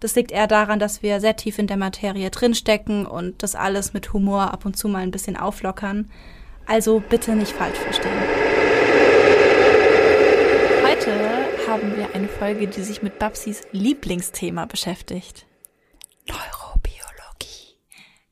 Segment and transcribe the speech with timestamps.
[0.00, 3.94] Das liegt eher daran, dass wir sehr tief in der Materie drinstecken und das alles
[3.94, 6.10] mit Humor ab und zu mal ein bisschen auflockern.
[6.66, 8.12] Also bitte nicht falsch verstehen.
[10.84, 15.46] Heute haben wir eine Folge, die sich mit Babsis Lieblingsthema beschäftigt.
[16.28, 17.76] Neurobiologie.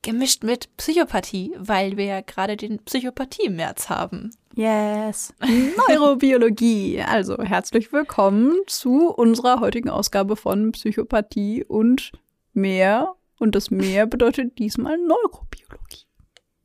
[0.01, 4.31] Gemischt mit Psychopathie, weil wir ja gerade den Psychopathie-März haben.
[4.55, 5.33] Yes.
[5.89, 7.01] Neurobiologie.
[7.01, 12.13] Also herzlich willkommen zu unserer heutigen Ausgabe von Psychopathie und
[12.53, 13.15] mehr.
[13.37, 16.05] Und das mehr bedeutet diesmal Neurobiologie.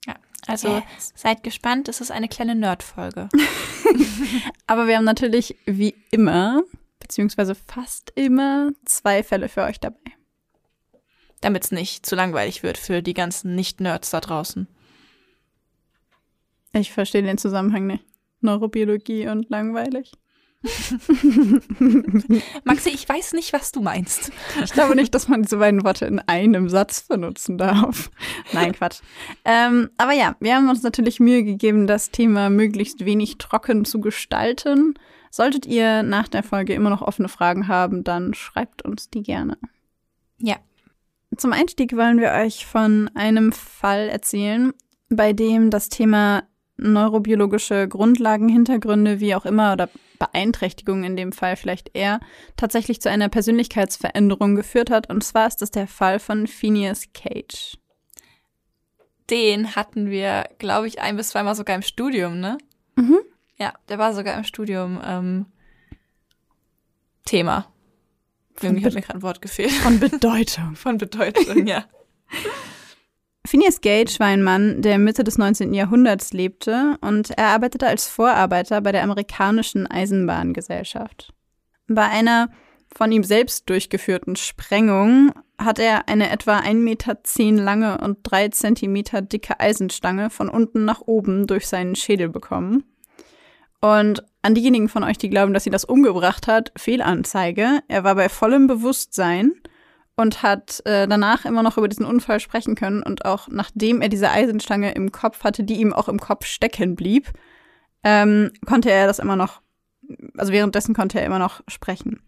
[0.06, 0.14] Ja,
[0.46, 1.12] also yes.
[1.16, 3.28] seid gespannt, es ist eine kleine Nerd-Folge.
[4.68, 6.62] Aber wir haben natürlich wie immer,
[7.00, 9.98] beziehungsweise fast immer, zwei Fälle für euch dabei.
[11.40, 14.68] Damit es nicht zu langweilig wird für die ganzen Nicht-Nerds da draußen.
[16.72, 18.04] Ich verstehe den Zusammenhang nicht.
[18.40, 20.12] Neurobiologie und langweilig.
[22.64, 24.30] Maxi, ich weiß nicht, was du meinst.
[24.62, 28.10] Ich glaube nicht, dass man diese beiden Worte in einem Satz benutzen darf.
[28.52, 29.00] Nein, Quatsch.
[29.46, 34.00] Ähm, aber ja, wir haben uns natürlich Mühe gegeben, das Thema möglichst wenig trocken zu
[34.00, 34.98] gestalten.
[35.30, 39.56] Solltet ihr nach der Folge immer noch offene Fragen haben, dann schreibt uns die gerne.
[40.38, 40.56] Ja.
[41.36, 44.74] Zum Einstieg wollen wir euch von einem Fall erzählen,
[45.08, 46.42] bei dem das Thema
[46.80, 52.20] neurobiologische Grundlagen, Hintergründe, wie auch immer, oder Beeinträchtigungen in dem Fall vielleicht eher,
[52.56, 55.08] tatsächlich zu einer Persönlichkeitsveränderung geführt hat.
[55.10, 57.78] Und zwar ist das der Fall von Phineas Cage.
[59.30, 62.58] Den hatten wir, glaube ich, ein bis zweimal sogar im Studium, ne?
[62.96, 63.20] Mhm.
[63.58, 65.46] Ja, der war sogar im Studium ähm,
[67.24, 67.66] Thema.
[68.60, 69.70] Irgendwie hat mir gerade ein Wort gefehlt.
[69.70, 70.74] Von Bedeutung.
[70.74, 71.84] Von Bedeutung, ja.
[73.50, 75.74] Phineas Gage war ein Mann, der Mitte des 19.
[75.74, 81.34] Jahrhunderts lebte und er arbeitete als Vorarbeiter bei der amerikanischen Eisenbahngesellschaft.
[81.88, 82.50] Bei einer
[82.94, 87.18] von ihm selbst durchgeführten Sprengung hat er eine etwa 1,10 Meter
[87.64, 92.84] lange und 3 Zentimeter dicke Eisenstange von unten nach oben durch seinen Schädel bekommen.
[93.80, 97.80] Und an diejenigen von euch, die glauben, dass sie das umgebracht hat, Fehlanzeige.
[97.88, 99.54] Er war bei vollem Bewusstsein
[100.20, 104.08] und hat äh, danach immer noch über diesen Unfall sprechen können und auch nachdem er
[104.08, 107.32] diese Eisenstange im Kopf hatte, die ihm auch im Kopf stecken blieb,
[108.04, 109.60] ähm, konnte er das immer noch,
[110.36, 112.22] also währenddessen konnte er immer noch sprechen.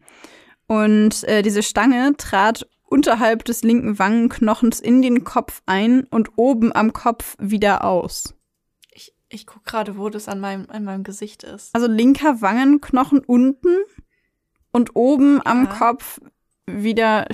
[0.66, 6.74] Und äh, diese Stange trat unterhalb des linken Wangenknochens in den Kopf ein und oben
[6.74, 8.34] am Kopf wieder aus.
[8.91, 11.74] Ich, ich gucke gerade, wo das an meinem, an meinem Gesicht ist.
[11.74, 13.76] Also linker Wangenknochen unten
[14.72, 15.42] und oben ja.
[15.44, 16.20] am Kopf
[16.66, 17.26] wieder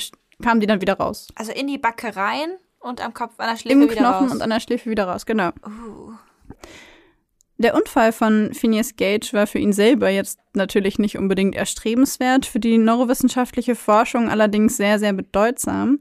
[0.43, 1.29] kamen die dann wieder raus.
[1.35, 4.33] Also in die Backe rein und am Kopf, an der Schläfe Im wieder Knochen raus.
[4.33, 5.51] und an der Schläfe wieder raus, genau.
[5.67, 6.13] Uh.
[7.61, 12.61] Der Unfall von Phineas Gage war für ihn selber jetzt natürlich nicht unbedingt erstrebenswert, für
[12.61, 15.99] die neurowissenschaftliche Forschung allerdings sehr, sehr bedeutsam,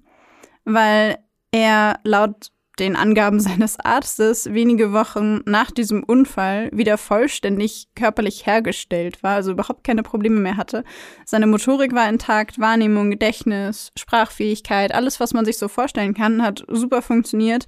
[0.66, 1.18] weil
[1.52, 9.24] er laut den Angaben seines Arztes wenige Wochen nach diesem Unfall wieder vollständig körperlich hergestellt
[9.24, 10.84] war, also überhaupt keine Probleme mehr hatte.
[11.26, 16.66] Seine Motorik war intakt, Wahrnehmung, Gedächtnis, Sprachfähigkeit, alles, was man sich so vorstellen kann, hat
[16.68, 17.68] super funktioniert.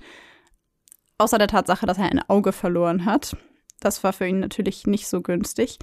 [1.18, 3.36] Außer der Tatsache, dass er ein Auge verloren hat.
[3.82, 5.80] Das war für ihn natürlich nicht so günstig.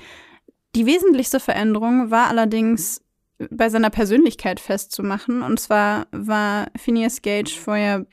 [0.75, 3.03] Die wesentlichste Veränderung war allerdings
[3.51, 5.43] bei seiner Persönlichkeit festzumachen.
[5.43, 8.07] Und zwar war Phineas Gage vorher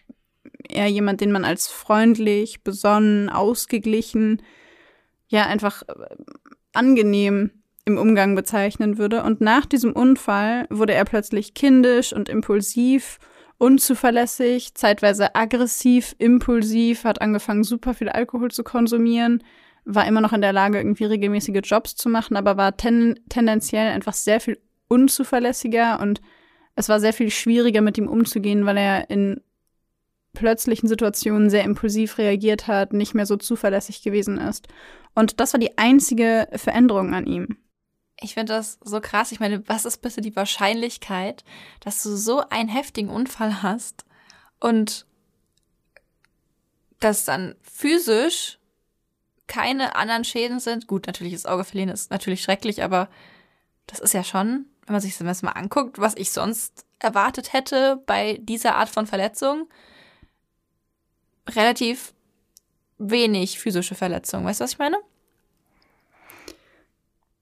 [0.69, 4.41] eher jemand, den man als freundlich, besonnen, ausgeglichen,
[5.27, 5.93] ja, einfach äh,
[6.73, 7.51] angenehm
[7.85, 9.23] im Umgang bezeichnen würde.
[9.23, 13.19] Und nach diesem Unfall wurde er plötzlich kindisch und impulsiv,
[13.57, 19.43] unzuverlässig, zeitweise aggressiv, impulsiv, hat angefangen, super viel Alkohol zu konsumieren,
[19.85, 23.91] war immer noch in der Lage, irgendwie regelmäßige Jobs zu machen, aber war ten tendenziell
[23.91, 26.21] einfach sehr viel unzuverlässiger und
[26.75, 29.41] es war sehr viel schwieriger, mit ihm umzugehen, weil er in
[30.33, 34.67] plötzlichen Situationen sehr impulsiv reagiert hat, nicht mehr so zuverlässig gewesen ist.
[35.15, 37.57] Und das war die einzige Veränderung an ihm.
[38.19, 39.31] Ich finde das so krass.
[39.31, 41.43] Ich meine, was ist bitte die Wahrscheinlichkeit,
[41.81, 44.05] dass du so einen heftigen Unfall hast
[44.59, 45.05] und
[46.99, 48.59] dass dann physisch
[49.47, 50.87] keine anderen Schäden sind?
[50.87, 53.09] Gut, natürlich das Auge verlieren ist natürlich schrecklich, aber
[53.87, 58.01] das ist ja schon, wenn man sich das mal anguckt, was ich sonst erwartet hätte
[58.05, 59.67] bei dieser Art von Verletzung,
[61.49, 62.13] relativ
[62.97, 64.45] wenig physische Verletzung.
[64.45, 64.97] Weißt du, was ich meine?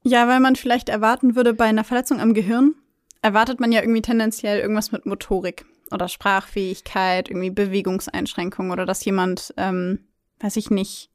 [0.02, 2.74] Ja, weil man vielleicht erwarten würde, bei einer Verletzung am Gehirn
[3.22, 9.54] erwartet man ja irgendwie tendenziell irgendwas mit Motorik oder Sprachfähigkeit, irgendwie Bewegungseinschränkungen oder dass jemand,
[9.56, 10.00] ähm,
[10.40, 11.10] weiß ich nicht,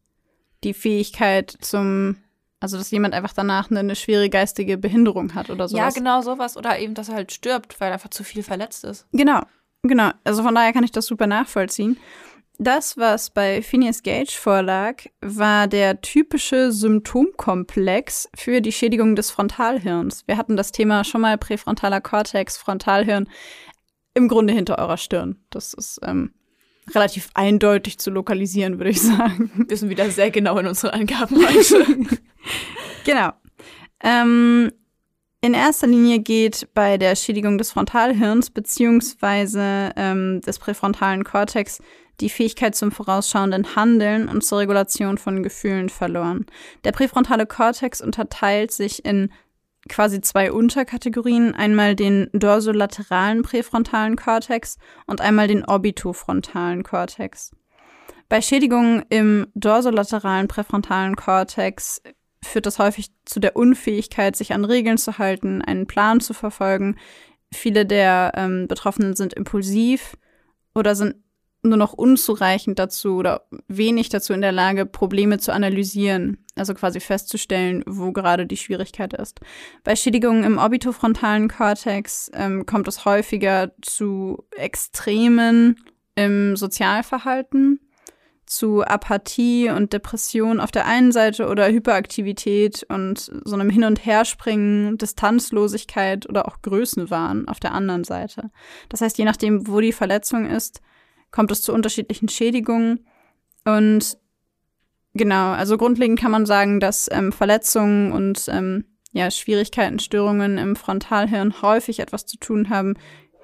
[0.63, 2.17] die Fähigkeit zum,
[2.59, 5.95] also dass jemand einfach danach eine, eine schwere geistige Behinderung hat oder sowas.
[5.95, 6.55] Ja, genau sowas.
[6.55, 9.05] Oder eben, dass er halt stirbt, weil er einfach zu viel verletzt ist.
[9.11, 9.41] Genau,
[9.83, 10.11] genau.
[10.23, 11.97] Also von daher kann ich das super nachvollziehen.
[12.59, 20.23] Das, was bei Phineas Gage vorlag, war der typische Symptomkomplex für die Schädigung des Frontalhirns.
[20.25, 23.29] Wir hatten das Thema schon mal präfrontaler Kortex, Frontalhirn
[24.15, 25.37] im Grunde hinter eurer Stirn.
[25.51, 26.33] Das ist ähm,
[26.95, 29.65] relativ eindeutig zu lokalisieren, würde ich sagen.
[29.67, 31.85] Wir sind wieder sehr genau in unseren Angaben heute.
[33.05, 33.33] genau.
[34.01, 34.71] Ähm,
[35.41, 41.79] in erster Linie geht bei der Schädigung des Frontalhirns beziehungsweise ähm, des präfrontalen Kortex
[42.19, 46.45] die Fähigkeit zum vorausschauenden Handeln und zur Regulation von Gefühlen verloren.
[46.83, 49.31] Der präfrontale Kortex unterteilt sich in
[49.87, 57.51] quasi zwei Unterkategorien, einmal den dorsolateralen präfrontalen Kortex und einmal den orbitofrontalen Kortex.
[58.29, 62.01] Bei Schädigungen im dorsolateralen präfrontalen Kortex
[62.43, 66.97] führt das häufig zu der Unfähigkeit, sich an Regeln zu halten, einen Plan zu verfolgen.
[67.53, 70.17] Viele der ähm, Betroffenen sind impulsiv
[70.75, 71.15] oder sind
[71.63, 76.99] nur noch unzureichend dazu oder wenig dazu in der Lage, Probleme zu analysieren, also quasi
[76.99, 79.39] festzustellen, wo gerade die Schwierigkeit ist.
[79.83, 85.77] Bei Schädigungen im orbitofrontalen Kortex ähm, kommt es häufiger zu Extremen
[86.15, 87.79] im Sozialverhalten,
[88.45, 94.05] zu Apathie und Depression auf der einen Seite oder Hyperaktivität und so einem Hin- und
[94.05, 98.49] Herspringen, Distanzlosigkeit oder auch Größenwahn auf der anderen Seite.
[98.87, 100.81] Das heißt, je nachdem, wo die Verletzung ist,
[101.31, 103.05] kommt es zu unterschiedlichen Schädigungen.
[103.65, 104.17] Und
[105.13, 110.75] genau, also grundlegend kann man sagen, dass ähm, Verletzungen und ähm, ja, Schwierigkeiten, Störungen im
[110.75, 112.95] Frontalhirn häufig etwas zu tun haben,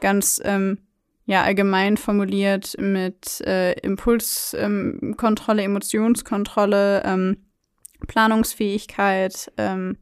[0.01, 0.77] ganz ähm,
[1.25, 7.37] ja allgemein formuliert mit äh, Impulskontrolle, ähm, Emotionskontrolle, ähm,
[8.07, 9.97] Planungsfähigkeit, ähm,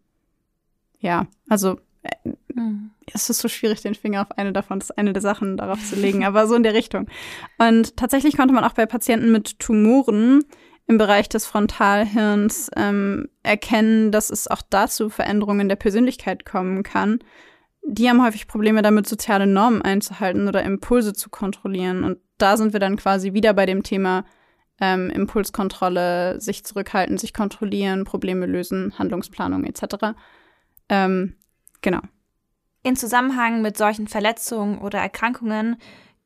[1.00, 2.92] ja, also äh, mhm.
[3.14, 5.84] es ist so schwierig, den Finger auf eine davon, das ist eine der Sachen darauf
[5.84, 7.08] zu legen, aber so in der Richtung.
[7.58, 10.44] Und tatsächlich konnte man auch bei Patienten mit Tumoren
[10.88, 17.20] im Bereich des Frontalhirns ähm, erkennen, dass es auch dazu Veränderungen der Persönlichkeit kommen kann.
[17.84, 22.04] Die haben häufig Probleme damit, soziale Normen einzuhalten oder Impulse zu kontrollieren.
[22.04, 24.26] Und da sind wir dann quasi wieder bei dem Thema
[24.80, 30.14] ähm, Impulskontrolle, sich zurückhalten, sich kontrollieren, Probleme lösen, Handlungsplanung etc.
[30.90, 31.36] Ähm,
[31.82, 32.02] Genau.
[32.84, 35.78] In Zusammenhang mit solchen Verletzungen oder Erkrankungen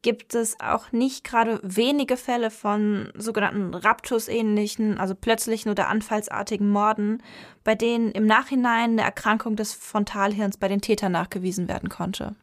[0.01, 7.24] gibt es auch nicht gerade wenige Fälle von sogenannten Raptus-ähnlichen, also plötzlichen oder anfallsartigen Morden,
[7.63, 12.35] bei denen im Nachhinein eine Erkrankung des Frontalhirns bei den Tätern nachgewiesen werden konnte.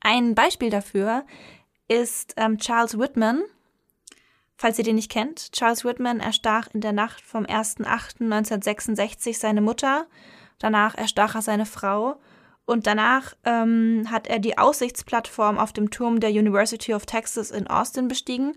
[0.00, 1.24] Ein Beispiel dafür
[1.86, 3.42] ist ähm, Charles Whitman.
[4.56, 10.06] Falls ihr den nicht kennt, Charles Whitman erstach in der Nacht vom 1.8.1966 seine Mutter
[10.58, 12.20] danach erstach er seine Frau
[12.64, 17.66] und danach ähm, hat er die Aussichtsplattform auf dem Turm der University of Texas in
[17.66, 18.54] Austin bestiegen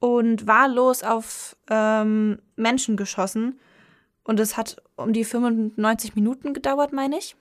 [0.00, 3.58] und wahllos auf ähm, Menschen geschossen.
[4.22, 7.36] Und es hat um die 95 Minuten gedauert, meine ich.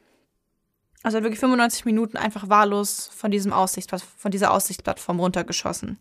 [1.04, 6.00] Also hat wirklich 95 Minuten einfach wahllos von, diesem Aussichts von dieser Aussichtsplattform runtergeschossen.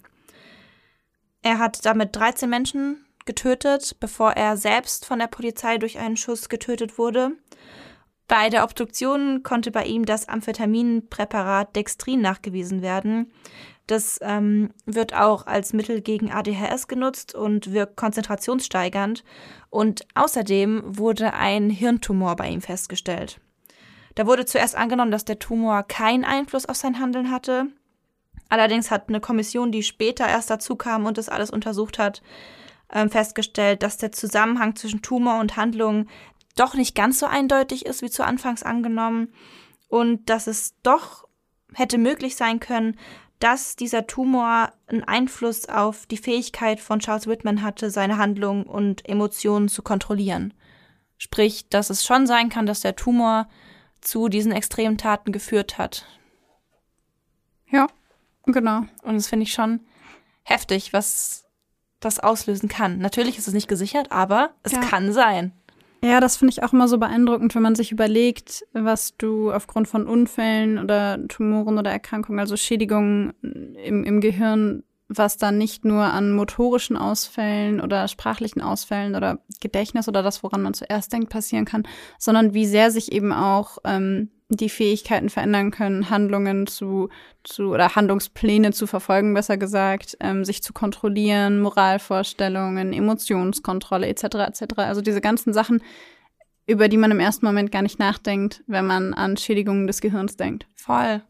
[1.43, 6.49] Er hat damit 13 Menschen getötet, bevor er selbst von der Polizei durch einen Schuss
[6.49, 7.33] getötet wurde.
[8.28, 13.30] Bei der Obduktion konnte bei ihm das Amphetaminpräparat Dextrin nachgewiesen werden.
[13.87, 19.23] Das ähm, wird auch als Mittel gegen ADHS genutzt und wirkt konzentrationssteigernd.
[19.71, 23.40] Und außerdem wurde ein Hirntumor bei ihm festgestellt.
[24.16, 27.66] Da wurde zuerst angenommen, dass der Tumor keinen Einfluss auf sein Handeln hatte.
[28.49, 32.23] Allerdings hat eine Kommission, die später erst dazu kam und das alles untersucht hat,
[32.92, 36.06] ähm, festgestellt, dass der Zusammenhang zwischen Tumor und Handlung
[36.57, 39.33] doch nicht ganz so eindeutig ist wie zu Anfangs angenommen
[39.89, 41.29] und dass es doch
[41.75, 42.99] hätte möglich sein können,
[43.39, 49.07] dass dieser Tumor einen Einfluss auf die Fähigkeit von Charles Whitman hatte, seine Handlungen und
[49.09, 50.55] Emotionen zu kontrollieren.
[51.19, 53.49] Sprich, dass es schon sein kann, dass der Tumor
[54.01, 56.07] zu diesen extremen Taten geführt hat.
[57.71, 57.89] Ja,
[58.45, 58.85] genau.
[59.03, 59.81] Und das finde ich schon
[60.43, 61.45] heftig, was
[62.01, 62.99] das auslösen kann.
[62.99, 64.81] Natürlich ist es nicht gesichert, aber es ja.
[64.81, 65.53] kann sein.
[66.05, 69.88] Ja, das finde ich auch immer so beeindruckend, wenn man sich überlegt, was du aufgrund
[69.88, 73.33] von Unfällen oder Tumoren oder Erkrankungen, also Schädigungen
[73.83, 80.09] im, im Gehirn, was dann nicht nur an motorischen Ausfällen oder sprachlichen Ausfällen oder Gedächtnis
[80.09, 81.87] oder das, woran man zuerst denkt, passieren kann,
[82.19, 87.09] sondern wie sehr sich eben auch ähm, die Fähigkeiten verändern können, Handlungen zu,
[87.43, 94.25] zu oder Handlungspläne zu verfolgen, besser gesagt, ähm, sich zu kontrollieren, Moralvorstellungen, Emotionskontrolle etc.
[94.25, 94.63] etc.
[94.79, 95.83] Also diese ganzen Sachen,
[96.67, 100.37] über die man im ersten Moment gar nicht nachdenkt, wenn man an Schädigungen des Gehirns
[100.37, 100.67] denkt.
[100.75, 101.23] Voll.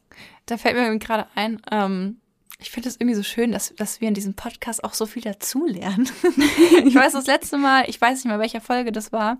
[0.46, 2.20] Da fällt mir gerade ein, ähm,
[2.58, 5.22] ich finde es irgendwie so schön, dass, dass wir in diesem Podcast auch so viel
[5.22, 6.08] dazulernen.
[6.84, 9.38] ich weiß das letzte Mal, ich weiß nicht mehr, welcher Folge das war,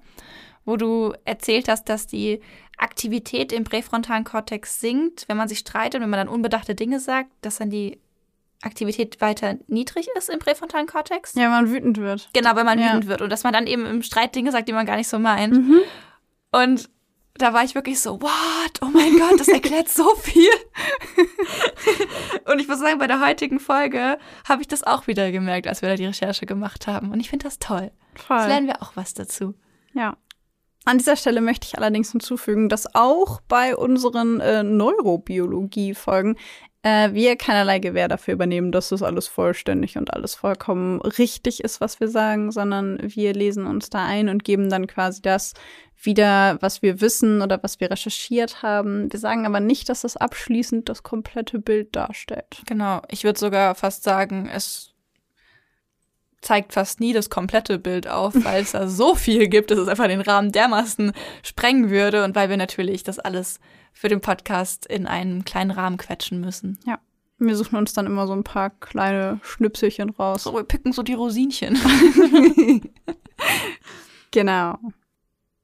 [0.65, 2.41] wo du erzählt hast, dass die
[2.77, 7.31] Aktivität im präfrontalen Kortex sinkt, wenn man sich streitet, wenn man dann unbedachte Dinge sagt,
[7.41, 7.99] dass dann die
[8.63, 11.35] Aktivität weiter niedrig ist im präfrontalen Kortex.
[11.35, 12.29] Ja, wenn man wütend wird.
[12.33, 12.89] Genau, wenn man ja.
[12.89, 15.09] wütend wird und dass man dann eben im Streit Dinge sagt, die man gar nicht
[15.09, 15.55] so meint.
[15.55, 15.81] Mhm.
[16.53, 16.91] Und
[17.39, 18.81] da war ich wirklich so, what?
[18.83, 20.51] Oh mein Gott, das erklärt so viel.
[22.51, 25.83] und ich muss sagen, bei der heutigen Folge habe ich das auch wieder gemerkt, als
[25.83, 27.11] wir da die Recherche gemacht haben.
[27.11, 27.91] Und ich finde das toll.
[28.15, 28.39] Voll.
[28.39, 29.55] Jetzt lernen wir auch was dazu.
[29.95, 30.17] Ja.
[30.85, 36.37] An dieser Stelle möchte ich allerdings hinzufügen, dass auch bei unseren äh, Neurobiologie-Folgen
[36.83, 41.81] äh, wir keinerlei Gewähr dafür übernehmen, dass das alles vollständig und alles vollkommen richtig ist,
[41.81, 45.55] was wir sagen, sondern wir lesen uns da ein und geben dann quasi das
[46.01, 49.13] wieder, was wir wissen oder was wir recherchiert haben.
[49.13, 52.63] Wir sagen aber nicht, dass das abschließend das komplette Bild darstellt.
[52.67, 54.93] Genau, ich würde sogar fast sagen, es
[56.43, 59.89] zeigt fast nie das komplette Bild auf, weil es da so viel gibt, dass es
[59.89, 63.59] einfach den Rahmen dermaßen sprengen würde und weil wir natürlich das alles
[63.97, 66.79] für den Podcast in einen kleinen Rahmen quetschen müssen.
[66.85, 66.99] Ja.
[67.39, 70.43] Wir suchen uns dann immer so ein paar kleine Schnipselchen raus.
[70.43, 71.79] So, wir picken so die Rosinchen.
[74.31, 74.79] genau.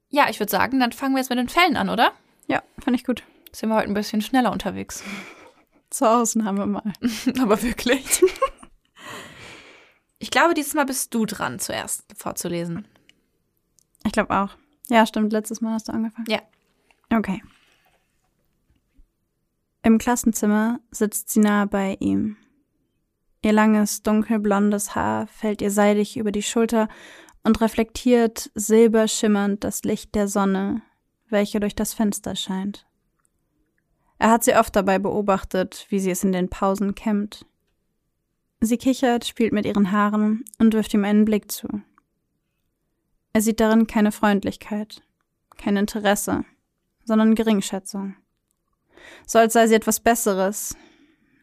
[0.09, 2.11] Ja, ich würde sagen, dann fangen wir jetzt mit den Fällen an, oder?
[2.47, 3.21] Ja, fand ich gut.
[3.51, 5.03] Sind wir heute ein bisschen schneller unterwegs.
[5.91, 6.93] Zur Ausnahme mal.
[7.39, 8.23] Aber wirklich.
[10.17, 12.87] Ich glaube, dieses Mal bist du dran, zuerst vorzulesen.
[14.05, 14.49] Ich glaube auch.
[14.89, 15.31] Ja, stimmt.
[15.33, 16.27] Letztes Mal hast du angefangen.
[16.27, 16.41] Ja.
[17.15, 17.43] Okay.
[19.85, 22.37] Im Klassenzimmer sitzt sie nahe bei ihm.
[23.41, 26.87] Ihr langes, dunkelblondes Haar fällt ihr seidig über die Schulter
[27.43, 30.81] und reflektiert silberschimmernd das Licht der Sonne,
[31.27, 32.87] welche durch das Fenster scheint.
[34.19, 37.45] Er hat sie oft dabei beobachtet, wie sie es in den Pausen kämmt.
[38.61, 41.67] Sie kichert, spielt mit ihren Haaren und wirft ihm einen Blick zu.
[43.33, 45.03] Er sieht darin keine Freundlichkeit,
[45.57, 46.45] kein Interesse,
[47.03, 48.15] sondern Geringschätzung.
[49.25, 50.75] So als sei sie etwas Besseres.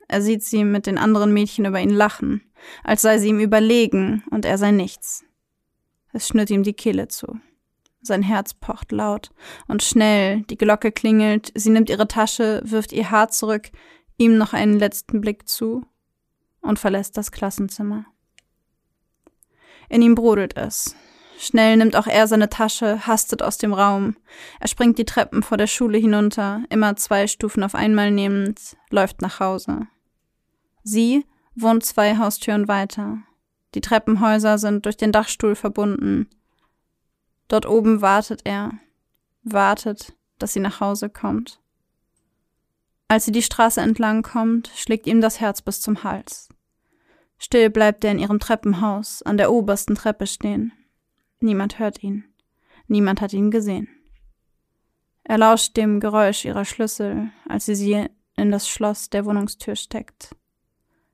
[0.08, 2.42] Er sieht sie mit den anderen Mädchen über ihn lachen,
[2.82, 5.24] als sei sie ihm überlegen und er sei nichts.
[6.12, 7.38] Es schnürt ihm die Kehle zu.
[8.02, 9.30] Sein Herz pocht laut
[9.68, 13.70] und schnell, die Glocke klingelt, sie nimmt ihre Tasche, wirft ihr Haar zurück,
[14.16, 15.84] ihm noch einen letzten Blick zu
[16.60, 18.06] und verlässt das Klassenzimmer.
[19.88, 20.96] In ihm brodelt es.
[21.42, 24.14] Schnell nimmt auch er seine Tasche, hastet aus dem Raum.
[24.60, 29.22] Er springt die Treppen vor der Schule hinunter, immer zwei Stufen auf einmal nehmend, läuft
[29.22, 29.86] nach Hause.
[30.82, 33.22] Sie wohnt zwei Haustüren weiter.
[33.74, 36.28] Die Treppenhäuser sind durch den Dachstuhl verbunden.
[37.48, 38.72] Dort oben wartet er,
[39.42, 41.58] wartet, dass sie nach Hause kommt.
[43.08, 46.50] Als sie die Straße entlang kommt, schlägt ihm das Herz bis zum Hals.
[47.38, 50.72] Still bleibt er in ihrem Treppenhaus, an der obersten Treppe stehen.
[51.40, 52.24] Niemand hört ihn.
[52.86, 53.88] Niemand hat ihn gesehen.
[55.24, 58.06] Er lauscht dem Geräusch ihrer Schlüssel, als sie sie
[58.36, 60.34] in das Schloss der Wohnungstür steckt.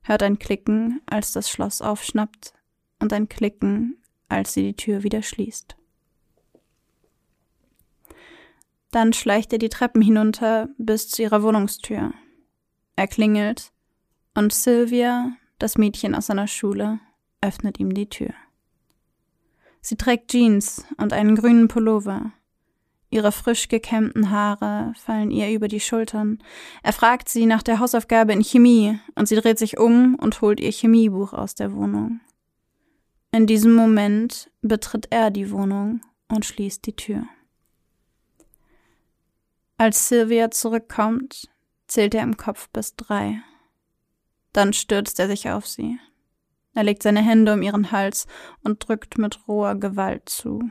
[0.02, 2.54] Hört ein Klicken, als das Schloss aufschnappt,
[2.98, 5.76] und ein Klicken, als sie die Tür wieder schließt.
[8.90, 12.14] Dann schleicht er die Treppen hinunter bis zu ihrer Wohnungstür.
[12.94, 13.72] Er klingelt
[14.34, 17.00] und Sylvia, das Mädchen aus seiner Schule,
[17.42, 18.32] öffnet ihm die Tür.
[19.86, 22.32] Sie trägt Jeans und einen grünen Pullover.
[23.08, 26.42] Ihre frisch gekämmten Haare fallen ihr über die Schultern.
[26.82, 30.58] Er fragt sie nach der Hausaufgabe in Chemie und sie dreht sich um und holt
[30.58, 32.18] ihr Chemiebuch aus der Wohnung.
[33.30, 37.22] In diesem Moment betritt er die Wohnung und schließt die Tür.
[39.78, 41.48] Als Sylvia zurückkommt,
[41.86, 43.40] zählt er im Kopf bis drei.
[44.52, 45.96] Dann stürzt er sich auf sie.
[46.76, 48.26] Er legt seine Hände um ihren Hals
[48.62, 50.70] und drückt mit roher Gewalt zu.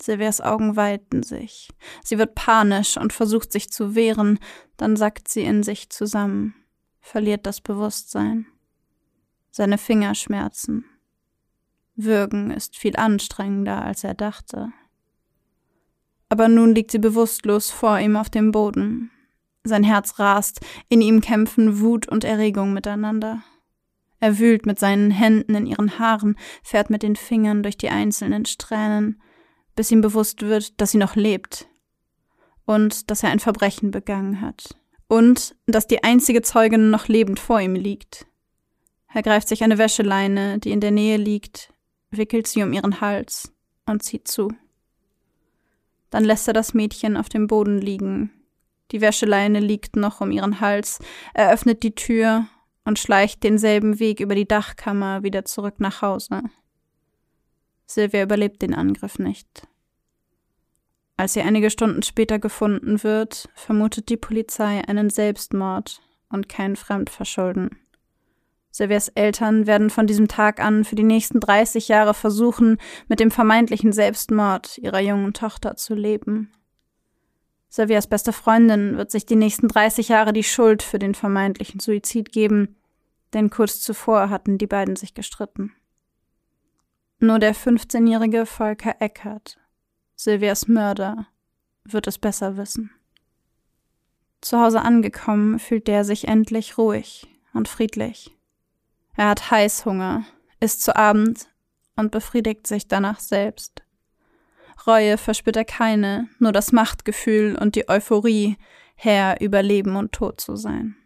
[0.00, 1.70] Silvias Augen weiten sich.
[2.04, 4.38] Sie wird panisch und versucht sich zu wehren,
[4.76, 6.54] dann sackt sie in sich zusammen,
[7.00, 8.44] verliert das Bewusstsein.
[9.50, 10.84] Seine Finger schmerzen.
[11.96, 14.70] Würgen ist viel anstrengender, als er dachte.
[16.28, 19.10] Aber nun liegt sie bewusstlos vor ihm auf dem Boden.
[19.64, 23.42] Sein Herz rast, in ihm kämpfen Wut und Erregung miteinander.
[24.20, 28.44] Er wühlt mit seinen Händen in ihren Haaren, fährt mit den Fingern durch die einzelnen
[28.44, 29.20] Strähnen,
[29.74, 31.66] bis ihm bewusst wird, dass sie noch lebt
[32.66, 34.76] und dass er ein Verbrechen begangen hat
[35.08, 38.26] und dass die einzige Zeugin noch lebend vor ihm liegt.
[39.12, 41.72] Er greift sich eine Wäscheleine, die in der Nähe liegt,
[42.10, 43.52] wickelt sie um ihren Hals
[43.86, 44.52] und zieht zu.
[46.10, 48.30] Dann lässt er das Mädchen auf dem Boden liegen.
[48.92, 50.98] Die Wäscheleine liegt noch um ihren Hals,
[51.34, 52.46] er öffnet die Tür
[52.84, 56.42] und schleicht denselben Weg über die Dachkammer wieder zurück nach Hause.
[57.86, 59.66] Silvia überlebt den Angriff nicht.
[61.16, 67.76] Als sie einige Stunden später gefunden wird, vermutet die Polizei einen Selbstmord und kein Fremdverschulden.
[68.70, 73.30] Silvias Eltern werden von diesem Tag an für die nächsten 30 Jahre versuchen, mit dem
[73.30, 76.52] vermeintlichen Selbstmord ihrer jungen Tochter zu leben.
[77.70, 82.32] Silvias beste Freundin wird sich die nächsten 30 Jahre die Schuld für den vermeintlichen Suizid
[82.32, 82.76] geben,
[83.32, 85.72] denn kurz zuvor hatten die beiden sich gestritten.
[87.20, 89.58] Nur der 15-jährige Volker Eckert,
[90.16, 91.28] Silvias Mörder,
[91.84, 92.90] wird es besser wissen.
[94.40, 98.36] Zu Hause angekommen fühlt er sich endlich ruhig und friedlich.
[99.16, 100.24] Er hat Heißhunger,
[100.58, 101.48] isst zu Abend
[101.94, 103.82] und befriedigt sich danach selbst.
[104.86, 108.56] Reue verspürt er keine, nur das Machtgefühl und die Euphorie,
[108.94, 110.96] Herr über Leben und Tod zu sein.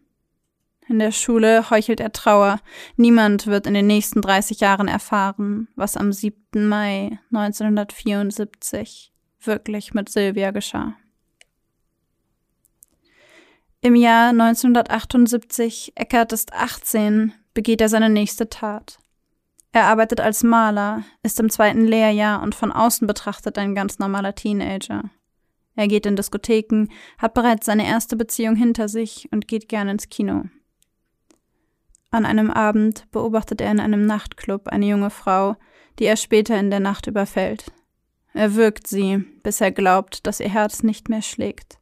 [0.89, 2.61] In der Schule heuchelt er Trauer.
[2.97, 6.69] Niemand wird in den nächsten 30 Jahren erfahren, was am 7.
[6.69, 10.97] Mai 1974 wirklich mit Sylvia geschah.
[13.81, 18.99] Im Jahr 1978, Eckert ist 18, begeht er seine nächste Tat.
[19.75, 24.37] Er arbeitet als Maler, ist im zweiten Lehrjahr und von außen betrachtet ein ganz normaler
[24.37, 25.11] Teenager.
[25.75, 26.87] Er geht in Diskotheken,
[27.19, 30.45] hat bereits seine erste Beziehung hinter sich und geht gern ins Kino.
[32.13, 35.57] An einem Abend beobachtet er in einem Nachtclub eine junge Frau,
[35.99, 37.73] die er später in der Nacht überfällt.
[38.33, 41.81] Er würgt sie, bis er glaubt, dass ihr Herz nicht mehr schlägt.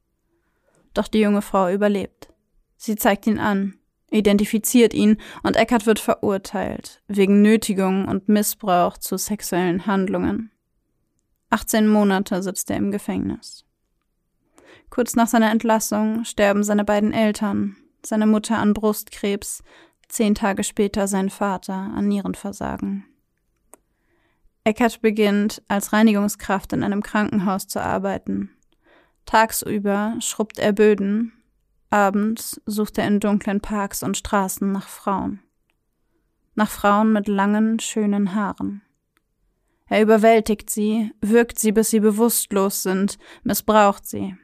[0.95, 2.33] Doch die junge Frau überlebt.
[2.79, 3.75] Sie zeigt ihn an,
[4.13, 10.51] identifiziert ihn und Eckert wird verurteilt, wegen Nötigung und Missbrauch zu sexuellen Handlungen.
[11.51, 13.65] 18 Monate sitzt er im Gefängnis.
[14.91, 19.63] Kurz nach seiner Entlassung sterben seine beiden Eltern, seine Mutter an Brustkrebs,
[20.09, 23.07] zehn Tage später sein Vater an Nierenversagen.
[24.65, 28.51] Eckert beginnt als Reinigungskraft in einem Krankenhaus zu arbeiten.
[29.27, 31.33] Tagsüber schrubbt er Böden,
[31.93, 35.41] abends sucht er in dunklen Parks und Straßen nach Frauen.
[36.55, 38.83] Nach Frauen mit langen, schönen Haaren.
[39.87, 44.37] Er überwältigt sie, wirkt sie, bis sie bewusstlos sind, missbraucht sie.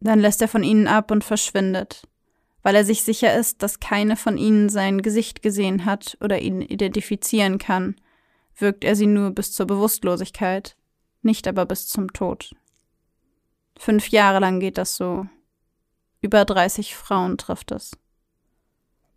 [0.00, 2.02] Dann lässt er von ihnen ab und verschwindet
[2.62, 6.62] weil er sich sicher ist, dass keine von ihnen sein Gesicht gesehen hat oder ihn
[6.62, 7.96] identifizieren kann,
[8.56, 10.76] wirkt er sie nur bis zur Bewusstlosigkeit,
[11.22, 12.54] nicht aber bis zum Tod.
[13.78, 15.26] Fünf Jahre lang geht das so.
[16.22, 17.90] Über 30 Frauen trifft es.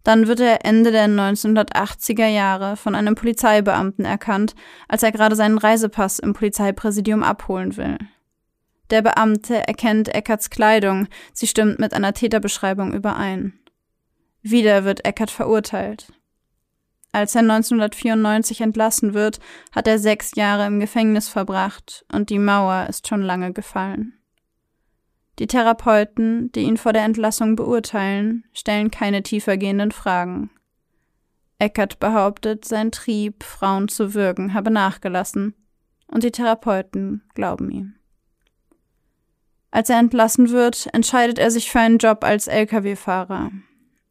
[0.03, 4.53] Dann wird er Ende der 1980er Jahre von einem Polizeibeamten erkannt,
[4.87, 7.97] als er gerade seinen Reisepass im Polizeipräsidium abholen will.
[8.91, 13.53] Der Beamte erkennt Eckerts Kleidung, sie stimmt mit einer Täterbeschreibung überein.
[14.41, 16.11] Wieder wird Eckert verurteilt.
[17.11, 19.39] Als er 1994 entlassen wird,
[19.71, 24.13] hat er sechs Jahre im Gefängnis verbracht und die Mauer ist schon lange gefallen.
[25.39, 30.49] Die Therapeuten, die ihn vor der Entlassung beurteilen, stellen keine tiefergehenden Fragen.
[31.59, 35.55] Eckert behauptet, sein Trieb, Frauen zu würgen, habe nachgelassen,
[36.07, 37.95] und die Therapeuten glauben ihm.
[39.71, 43.51] Als er entlassen wird, entscheidet er sich für einen Job als Lkw-Fahrer.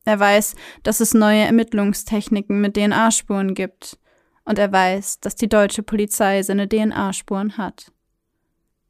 [0.05, 3.99] Er weiß, dass es neue Ermittlungstechniken mit DNA-Spuren gibt.
[4.45, 7.93] Und er weiß, dass die deutsche Polizei seine DNA-Spuren hat.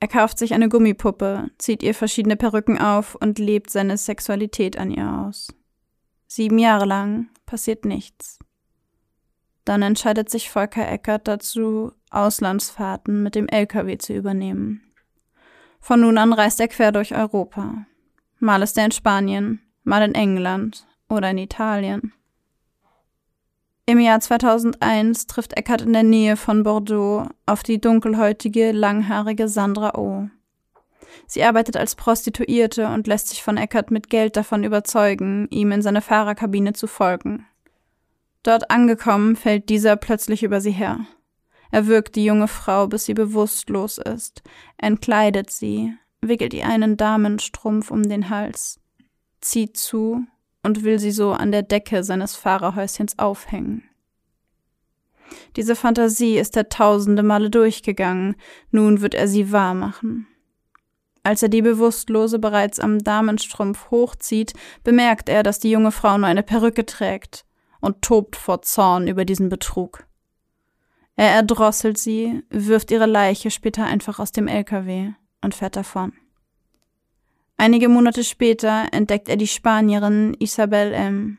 [0.05, 4.91] Er kauft sich eine Gummipuppe, zieht ihr verschiedene Perücken auf und lebt seine Sexualität an
[4.91, 5.49] ihr aus.
[6.27, 8.39] Sieben Jahre lang passiert nichts.
[9.65, 14.83] Dann entscheidet sich Volker Eckert dazu, Auslandsfahrten mit dem LKW zu übernehmen.
[15.81, 17.87] Von nun an reist er quer durch Europa.
[18.39, 22.13] Mal ist er in Spanien, mal in England oder in Italien.
[23.87, 29.99] Im Jahr 2001 trifft Eckert in der Nähe von Bordeaux auf die dunkelhäutige, langhaarige Sandra
[29.99, 30.31] O.
[31.27, 35.83] Sie arbeitet als Prostituierte und lässt sich von Eckert mit Geld davon überzeugen, ihm in
[35.83, 37.47] seine Fahrerkabine zu folgen.
[38.43, 41.01] Dort angekommen, fällt dieser plötzlich über sie her.
[41.71, 44.43] Er wirkt die junge Frau, bis sie bewusstlos ist,
[44.79, 45.93] entkleidet sie,
[46.23, 48.81] wickelt ihr einen Damenstrumpf um den Hals,
[49.41, 50.25] zieht zu
[50.65, 53.85] und will sie so an der Decke seines Fahrerhäuschens aufhängen.
[55.57, 58.37] Diese Fantasie ist er tausende Male durchgegangen,
[58.71, 60.27] nun wird er sie wahr machen.
[61.23, 66.27] Als er die Bewusstlose bereits am Damenstrumpf hochzieht, bemerkt er, dass die junge Frau nur
[66.27, 67.45] eine Perücke trägt
[67.81, 70.07] und tobt vor Zorn über diesen Betrug.
[71.17, 76.13] Er erdrosselt sie, wirft ihre Leiche später einfach aus dem LKW und fährt davon.
[77.57, 81.39] Einige Monate später entdeckt er die Spanierin Isabel M.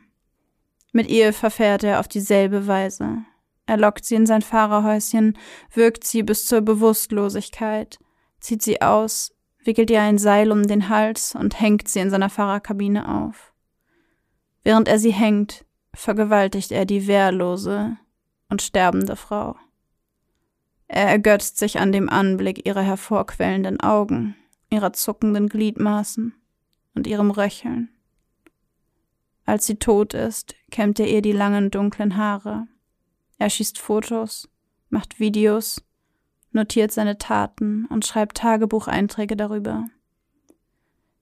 [0.92, 3.24] Mit ihr verfährt er auf dieselbe Weise.
[3.66, 5.36] Er lockt sie in sein Fahrerhäuschen,
[5.74, 7.98] wirkt sie bis zur Bewusstlosigkeit,
[8.40, 12.30] zieht sie aus, wickelt ihr ein Seil um den Hals und hängt sie in seiner
[12.30, 13.52] Fahrerkabine auf.
[14.62, 17.96] Während er sie hängt, vergewaltigt er die wehrlose
[18.48, 19.56] und sterbende Frau.
[20.88, 24.36] Er ergötzt sich an dem Anblick ihrer hervorquellenden Augen,
[24.70, 26.34] ihrer zuckenden Gliedmaßen
[26.94, 27.90] und ihrem Röcheln.
[29.44, 32.66] Als sie tot ist, kämmt er ihr die langen dunklen Haare.
[33.38, 34.48] Er schießt Fotos,
[34.88, 35.86] macht Videos
[36.56, 39.84] notiert seine Taten und schreibt Tagebucheinträge darüber.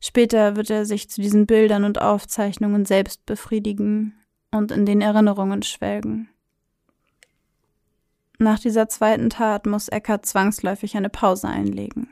[0.00, 4.14] Später wird er sich zu diesen Bildern und Aufzeichnungen selbst befriedigen
[4.50, 6.30] und in den Erinnerungen schwelgen.
[8.38, 12.08] Nach dieser zweiten Tat muss Eckert zwangsläufig eine Pause einlegen.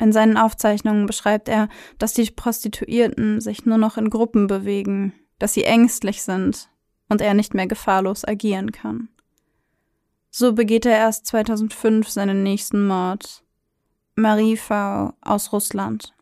[0.00, 5.52] In seinen Aufzeichnungen beschreibt er, dass die Prostituierten sich nur noch in Gruppen bewegen, dass
[5.52, 6.70] sie ängstlich sind
[7.10, 9.08] und er nicht mehr gefahrlos agieren kann.
[10.30, 13.44] So begeht er erst 2005 seinen nächsten Mord.
[14.14, 15.12] Marie V.
[15.20, 16.14] aus Russland.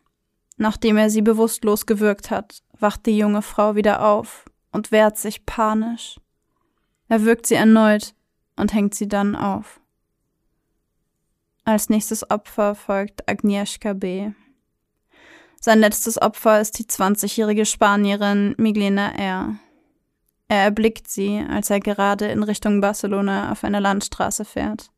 [0.57, 5.45] Nachdem er sie bewusstlos gewürgt hat, wacht die junge Frau wieder auf und wehrt sich
[5.45, 6.19] panisch.
[7.07, 8.13] Er würgt sie erneut
[8.57, 9.79] und hängt sie dann auf.
[11.69, 14.31] Als nächstes Opfer folgt Agnieszka B.
[15.61, 19.55] Sein letztes Opfer ist die 20-jährige Spanierin Miglena R.
[20.47, 24.89] Er erblickt sie, als er gerade in Richtung Barcelona auf einer Landstraße fährt.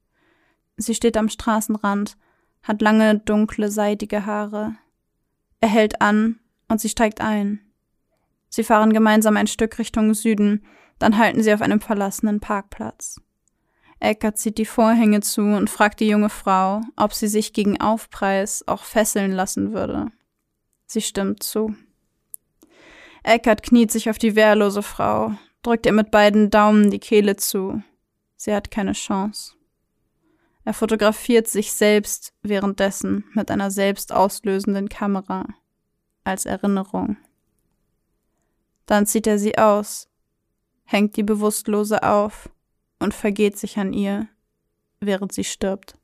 [0.77, 2.15] Sie steht am Straßenrand,
[2.63, 4.77] hat lange, dunkle, seidige Haare.
[5.59, 7.59] Er hält an und sie steigt ein.
[8.47, 10.65] Sie fahren gemeinsam ein Stück Richtung Süden,
[10.99, 13.19] dann halten sie auf einem verlassenen Parkplatz.
[14.01, 18.67] Eckert zieht die Vorhänge zu und fragt die junge Frau, ob sie sich gegen Aufpreis
[18.67, 20.07] auch fesseln lassen würde.
[20.87, 21.75] Sie stimmt zu.
[23.21, 27.83] Eckert kniet sich auf die wehrlose Frau, drückt ihr mit beiden Daumen die Kehle zu.
[28.37, 29.53] Sie hat keine Chance.
[30.65, 35.45] Er fotografiert sich selbst währenddessen mit einer selbst auslösenden Kamera
[36.23, 37.17] als Erinnerung.
[38.87, 40.09] Dann zieht er sie aus,
[40.85, 42.49] hängt die Bewusstlose auf
[43.01, 44.27] und vergeht sich an ihr,
[44.99, 45.95] während sie stirbt.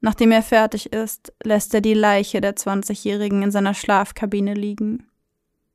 [0.00, 5.06] Nachdem er fertig ist, lässt er die Leiche der 20-Jährigen in seiner Schlafkabine liegen.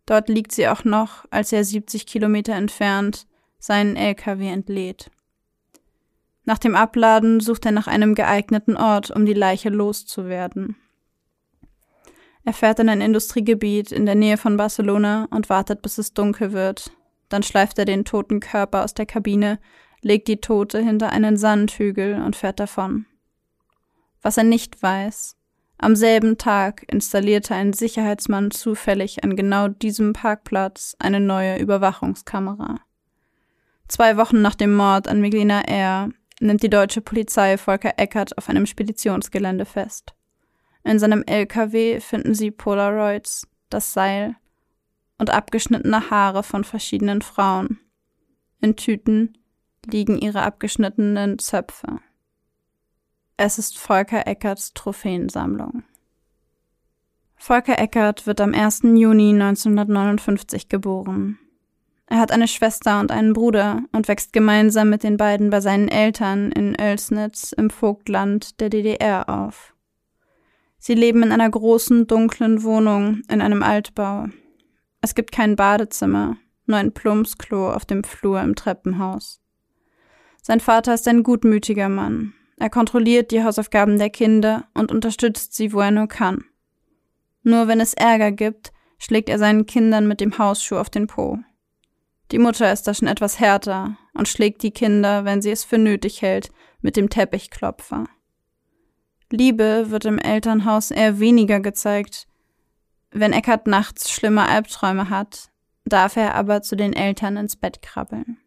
[0.06, 3.26] Dort liegt sie auch noch, als er 70 Kilometer entfernt
[3.60, 5.10] seinen LKW entlädt.
[6.46, 10.76] Nach dem Abladen sucht er nach einem geeigneten Ort, um die Leiche loszuwerden.
[12.46, 16.54] Er fährt in ein Industriegebiet in der Nähe von Barcelona und wartet, bis es dunkel
[16.54, 16.92] wird.
[17.30, 19.60] Dann schleift er den toten Körper aus der Kabine,
[20.02, 23.06] legt die Tote hinter einen Sandhügel und fährt davon.
[24.22, 25.36] Was er nicht weiß,
[25.80, 32.80] am selben Tag installierte ein Sicherheitsmann zufällig an genau diesem Parkplatz eine neue Überwachungskamera.
[33.88, 36.10] Zwei Wochen nach dem Mord an Miglina R.
[36.40, 40.16] nimmt die deutsche Polizei Volker Eckert auf einem Speditionsgelände fest.
[40.84, 44.36] In seinem LKW finden sie Polaroids, das Seil
[45.18, 47.80] und abgeschnittene Haare von verschiedenen Frauen.
[48.62, 49.38] In Tüten
[49.86, 52.00] liegen ihre abgeschnittenen Zöpfe.
[53.38, 55.84] Es ist Volker Eckerts Trophäensammlung.
[57.36, 58.82] Volker Eckert wird am 1.
[58.96, 61.38] Juni 1959 geboren.
[62.08, 65.90] Er hat eine Schwester und einen Bruder und wächst gemeinsam mit den beiden bei seinen
[65.90, 69.74] Eltern in Oelsnitz im Vogtland der DDR auf.
[70.80, 74.28] Sie leben in einer großen, dunklen Wohnung in einem Altbau.
[75.02, 79.42] Es gibt kein Badezimmer, nur ein Plumpsklo auf dem Flur im Treppenhaus.
[80.42, 85.74] Sein Vater ist ein gutmütiger Mann, er kontrolliert die Hausaufgaben der Kinder und unterstützt sie,
[85.74, 86.44] wo er nur kann.
[87.44, 91.38] Nur wenn es Ärger gibt, schlägt er seinen Kindern mit dem Hausschuh auf den Po.
[92.32, 95.78] Die Mutter ist da schon etwas härter und schlägt die Kinder, wenn sie es für
[95.78, 96.50] nötig hält,
[96.82, 98.06] mit dem Teppichklopfer.
[99.30, 102.27] Liebe wird im Elternhaus eher weniger gezeigt.
[103.12, 105.50] Wenn Eckart nachts schlimme Albträume hat,
[105.86, 108.38] darf er aber zu den Eltern ins Bett krabbeln.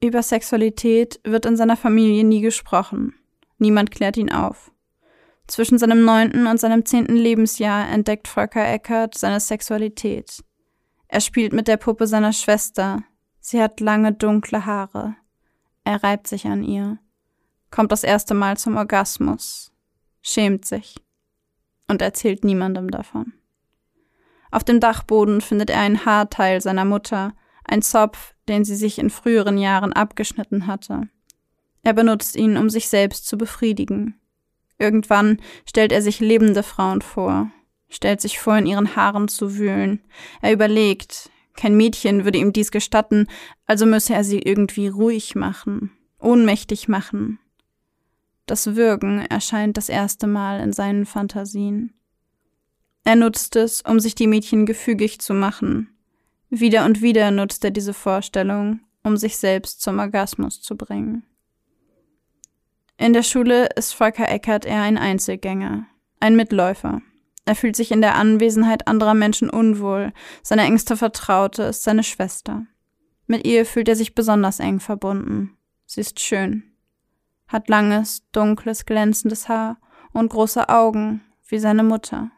[0.00, 3.14] Über Sexualität wird in seiner Familie nie gesprochen.
[3.58, 4.70] Niemand klärt ihn auf.
[5.46, 10.44] Zwischen seinem neunten und seinem zehnten Lebensjahr entdeckt Volker Eckert seine Sexualität.
[11.08, 13.04] Er spielt mit der Puppe seiner Schwester.
[13.40, 15.16] Sie hat lange dunkle Haare.
[15.84, 16.98] Er reibt sich an ihr
[17.70, 19.72] kommt das erste Mal zum Orgasmus,
[20.22, 20.96] schämt sich
[21.88, 23.32] und erzählt niemandem davon.
[24.50, 29.10] Auf dem Dachboden findet er ein Haarteil seiner Mutter, ein Zopf, den sie sich in
[29.10, 31.08] früheren Jahren abgeschnitten hatte.
[31.82, 34.20] Er benutzt ihn, um sich selbst zu befriedigen.
[34.78, 37.50] Irgendwann stellt er sich lebende Frauen vor,
[37.88, 40.00] stellt sich vor, in ihren Haaren zu wühlen.
[40.42, 43.26] Er überlegt, kein Mädchen würde ihm dies gestatten,
[43.66, 47.38] also müsse er sie irgendwie ruhig machen, ohnmächtig machen,
[48.46, 51.92] das Würgen erscheint das erste Mal in seinen Fantasien.
[53.04, 55.88] Er nutzt es, um sich die Mädchen gefügig zu machen.
[56.48, 61.24] Wieder und wieder nutzt er diese Vorstellung, um sich selbst zum Orgasmus zu bringen.
[62.98, 65.86] In der Schule ist Volker Eckert eher ein Einzelgänger,
[66.20, 67.02] ein Mitläufer.
[67.44, 72.66] Er fühlt sich in der Anwesenheit anderer Menschen unwohl, seine engste Vertraute ist seine Schwester.
[73.26, 75.56] Mit ihr fühlt er sich besonders eng verbunden.
[75.84, 76.75] Sie ist schön
[77.48, 79.78] hat langes, dunkles, glänzendes Haar
[80.12, 82.30] und große Augen wie seine Mutter.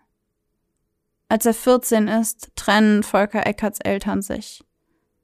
[1.29, 4.65] Als er 14 ist, trennen Volker Eckerts Eltern sich.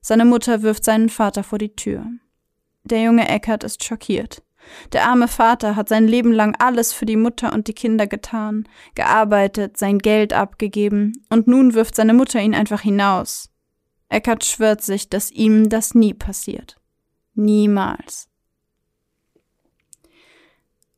[0.00, 2.06] Seine Mutter wirft seinen Vater vor die Tür.
[2.84, 4.42] Der junge Eckert ist schockiert.
[4.92, 8.68] Der arme Vater hat sein Leben lang alles für die Mutter und die Kinder getan,
[8.94, 13.50] gearbeitet, sein Geld abgegeben, und nun wirft seine Mutter ihn einfach hinaus.
[14.08, 16.76] Eckert schwört sich, dass ihm das nie passiert.
[17.34, 18.28] Niemals.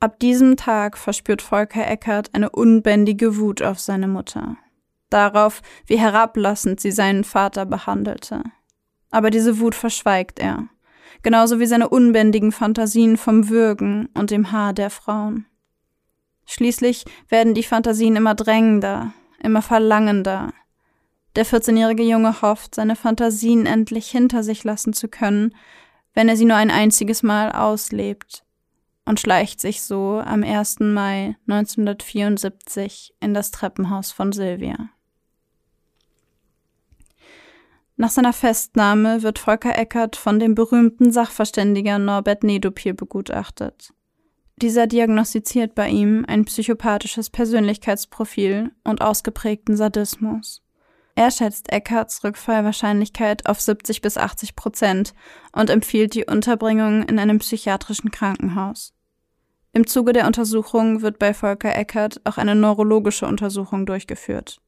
[0.06, 4.56] Ab diesem Tag verspürt Volker Eckert eine unbändige Wut auf seine Mutter.
[5.10, 8.44] Darauf, wie herablassend sie seinen Vater behandelte.
[9.10, 10.68] Aber diese Wut verschweigt er.
[11.24, 15.46] Genauso wie seine unbändigen Fantasien vom Würgen und dem Haar der Frauen.
[16.44, 20.52] Schließlich werden die Fantasien immer drängender, immer verlangender.
[21.34, 25.52] Der 14-jährige Junge hofft, seine Fantasien endlich hinter sich lassen zu können,
[26.14, 28.45] wenn er sie nur ein einziges Mal auslebt
[29.06, 30.80] und schleicht sich so am 1.
[30.80, 34.90] Mai 1974 in das Treppenhaus von Silvia.
[37.96, 43.94] Nach seiner Festnahme wird Volker Eckert von dem berühmten Sachverständiger Norbert Nedopir begutachtet.
[44.56, 50.62] Dieser diagnostiziert bei ihm ein psychopathisches Persönlichkeitsprofil und ausgeprägten Sadismus.
[51.14, 55.14] Er schätzt Eckarts Rückfallwahrscheinlichkeit auf 70 bis 80 Prozent
[55.52, 58.95] und empfiehlt die Unterbringung in einem psychiatrischen Krankenhaus.
[59.76, 64.58] Im Zuge der Untersuchung wird bei Volker Eckert auch eine neurologische Untersuchung durchgeführt.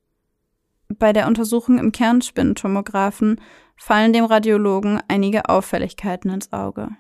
[0.99, 3.40] Bei der Untersuchung im Kernspintomographen
[3.75, 6.90] fallen dem Radiologen einige Auffälligkeiten ins Auge.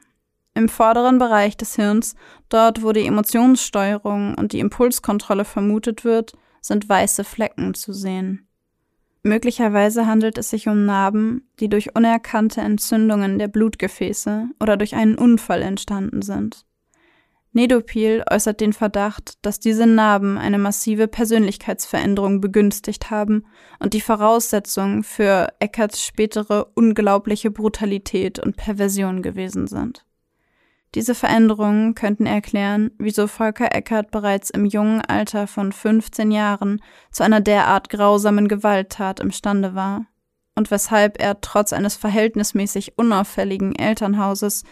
[0.54, 2.14] Im vorderen Bereich des Hirns,
[2.48, 8.48] dort wo die Emotionssteuerung und die Impulskontrolle vermutet wird, sind weiße Flecken zu sehen.
[9.22, 15.16] Möglicherweise handelt es sich um Narben, die durch unerkannte Entzündungen der Blutgefäße oder durch einen
[15.16, 16.64] Unfall entstanden sind.
[17.52, 23.46] Nedopil äußert den Verdacht, dass diese Narben eine massive Persönlichkeitsveränderung begünstigt haben
[23.78, 30.04] und die Voraussetzung für Eckerts spätere unglaubliche Brutalität und Perversion gewesen sind.
[30.94, 37.24] Diese Veränderungen könnten erklären, wieso Volker Eckert bereits im jungen Alter von 15 Jahren zu
[37.24, 40.06] einer derart grausamen Gewalttat imstande war
[40.54, 44.64] und weshalb er trotz eines verhältnismäßig unauffälligen Elternhauses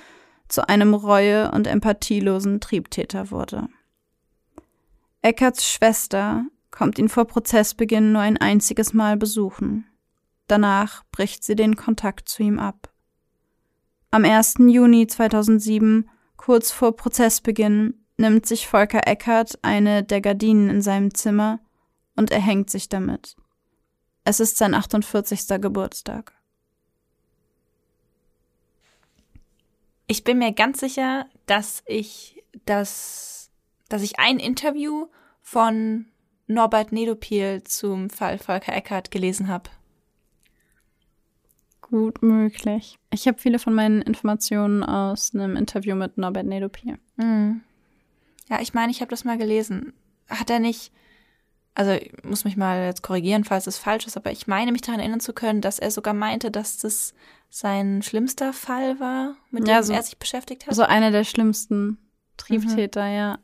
[0.49, 3.69] zu einem reue- und empathielosen Triebtäter wurde.
[5.23, 9.87] Eckerts Schwester kommt ihn vor Prozessbeginn nur ein einziges Mal besuchen.
[10.47, 12.93] Danach bricht sie den Kontakt zu ihm ab.
[14.11, 14.57] Am 1.
[14.61, 21.61] Juni 2007, kurz vor Prozessbeginn, nimmt sich Volker Eckert eine der Gardinen in seinem Zimmer
[22.15, 23.37] und erhängt sich damit.
[24.25, 25.61] Es ist sein 48.
[25.61, 26.36] Geburtstag.
[30.07, 33.51] Ich bin mir ganz sicher, dass ich das,
[33.89, 35.09] dass ich ein Interview
[35.41, 36.07] von
[36.47, 39.71] Norbert Nedopil zum Fall Volker Eckert gelesen habe.
[41.81, 42.99] Gut möglich.
[43.11, 46.99] Ich habe viele von meinen Informationen aus einem Interview mit Norbert Nedopil.
[47.17, 47.63] Mhm.
[48.49, 49.93] Ja, ich meine, ich habe das mal gelesen.
[50.29, 50.93] Hat er nicht
[51.77, 54.81] also ich muss mich mal jetzt korrigieren, falls es falsch ist, aber ich meine mich
[54.81, 57.15] daran erinnern zu können, dass er sogar meinte, dass das
[57.51, 60.75] sein schlimmster Fall war, mit ja, dem so, er sich beschäftigt hat.
[60.75, 61.99] So einer der schlimmsten
[62.39, 63.15] Triebtäter, mhm.
[63.15, 63.39] ja.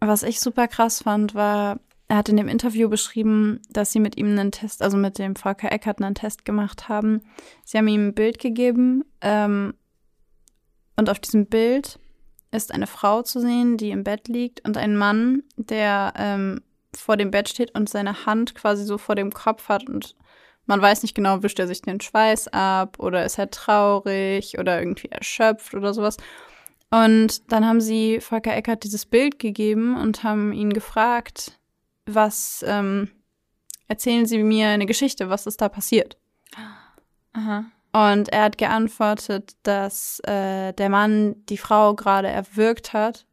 [0.00, 4.18] Was ich super krass fand, war, er hat in dem Interview beschrieben, dass sie mit
[4.18, 7.22] ihm einen Test, also mit dem Volker Eckert einen Test gemacht haben.
[7.64, 9.72] Sie haben ihm ein Bild gegeben ähm,
[10.96, 11.98] und auf diesem Bild
[12.52, 16.62] ist eine Frau zu sehen, die im Bett liegt und ein Mann, der ähm,
[16.94, 20.14] vor dem Bett steht und seine Hand quasi so vor dem Kopf hat und
[20.66, 24.78] man weiß nicht genau, wischt er sich den Schweiß ab oder ist er traurig oder
[24.78, 26.18] irgendwie erschöpft oder sowas.
[26.90, 31.58] Und dann haben sie Volker Eckert dieses Bild gegeben und haben ihn gefragt,
[32.06, 33.10] was, ähm,
[33.88, 36.16] erzählen Sie mir eine Geschichte, was ist da passiert?
[37.32, 37.64] Aha.
[37.92, 43.26] Und er hat geantwortet, dass äh, der Mann die Frau gerade erwürgt hat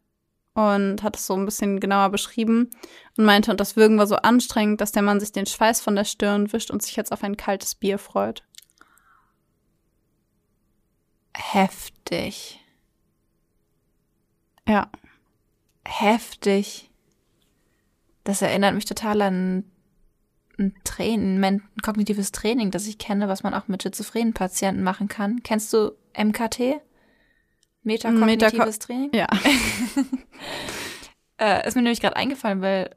[0.54, 2.70] und hat es so ein bisschen genauer beschrieben
[3.18, 5.96] und meinte, und das Würgen war so anstrengend, dass der Mann sich den Schweiß von
[5.96, 8.44] der Stirn wischt und sich jetzt auf ein kaltes Bier freut.
[11.34, 12.60] Heftig.
[14.68, 14.90] Ja.
[15.86, 16.92] Heftig.
[18.26, 19.64] Das erinnert mich total an
[20.60, 25.08] ein Training, ein kognitives Training, das ich kenne, was man auch mit schizophrenen Patienten machen
[25.08, 25.42] kann.
[25.44, 26.82] Kennst du MKT?
[27.84, 29.12] Metakognitives Metako Training?
[29.14, 29.28] Ja.
[31.38, 32.96] äh, ist mir nämlich gerade eingefallen, weil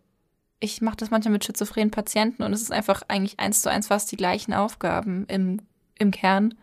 [0.61, 3.87] ich mache das manchmal mit schizophrenen Patienten und es ist einfach eigentlich eins zu eins
[3.89, 5.61] fast die gleichen Aufgaben im,
[5.99, 6.55] im Kern.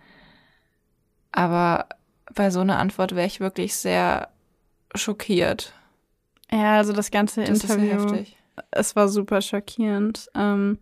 [1.31, 1.87] Aber
[2.33, 4.29] bei so einer Antwort wäre ich wirklich sehr
[4.95, 5.73] schockiert.
[6.51, 7.95] Ja, also das ganze das Interview.
[7.95, 8.38] Ist heftig
[8.71, 10.29] es war super schockierend.
[10.35, 10.79] Ähm,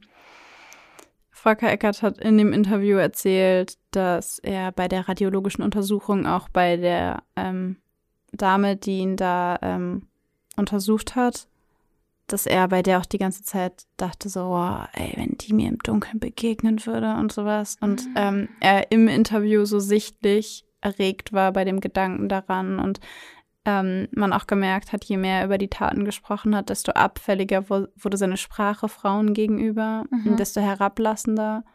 [1.32, 6.78] Volker Eckert hat in dem Interview erzählt, dass er bei der radiologischen Untersuchung auch bei
[6.78, 7.78] der ähm,
[8.32, 10.08] Dame, die ihn da ähm,
[10.58, 11.48] untersucht hat,
[12.28, 15.70] dass er bei der auch die ganze Zeit dachte so, oh, ey, wenn die mir
[15.70, 17.78] im Dunkeln begegnen würde und sowas.
[17.80, 18.14] Und mhm.
[18.18, 23.00] ähm, er im Interview so sichtlich erregt war bei dem Gedanken daran und
[23.68, 27.70] ähm, man auch gemerkt hat, je mehr er über die Taten gesprochen hat, desto abfälliger
[27.70, 30.38] wurde seine Sprache Frauen gegenüber, mhm.
[30.38, 31.66] desto herablassender.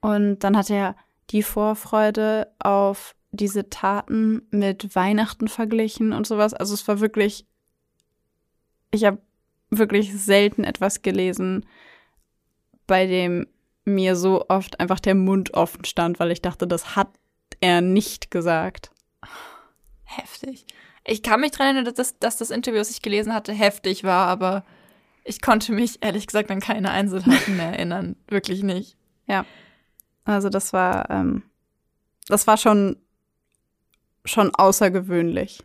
[0.00, 0.96] Und dann hat er
[1.30, 6.54] die Vorfreude auf diese Taten mit Weihnachten verglichen und sowas.
[6.54, 7.46] Also es war wirklich,
[8.90, 9.18] ich habe
[9.68, 11.66] wirklich selten etwas gelesen,
[12.86, 13.46] bei dem
[13.84, 17.08] mir so oft einfach der Mund offen stand, weil ich dachte, das hat
[17.60, 18.90] er nicht gesagt.
[20.04, 20.64] Heftig.
[21.06, 24.26] Ich kann mich daran erinnern, dass, dass das Interview, das ich gelesen hatte, heftig war,
[24.26, 24.64] aber
[25.24, 28.16] ich konnte mich ehrlich gesagt an keine Einzelheiten mehr erinnern.
[28.28, 28.96] Wirklich nicht.
[29.26, 29.44] Ja.
[30.24, 31.42] Also das war, ähm,
[32.28, 32.96] das war schon,
[34.24, 35.62] schon außergewöhnlich.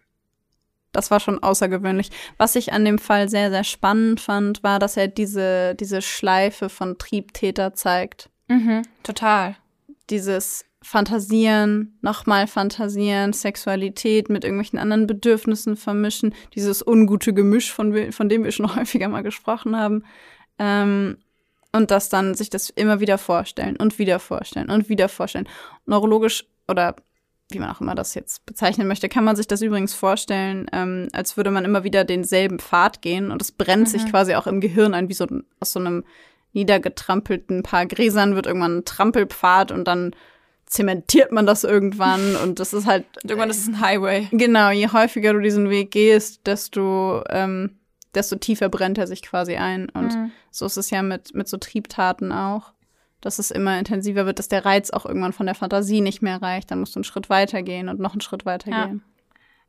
[0.91, 2.09] Das war schon außergewöhnlich.
[2.37, 6.67] Was ich an dem Fall sehr, sehr spannend fand, war, dass er diese, diese Schleife
[6.67, 8.29] von Triebtäter zeigt.
[8.47, 9.55] Mhm, total.
[10.09, 18.29] Dieses, Fantasieren, nochmal fantasieren, Sexualität mit irgendwelchen anderen Bedürfnissen vermischen, dieses ungute Gemisch, von, von
[18.29, 20.03] dem wir schon häufiger mal gesprochen haben.
[20.57, 21.17] Ähm,
[21.71, 25.47] und das dann sich das immer wieder vorstellen und wieder vorstellen und wieder vorstellen.
[25.85, 26.95] Neurologisch oder
[27.51, 31.07] wie man auch immer das jetzt bezeichnen möchte, kann man sich das übrigens vorstellen, ähm,
[31.13, 33.91] als würde man immer wieder denselben Pfad gehen und es brennt mhm.
[33.91, 35.27] sich quasi auch im Gehirn ein, wie so
[35.59, 36.03] aus so einem
[36.53, 40.15] niedergetrampelten Paar Gräsern wird irgendwann ein Trampelpfad und dann
[40.69, 43.05] zementiert man das irgendwann und das ist halt.
[43.23, 44.27] irgendwann ist es ein Highway.
[44.31, 47.79] Genau, je häufiger du diesen Weg gehst, desto, ähm,
[48.13, 49.89] desto tiefer brennt er sich quasi ein.
[49.89, 50.31] Und mhm.
[50.51, 52.71] so ist es ja mit, mit so Triebtaten auch,
[53.19, 56.39] dass es immer intensiver wird, dass der Reiz auch irgendwann von der Fantasie nicht mehr
[56.39, 56.69] reicht.
[56.69, 58.85] Dann musst du einen Schritt weiter gehen und noch einen Schritt weiter ja.
[58.85, 59.03] gehen.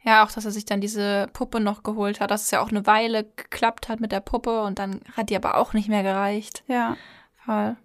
[0.03, 2.71] Ja, auch, dass er sich dann diese Puppe noch geholt hat, dass es ja auch
[2.71, 6.03] eine Weile geklappt hat mit der Puppe und dann hat die aber auch nicht mehr
[6.03, 6.63] gereicht.
[6.69, 6.97] Ja.
[7.45, 7.77] Voll.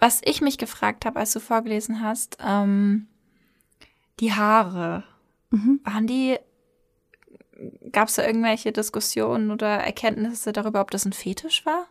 [0.00, 3.06] Was ich mich gefragt habe, als du vorgelesen hast, ähm,
[4.18, 5.04] die Haare,
[5.50, 5.80] mhm.
[5.84, 6.38] waren die,
[7.92, 11.86] gab es da irgendwelche Diskussionen oder Erkenntnisse darüber, ob das ein Fetisch war?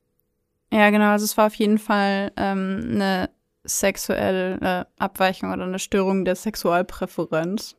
[0.71, 1.11] Ja, genau.
[1.11, 3.29] Also es war auf jeden Fall ähm, eine
[3.63, 7.75] sexuelle Abweichung oder eine Störung der Sexualpräferenz.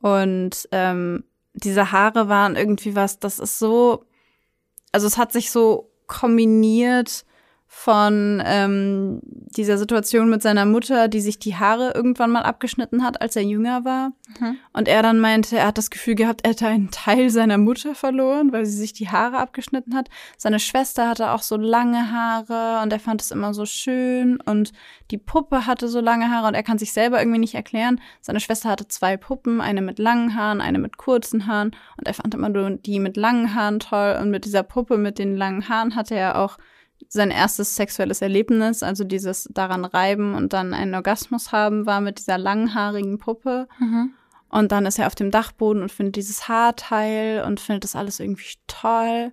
[0.00, 4.06] Und ähm, diese Haare waren irgendwie was, das ist so,
[4.90, 7.24] also es hat sich so kombiniert
[7.74, 13.22] von ähm, dieser Situation mit seiner Mutter, die sich die Haare irgendwann mal abgeschnitten hat,
[13.22, 14.12] als er jünger war.
[14.38, 14.58] Mhm.
[14.74, 17.94] Und er dann meinte, er hat das Gefühl gehabt, er hätte einen Teil seiner Mutter
[17.94, 20.10] verloren, weil sie sich die Haare abgeschnitten hat.
[20.36, 24.38] Seine Schwester hatte auch so lange Haare und er fand es immer so schön.
[24.42, 24.74] Und
[25.10, 28.02] die Puppe hatte so lange Haare und er kann sich selber irgendwie nicht erklären.
[28.20, 31.74] Seine Schwester hatte zwei Puppen, eine mit langen Haaren, eine mit kurzen Haaren.
[31.96, 34.18] Und er fand immer nur die mit langen Haaren toll.
[34.20, 36.58] Und mit dieser Puppe mit den langen Haaren hatte er auch
[37.08, 42.18] sein erstes sexuelles Erlebnis, also dieses daran reiben und dann einen Orgasmus haben, war mit
[42.18, 43.68] dieser langhaarigen Puppe.
[43.78, 44.10] Mhm.
[44.48, 48.20] Und dann ist er auf dem Dachboden und findet dieses Haarteil und findet das alles
[48.20, 49.32] irgendwie toll.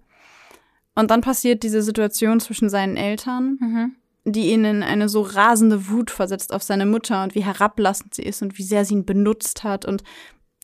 [0.96, 3.96] Und dann passiert diese Situation zwischen seinen Eltern, Mhm.
[4.26, 8.24] die ihn in eine so rasende Wut versetzt auf seine Mutter und wie herablassend sie
[8.24, 9.86] ist und wie sehr sie ihn benutzt hat.
[9.86, 10.04] Und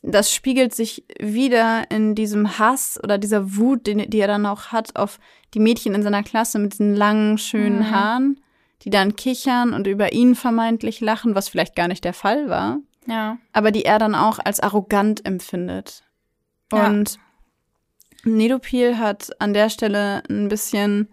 [0.02, 4.66] das spiegelt sich wieder in diesem Hass oder dieser Wut, den, die er dann auch
[4.66, 5.18] hat auf
[5.54, 7.90] die Mädchen in seiner Klasse mit diesen langen, schönen Mhm.
[7.90, 8.40] Haaren,
[8.82, 12.78] die dann kichern und über ihn vermeintlich lachen, was vielleicht gar nicht der Fall war,
[13.06, 13.38] Ja.
[13.52, 16.04] aber die er dann auch als arrogant empfindet.
[16.72, 16.86] Ja.
[16.88, 17.18] Und
[18.24, 21.08] Nedopil hat an der Stelle ein bisschen,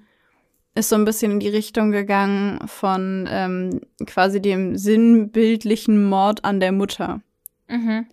[0.75, 6.59] ist so ein bisschen in die Richtung gegangen von ähm, quasi dem sinnbildlichen Mord an
[6.59, 7.21] der Mutter
[7.69, 8.07] Mhm.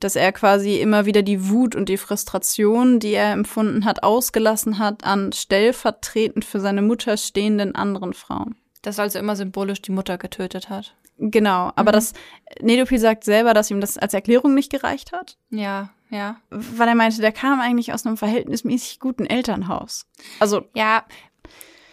[0.00, 4.78] Dass er quasi immer wieder die Wut und die Frustration, die er empfunden hat, ausgelassen
[4.78, 8.56] hat an stellvertretend für seine Mutter stehenden anderen Frauen.
[8.82, 10.94] Das also immer symbolisch die Mutter getötet hat.
[11.18, 11.94] Genau, aber Mhm.
[11.94, 12.12] das
[12.60, 16.36] Nedopil sagt selber, dass ihm das als Erklärung nicht gereicht hat, Ja, ja.
[16.50, 20.06] weil er meinte, der kam eigentlich aus einem verhältnismäßig guten Elternhaus.
[20.40, 21.04] Also Ja,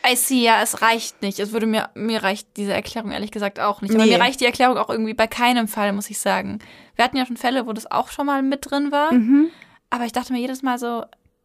[0.09, 1.39] I see, ja, es reicht nicht.
[1.39, 3.93] Es würde mir, mir reicht diese Erklärung ehrlich gesagt auch nicht.
[3.93, 4.11] Aber Nee.
[4.11, 6.59] mir reicht die Erklärung auch irgendwie bei keinem Fall, muss ich sagen.
[6.95, 9.13] Wir hatten ja schon Fälle, wo das auch schon mal mit drin war.
[9.13, 9.49] mhm.
[9.89, 11.03] Aber ich dachte mir jedes Mal so,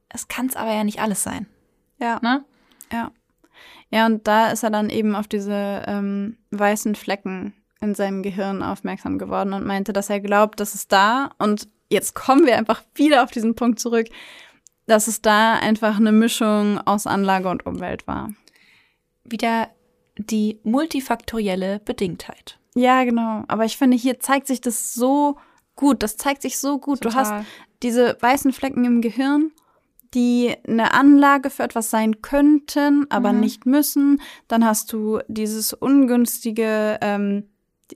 [0.08, 1.46] es kann es aber ja nicht alles sein.
[1.98, 2.44] ja, Ne?
[2.92, 3.10] ja,
[3.90, 8.62] ja, und da ist er dann eben auf diese ähm, weißen Flecken in seinem Gehirn
[8.62, 12.82] aufmerksam geworden und meinte, dass er glaubt, dass es da und jetzt kommen wir einfach
[12.94, 14.06] wieder auf diesen Punkt zurück,
[14.86, 18.30] dass es da einfach eine Mischung aus Anlage und Umwelt war.
[19.28, 19.68] Wieder
[20.18, 22.58] die multifaktorielle Bedingtheit.
[22.74, 23.44] Ja, genau.
[23.48, 25.36] Aber ich finde, hier zeigt sich das so
[25.74, 26.02] gut.
[26.02, 27.04] Das zeigt sich so gut.
[27.04, 27.32] Du hast
[27.82, 29.52] diese weißen Flecken im Gehirn,
[30.14, 33.40] die eine Anlage für etwas sein könnten, aber Mhm.
[33.40, 34.20] nicht müssen.
[34.48, 37.44] Dann hast du dieses ungünstige ähm,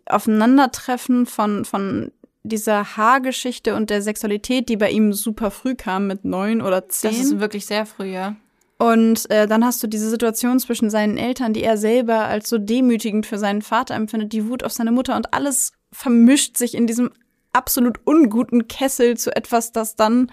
[0.06, 2.12] Aufeinandertreffen von, von
[2.42, 7.10] dieser Haargeschichte und der Sexualität, die bei ihm super früh kam, mit neun oder zehn.
[7.10, 8.36] Das ist wirklich sehr früh, ja.
[8.80, 12.56] Und äh, dann hast du diese Situation zwischen seinen Eltern, die er selber als so
[12.56, 16.86] demütigend für seinen Vater empfindet, die Wut auf seine Mutter und alles vermischt sich in
[16.86, 17.10] diesem
[17.52, 20.32] absolut unguten Kessel zu etwas, das dann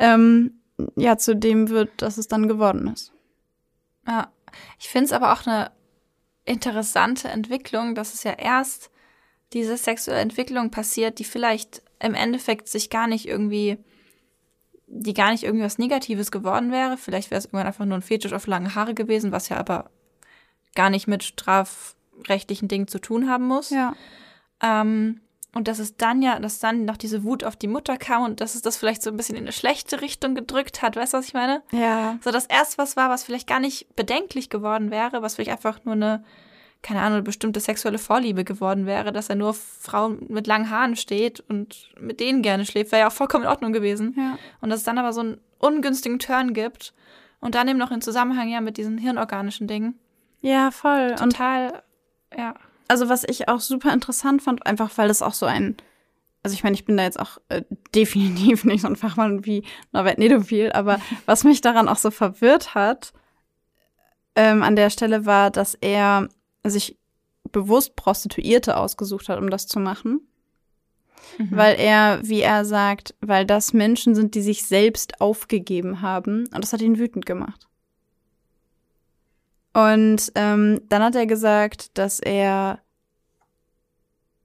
[0.00, 0.62] ähm,
[0.96, 3.12] ja zu dem wird, dass es dann geworden ist.
[4.04, 4.32] Ja,
[4.80, 5.70] ich finde es aber auch eine
[6.44, 8.90] interessante Entwicklung, dass es ja erst
[9.52, 13.78] diese sexuelle Entwicklung passiert, die vielleicht im Endeffekt sich gar nicht irgendwie,
[14.86, 16.96] die gar nicht irgendwie was Negatives geworden wäre.
[16.96, 19.90] Vielleicht wäre es irgendwann einfach nur ein Fetisch auf lange Haare gewesen, was ja aber
[20.74, 23.70] gar nicht mit strafrechtlichen Dingen zu tun haben muss.
[23.70, 23.94] Ja.
[24.62, 25.20] Ähm,
[25.56, 28.42] und dass es dann ja, dass dann noch diese Wut auf die Mutter kam und
[28.42, 30.96] dass es das vielleicht so ein bisschen in eine schlechte Richtung gedrückt hat.
[30.96, 31.62] Weißt du, was ich meine?
[31.72, 32.18] Ja.
[32.22, 35.82] So, das erst was war, was vielleicht gar nicht bedenklich geworden wäre, was vielleicht einfach
[35.84, 36.24] nur eine,
[36.86, 40.94] keine Ahnung, eine bestimmte sexuelle Vorliebe geworden wäre, dass er nur Frauen mit langen Haaren
[40.94, 44.14] steht und mit denen gerne schläft, wäre ja auch vollkommen in Ordnung gewesen.
[44.16, 44.38] Ja.
[44.60, 46.94] Und dass es dann aber so einen ungünstigen Turn gibt
[47.40, 49.98] und dann eben noch in Zusammenhang ja mit diesen hirnorganischen Dingen.
[50.42, 51.16] Ja, voll.
[51.20, 51.82] Und Total,
[52.36, 52.54] ja.
[52.86, 55.76] also was ich auch super interessant fand, einfach weil das auch so ein,
[56.44, 57.62] also ich meine, ich bin da jetzt auch äh,
[57.96, 62.76] definitiv nicht so ein Fachmann wie Norbert Nedopil, aber was mich daran auch so verwirrt
[62.76, 63.12] hat,
[64.36, 66.28] ähm, an der Stelle war, dass er
[66.70, 66.98] sich
[67.52, 70.20] bewusst Prostituierte ausgesucht hat, um das zu machen.
[71.38, 71.48] Mhm.
[71.50, 76.46] Weil er, wie er sagt, weil das Menschen sind, die sich selbst aufgegeben haben.
[76.54, 77.66] Und das hat ihn wütend gemacht.
[79.72, 82.80] Und ähm, dann hat er gesagt, dass er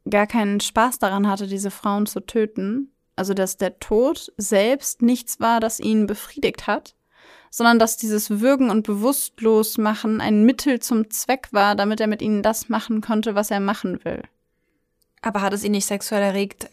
[0.10, 2.92] gar keinen Spaß daran hatte, diese Frauen zu töten.
[3.16, 6.96] Also dass der Tod selbst nichts war, das ihn befriedigt hat,
[7.52, 12.42] sondern dass dieses Würgen und Bewusstlosmachen ein Mittel zum Zweck war, damit er mit ihnen
[12.42, 14.24] das machen konnte, was er machen will.
[15.22, 16.70] Aber hat es ihn nicht sexuell erregt,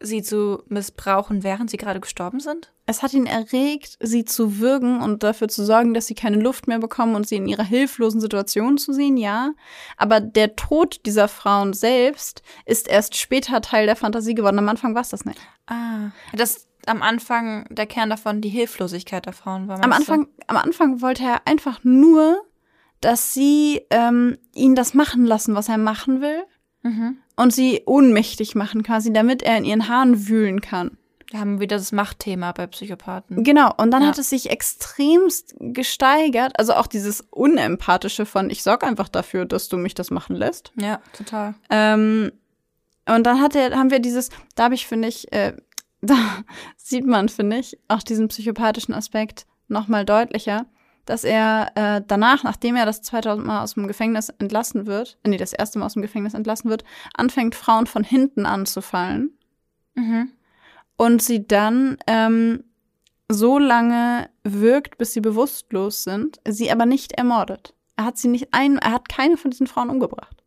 [0.00, 2.72] sie zu missbrauchen, während sie gerade gestorben sind?
[2.86, 6.66] Es hat ihn erregt, sie zu würgen und dafür zu sorgen, dass sie keine Luft
[6.66, 9.52] mehr bekommen und sie in ihrer hilflosen Situation zu sehen, ja.
[9.96, 14.58] Aber der Tod dieser Frauen selbst ist erst später Teil der Fantasie geworden.
[14.58, 15.40] Am Anfang war es das nicht.
[15.66, 16.10] Ah.
[16.32, 19.82] Das am Anfang der Kern davon die Hilflosigkeit der Frauen war.
[19.82, 20.12] Am meinst du?
[20.12, 22.42] Anfang, am Anfang wollte er einfach nur,
[23.00, 26.42] dass sie ähm, ihn das machen lassen, was er machen will
[26.84, 27.18] Mhm.
[27.36, 30.98] und sie ohnmächtig machen quasi, damit er in ihren Haaren wühlen kann.
[31.30, 33.44] Wir haben wieder das Machtthema bei Psychopathen.
[33.44, 34.08] Genau, und dann Ja.
[34.08, 39.68] hat es sich extremst gesteigert, also auch dieses Unempathische von, ich sorg einfach dafür, dass
[39.68, 40.72] du mich das machen lässt.
[40.76, 41.54] Ja, total.
[41.70, 42.32] Ähm,
[43.08, 45.54] und dann hat er, haben wir dieses, da habe ich, finde ich, äh,
[46.02, 46.16] da
[46.76, 50.66] sieht man, finde ich, auch diesen psychopathischen Aspekt noch mal deutlicher,
[51.06, 55.30] dass er äh, danach, nachdem er das 2000 Mal aus dem Gefängnis entlassen wird, äh,
[55.30, 56.84] nee, das erste Mal aus dem Gefängnis entlassen wird,
[57.14, 59.36] anfängt, Frauen von hinten anzufallen
[59.94, 60.32] Mhm.
[60.96, 62.64] und sie dann ähm,
[63.28, 67.74] so lange wirkt, bis sie bewusstlos sind, sie aber nicht ermordet.
[67.96, 70.41] Er hat sie nicht ein, er hat keine von diesen Frauen umgebracht.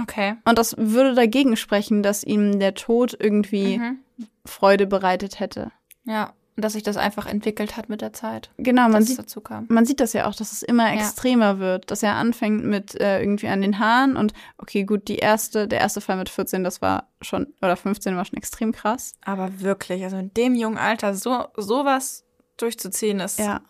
[0.00, 0.34] Okay.
[0.44, 3.98] Und das würde dagegen sprechen, dass ihm der Tod irgendwie Mhm.
[4.44, 5.72] Freude bereitet hätte.
[6.04, 8.50] Ja, dass sich das einfach entwickelt hat mit der Zeit.
[8.56, 9.66] Genau, man dass es sieht, dazu kam.
[9.68, 10.94] man sieht das ja auch, dass es immer Ja.
[11.00, 15.16] extremer wird, dass er anfängt mit äh, irgendwie an den Haaren und okay, gut, die
[15.16, 19.12] erste, der erste Fall mit 14, das war schon, oder 15 war schon extrem krass.
[19.24, 22.24] Aber wirklich, also in dem jungen Alter so sowas
[22.56, 23.60] durchzuziehen, ist Ja.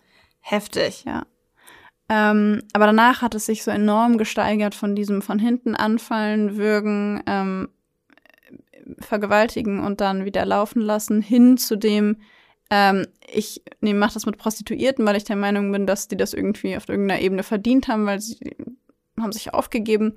[0.41, 1.05] heftig.
[1.07, 1.25] Ja.
[2.09, 7.23] Ähm, aber danach hat es sich so enorm gesteigert von diesem von hinten anfallen, würgen,
[7.27, 7.69] ähm,
[9.01, 12.19] vergewaltigen und dann wieder laufen lassen, hin zu dem,
[12.71, 16.33] ähm, ich nee, mach das mit Prostituierten, weil ich der Meinung bin, dass die das
[16.33, 18.39] irgendwie auf irgendeiner Ebene verdient haben, weil sie
[19.21, 20.15] haben sich aufgegeben.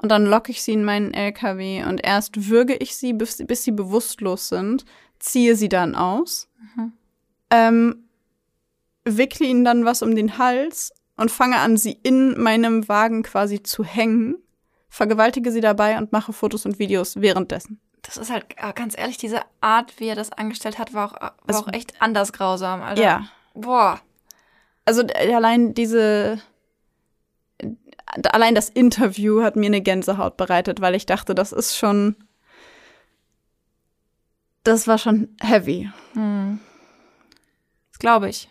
[0.00, 3.62] Und dann locke ich sie in meinen LKW und erst würge ich sie, bis, bis
[3.64, 4.84] sie bewusstlos sind,
[5.18, 6.92] ziehe sie dann aus, Mhm.
[7.50, 8.04] ähm,
[9.04, 13.62] wickle ihnen dann was um den Hals und fange an, sie in meinem Wagen quasi
[13.62, 14.36] zu hängen,
[14.88, 17.80] vergewaltige sie dabei und mache Fotos und Videos währenddessen.
[18.02, 21.20] Das ist halt, äh, ganz ehrlich, diese Art, wie er das angestellt hat, war auch,
[21.20, 23.02] war Es- auch echt anders grausam, Alter.
[23.02, 23.28] Ja.
[23.54, 24.00] Boah.
[24.84, 26.40] Also äh, allein diese,
[28.32, 32.16] allein das Interview hat mir eine Gänsehaut bereitet, weil ich dachte, das ist schon,
[34.64, 35.90] das war schon heavy.
[36.14, 36.58] Hm.
[37.92, 38.48] Das glaube ich.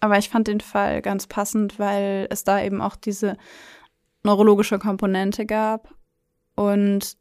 [0.00, 3.36] Aber ich fand den Fall ganz passend, weil es da eben auch diese
[4.22, 5.94] neurologische Komponente gab
[6.54, 7.16] und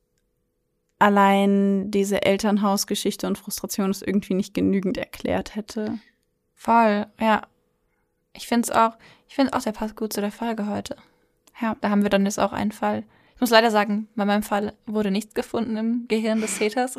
[0.99, 5.99] allein diese Elternhausgeschichte und Frustration es irgendwie nicht genügend erklärt hätte.
[6.55, 7.43] Voll, ja.
[8.33, 8.97] Ich finde es auch,
[9.27, 10.95] ich finde auch, der passt gut zu der Folge heute.
[11.61, 11.75] Ja.
[11.81, 13.03] Da haben wir dann jetzt auch einen Fall.
[13.35, 16.97] Ich muss leider sagen, bei meinem Fall wurde nichts gefunden im Gehirn des Täters.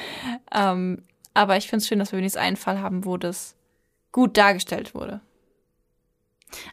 [0.54, 1.02] ähm,
[1.34, 3.56] aber ich finde es schön, dass wir wenigstens einen Fall haben, wo das
[4.14, 5.20] gut dargestellt wurde.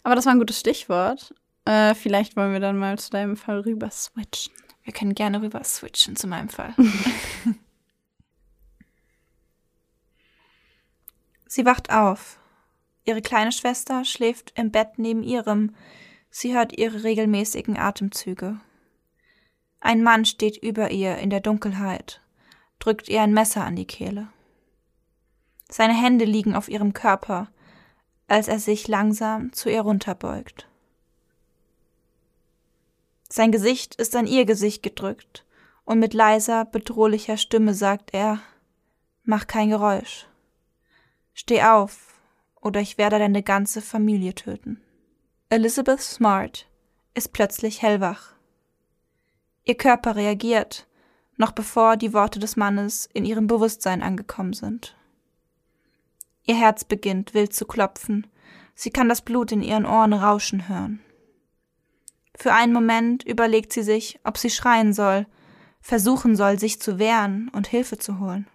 [0.04, 1.34] Aber das war ein gutes Stichwort.
[1.66, 4.54] Äh, vielleicht wollen wir dann mal zu deinem Fall rüber switchen.
[4.84, 6.76] Wir können gerne rüber switchen zu meinem Fall.
[11.48, 12.38] Sie wacht auf.
[13.06, 15.76] Ihre kleine Schwester schläft im Bett neben ihrem.
[16.30, 18.60] Sie hört ihre regelmäßigen Atemzüge.
[19.80, 22.22] Ein Mann steht über ihr in der Dunkelheit,
[22.78, 24.28] drückt ihr ein Messer an die Kehle.
[25.74, 27.48] Seine Hände liegen auf ihrem Körper,
[28.28, 30.68] als er sich langsam zu ihr runterbeugt.
[33.30, 35.46] Sein Gesicht ist an ihr Gesicht gedrückt,
[35.86, 38.40] und mit leiser, bedrohlicher Stimme sagt er
[39.24, 40.28] Mach kein Geräusch.
[41.34, 42.20] Steh auf,
[42.60, 44.82] oder ich werde deine ganze Familie töten.
[45.50, 46.68] Elizabeth Smart
[47.14, 48.34] ist plötzlich hellwach.
[49.64, 50.88] Ihr Körper reagiert,
[51.38, 54.96] noch bevor die Worte des Mannes in ihrem Bewusstsein angekommen sind.
[56.52, 58.28] Ihr Herz beginnt wild zu klopfen,
[58.76, 61.00] sie kann das Blut in ihren Ohren rauschen hören.
[62.36, 65.28] Für einen Moment überlegt sie sich, ob sie schreien soll,
[65.80, 68.48] versuchen soll, sich zu wehren und Hilfe zu holen.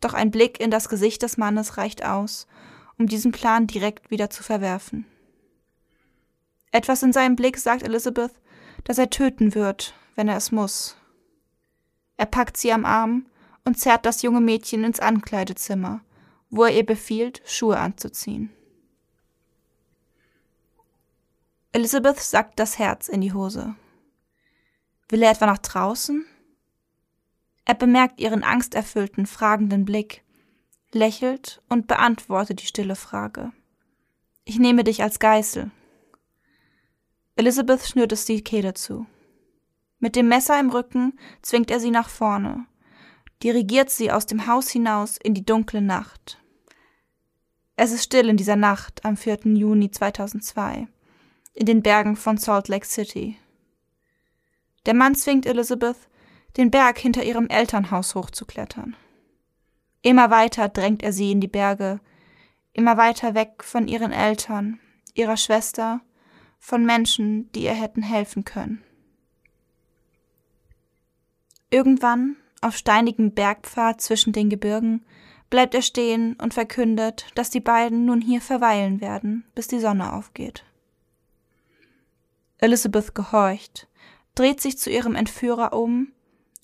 [0.00, 2.48] Doch ein Blick in das Gesicht des Mannes reicht aus,
[2.98, 5.06] um diesen Plan direkt wieder zu verwerfen.
[6.72, 8.32] Etwas in seinem Blick sagt Elizabeth,
[8.82, 10.96] dass er töten wird, wenn er es muss.
[12.16, 13.26] Er packt sie am Arm
[13.64, 16.00] und zerrt das junge Mädchen ins Ankleidezimmer,
[16.50, 18.50] wo er ihr befiehlt, Schuhe anzuziehen.
[21.72, 23.76] Elizabeth sackt das Herz in die Hose.
[25.08, 26.26] Will er etwa nach draußen?
[27.64, 30.24] Er bemerkt ihren angsterfüllten, fragenden Blick,
[30.92, 33.52] lächelt und beantwortet die stille Frage.
[34.44, 35.70] Ich nehme dich als Geißel.
[37.36, 39.06] Elizabeth schnürt es die Kehle zu.
[40.00, 42.66] Mit dem Messer im Rücken zwingt er sie nach vorne,
[43.42, 46.39] dirigiert sie aus dem Haus hinaus in die dunkle Nacht.
[47.82, 49.38] Es ist still in dieser Nacht am 4.
[49.54, 50.86] Juni 2002
[51.54, 53.38] in den Bergen von Salt Lake City.
[54.84, 55.96] Der Mann zwingt Elizabeth,
[56.58, 58.96] den Berg hinter ihrem Elternhaus hochzuklettern.
[60.02, 62.00] Immer weiter drängt er sie in die Berge,
[62.74, 64.78] immer weiter weg von ihren Eltern,
[65.14, 66.02] ihrer Schwester,
[66.58, 68.84] von Menschen, die ihr hätten helfen können.
[71.70, 75.02] Irgendwann, auf steinigem Bergpfad zwischen den Gebirgen,
[75.50, 80.12] bleibt er stehen und verkündet, dass die beiden nun hier verweilen werden, bis die Sonne
[80.12, 80.64] aufgeht.
[82.58, 83.88] Elizabeth gehorcht,
[84.34, 86.12] dreht sich zu ihrem Entführer um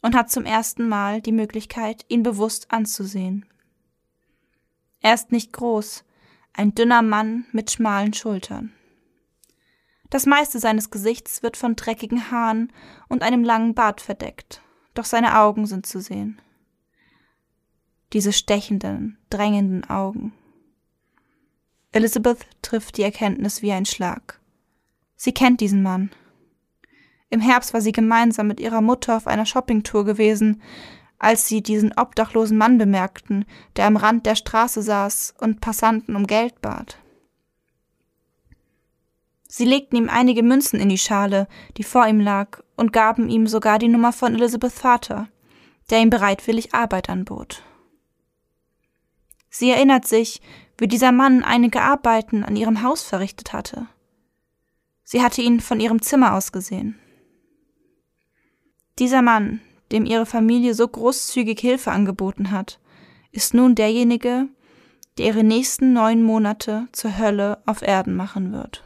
[0.03, 3.45] und hat zum ersten Mal die Möglichkeit, ihn bewusst anzusehen.
[5.01, 6.05] Er ist nicht groß,
[6.53, 8.73] ein dünner Mann mit schmalen Schultern.
[10.11, 12.73] Das meiste seines Gesichts wird von dreckigen Haaren
[13.09, 14.63] und einem langen Bart verdeckt,
[14.95, 16.41] doch seine Augen sind zu sehen.
[18.13, 20.33] Diese stechenden, drängenden Augen.
[21.93, 24.41] Elizabeth trifft die Erkenntnis wie ein Schlag.
[25.17, 26.11] Sie kennt diesen Mann.
[27.31, 30.63] Im Herbst war sie gemeinsam mit ihrer Mutter auf einer Shoppingtour gewesen,
[31.19, 33.47] als sie diesen obdachlosen Mann bemerkten,
[33.77, 36.99] der am Rand der Straße saß und Passanten um Geld bat.
[39.49, 41.49] Sie legten ihm einige Münzen in die Schale,
[41.79, 45.29] die vor ihm lag, und gaben ihm sogar die Nummer von Elizabeth Vater,
[45.89, 47.63] der ihm bereitwillig Arbeit anbot.
[49.59, 50.43] Sie erinnert sich,
[50.77, 53.87] wie dieser Mann einige Arbeiten an ihrem Haus verrichtet hatte.
[55.03, 57.01] Sie hatte ihn von ihrem Zimmer aus gesehen.
[58.99, 62.79] Dieser Mann, dem ihre Familie so großzügig Hilfe angeboten hat,
[63.33, 64.47] ist nun derjenige,
[65.17, 68.85] der ihre nächsten neun Monate zur Hölle auf Erden machen wird.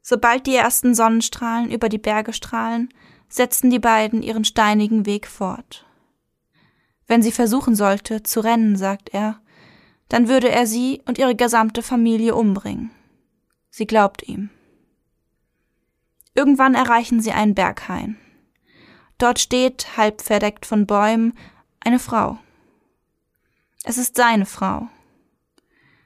[0.00, 2.88] Sobald die ersten Sonnenstrahlen über die Berge strahlen,
[3.28, 5.84] setzen die beiden ihren steinigen Weg fort.
[7.10, 9.40] Wenn sie versuchen sollte, zu rennen, sagt er,
[10.08, 12.92] dann würde er sie und ihre gesamte Familie umbringen.
[13.68, 14.48] Sie glaubt ihm.
[16.36, 18.16] Irgendwann erreichen sie einen Berghain.
[19.18, 21.36] Dort steht, halb verdeckt von Bäumen,
[21.80, 22.38] eine Frau.
[23.82, 24.86] Es ist seine Frau.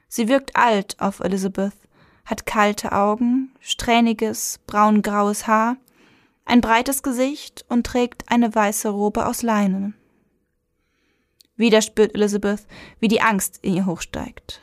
[0.07, 1.77] Sie wirkt alt auf Elizabeth,
[2.25, 5.77] hat kalte Augen, strähniges, braungraues Haar,
[6.45, 9.93] ein breites Gesicht und trägt eine weiße Robe aus Leinen.
[11.55, 12.65] Wieder spürt Elizabeth,
[12.99, 14.61] wie die Angst in ihr hochsteigt.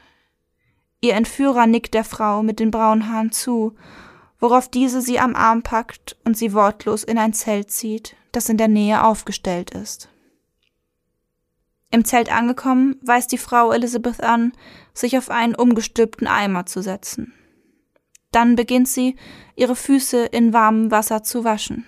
[1.01, 3.75] Ihr Entführer nickt der Frau mit den braunen Haaren zu,
[4.39, 8.57] worauf diese sie am Arm packt und sie wortlos in ein Zelt zieht, das in
[8.57, 10.09] der Nähe aufgestellt ist.
[11.91, 14.53] Im Zelt angekommen, weist die Frau Elizabeth an,
[14.95, 17.35] sich auf einen umgestülpten Eimer zu setzen.
[18.31, 19.17] Dann beginnt sie,
[19.57, 21.87] ihre Füße in warmem Wasser zu waschen.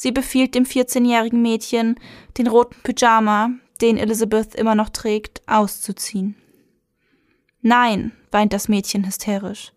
[0.00, 1.98] Sie befiehlt dem 14-jährigen Mädchen,
[2.38, 6.36] den roten Pyjama, den Elizabeth immer noch trägt, auszuziehen.
[7.62, 9.72] Nein, weint das Mädchen hysterisch.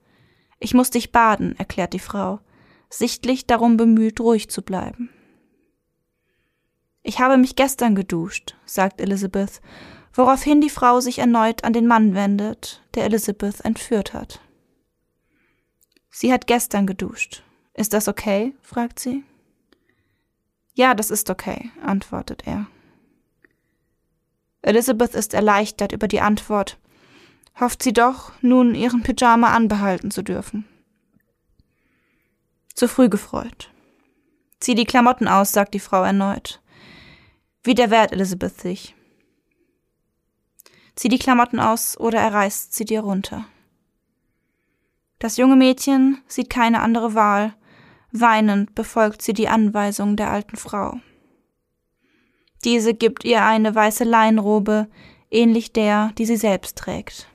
[0.60, 2.40] Ich muss dich baden, erklärt die Frau,
[2.88, 5.10] sichtlich darum bemüht, ruhig zu bleiben.
[7.02, 9.60] Ich habe mich gestern geduscht, sagt Elizabeth,
[10.14, 14.40] woraufhin die Frau sich erneut an den Mann wendet, der Elizabeth entführt hat.
[16.12, 17.42] Sie hat gestern geduscht.
[17.74, 18.54] Ist das okay?
[18.62, 19.24] fragt sie.
[20.74, 22.68] Ja, das ist okay, antwortet er.
[24.62, 26.78] Elizabeth ist erleichtert über die Antwort,
[27.60, 30.66] hofft sie doch, nun ihren Pyjama anbehalten zu dürfen.
[32.74, 33.72] Zu früh gefreut.
[34.60, 36.62] Zieh die Klamotten aus, sagt die Frau erneut.
[37.64, 38.96] Wie wehrt Elizabeth sich.
[40.96, 43.46] Zieh die Klamotten aus oder er reißt sie dir runter.
[45.20, 47.54] Das junge Mädchen sieht keine andere Wahl.
[48.12, 50.99] Weinend befolgt sie die Anweisung der alten Frau.
[52.64, 54.88] Diese gibt ihr eine weiße Leinrobe,
[55.32, 57.28] ähnlich der, die sie selbst trägt.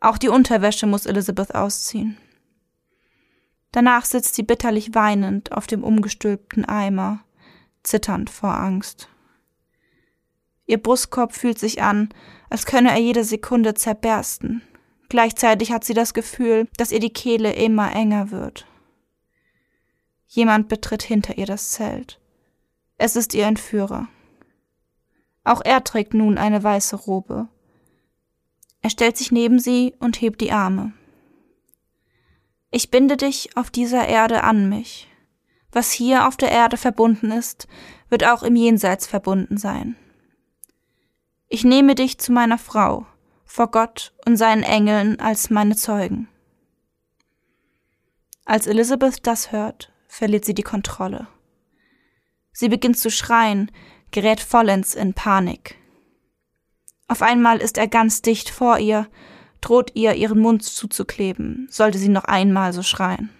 [0.00, 2.18] Auch die Unterwäsche muss Elizabeth ausziehen.
[3.72, 7.24] Danach sitzt sie bitterlich weinend auf dem umgestülpten Eimer,
[7.82, 9.08] zitternd vor Angst.
[10.66, 12.10] Ihr Brustkorb fühlt sich an,
[12.50, 14.62] als könne er jede Sekunde zerbersten.
[15.08, 18.66] Gleichzeitig hat sie das Gefühl, dass ihr die Kehle immer enger wird.
[20.34, 22.18] Jemand betritt hinter ihr das Zelt.
[22.98, 24.08] Es ist ihr Entführer.
[25.44, 27.46] Auch er trägt nun eine weiße Robe.
[28.82, 30.92] Er stellt sich neben sie und hebt die Arme.
[32.72, 35.08] Ich binde dich auf dieser Erde an mich.
[35.70, 37.68] Was hier auf der Erde verbunden ist,
[38.08, 39.94] wird auch im Jenseits verbunden sein.
[41.46, 43.06] Ich nehme dich zu meiner Frau,
[43.44, 46.26] vor Gott und seinen Engeln als meine Zeugen.
[48.44, 51.26] Als Elizabeth das hört, verliert sie die Kontrolle.
[52.52, 53.72] Sie beginnt zu schreien,
[54.12, 55.76] gerät vollends in Panik.
[57.08, 59.08] Auf einmal ist er ganz dicht vor ihr,
[59.60, 63.30] droht ihr, ihren Mund zuzukleben, sollte sie noch einmal so schreien.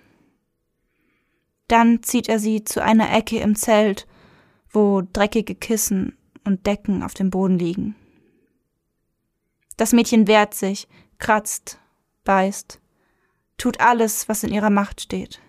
[1.68, 4.08] Dann zieht er sie zu einer Ecke im Zelt,
[4.68, 7.94] wo dreckige Kissen und Decken auf dem Boden liegen.
[9.76, 11.78] Das Mädchen wehrt sich, kratzt,
[12.24, 12.80] beißt,
[13.58, 15.40] tut alles, was in ihrer Macht steht.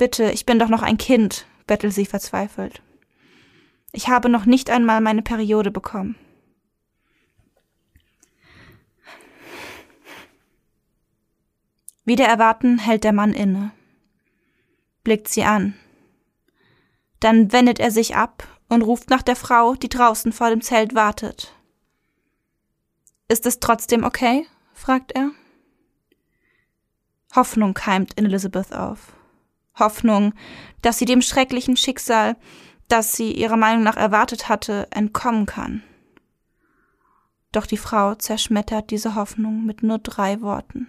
[0.00, 2.80] Bitte, ich bin doch noch ein Kind, bettelt sie verzweifelt.
[3.92, 6.16] Ich habe noch nicht einmal meine Periode bekommen.
[12.06, 13.72] Wieder erwarten hält der Mann inne,
[15.04, 15.74] blickt sie an.
[17.20, 20.94] Dann wendet er sich ab und ruft nach der Frau, die draußen vor dem Zelt
[20.94, 21.54] wartet.
[23.28, 24.46] Ist es trotzdem okay?
[24.72, 25.32] fragt er.
[27.36, 29.12] Hoffnung keimt in Elizabeth auf.
[29.80, 30.32] Hoffnung,
[30.82, 32.36] dass sie dem schrecklichen Schicksal,
[32.88, 35.82] das sie ihrer Meinung nach erwartet hatte, entkommen kann.
[37.52, 40.88] Doch die Frau zerschmettert diese Hoffnung mit nur drei Worten.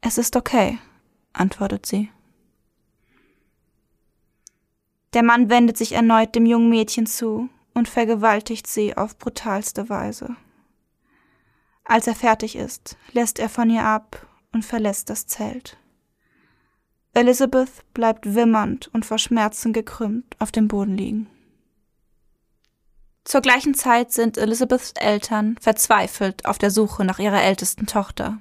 [0.00, 0.78] Es ist okay,
[1.32, 2.10] antwortet sie.
[5.12, 10.36] Der Mann wendet sich erneut dem jungen Mädchen zu und vergewaltigt sie auf brutalste Weise.
[11.84, 15.78] Als er fertig ist, lässt er von ihr ab und verlässt das Zelt.
[17.16, 21.30] Elizabeth bleibt wimmernd und vor Schmerzen gekrümmt auf dem Boden liegen.
[23.24, 28.36] Zur gleichen Zeit sind Elizabeths Eltern verzweifelt auf der Suche nach ihrer ältesten Tochter.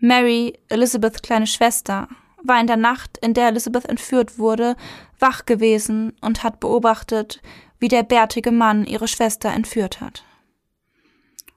[0.00, 2.08] Mary, Elizabeths kleine Schwester,
[2.42, 4.74] war in der Nacht, in der Elizabeth entführt wurde,
[5.20, 7.40] wach gewesen und hat beobachtet,
[7.78, 10.24] wie der bärtige Mann ihre Schwester entführt hat.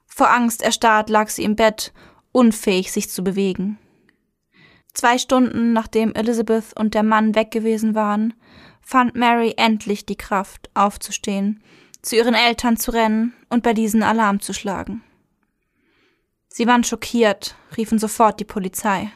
[0.06, 1.94] Vor Angst erstarrt lag sie im Bett,
[2.32, 3.80] unfähig sich zu bewegen.
[4.96, 8.34] Zwei Stunden nachdem Elizabeth und der Mann weg gewesen waren,
[8.82, 11.62] fand Mary endlich die Kraft, aufzustehen,
[12.02, 15.04] zu ihren Eltern zu rennen und bei diesen Alarm zu schlagen.
[16.48, 19.12] Sie waren schockiert, riefen sofort die Polizei.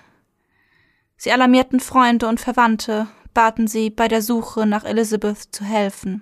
[1.15, 6.21] Sie alarmierten Freunde und Verwandte, baten sie, bei der Suche nach Elizabeth zu helfen.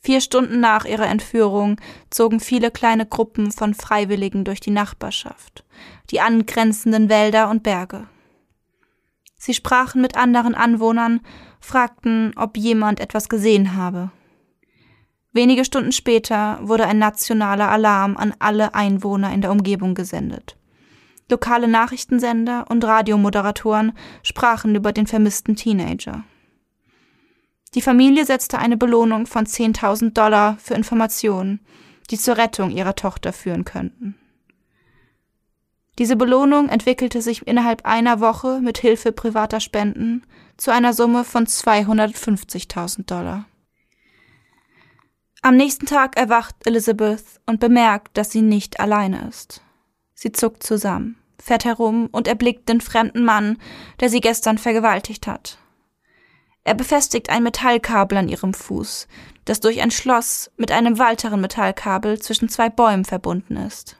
[0.00, 1.80] Vier Stunden nach ihrer Entführung
[2.10, 5.64] zogen viele kleine Gruppen von Freiwilligen durch die Nachbarschaft,
[6.10, 8.06] die angrenzenden Wälder und Berge.
[9.36, 11.20] Sie sprachen mit anderen Anwohnern,
[11.60, 14.10] fragten, ob jemand etwas gesehen habe.
[15.32, 20.56] Wenige Stunden später wurde ein nationaler Alarm an alle Einwohner in der Umgebung gesendet.
[21.30, 23.92] Lokale Nachrichtensender und Radiomoderatoren
[24.22, 26.24] sprachen über den vermissten Teenager.
[27.74, 31.60] Die Familie setzte eine Belohnung von 10.000 Dollar für Informationen,
[32.10, 34.16] die zur Rettung ihrer Tochter führen könnten.
[35.98, 40.24] Diese Belohnung entwickelte sich innerhalb einer Woche mit Hilfe privater Spenden
[40.56, 43.46] zu einer Summe von 250.000 Dollar.
[45.42, 49.62] Am nächsten Tag erwacht Elizabeth und bemerkt, dass sie nicht alleine ist.
[50.14, 53.58] Sie zuckt zusammen, fährt herum und erblickt den fremden Mann,
[54.00, 55.58] der sie gestern vergewaltigt hat.
[56.64, 59.08] Er befestigt ein Metallkabel an ihrem Fuß,
[59.44, 63.96] das durch ein Schloss mit einem weiteren Metallkabel zwischen zwei Bäumen verbunden ist.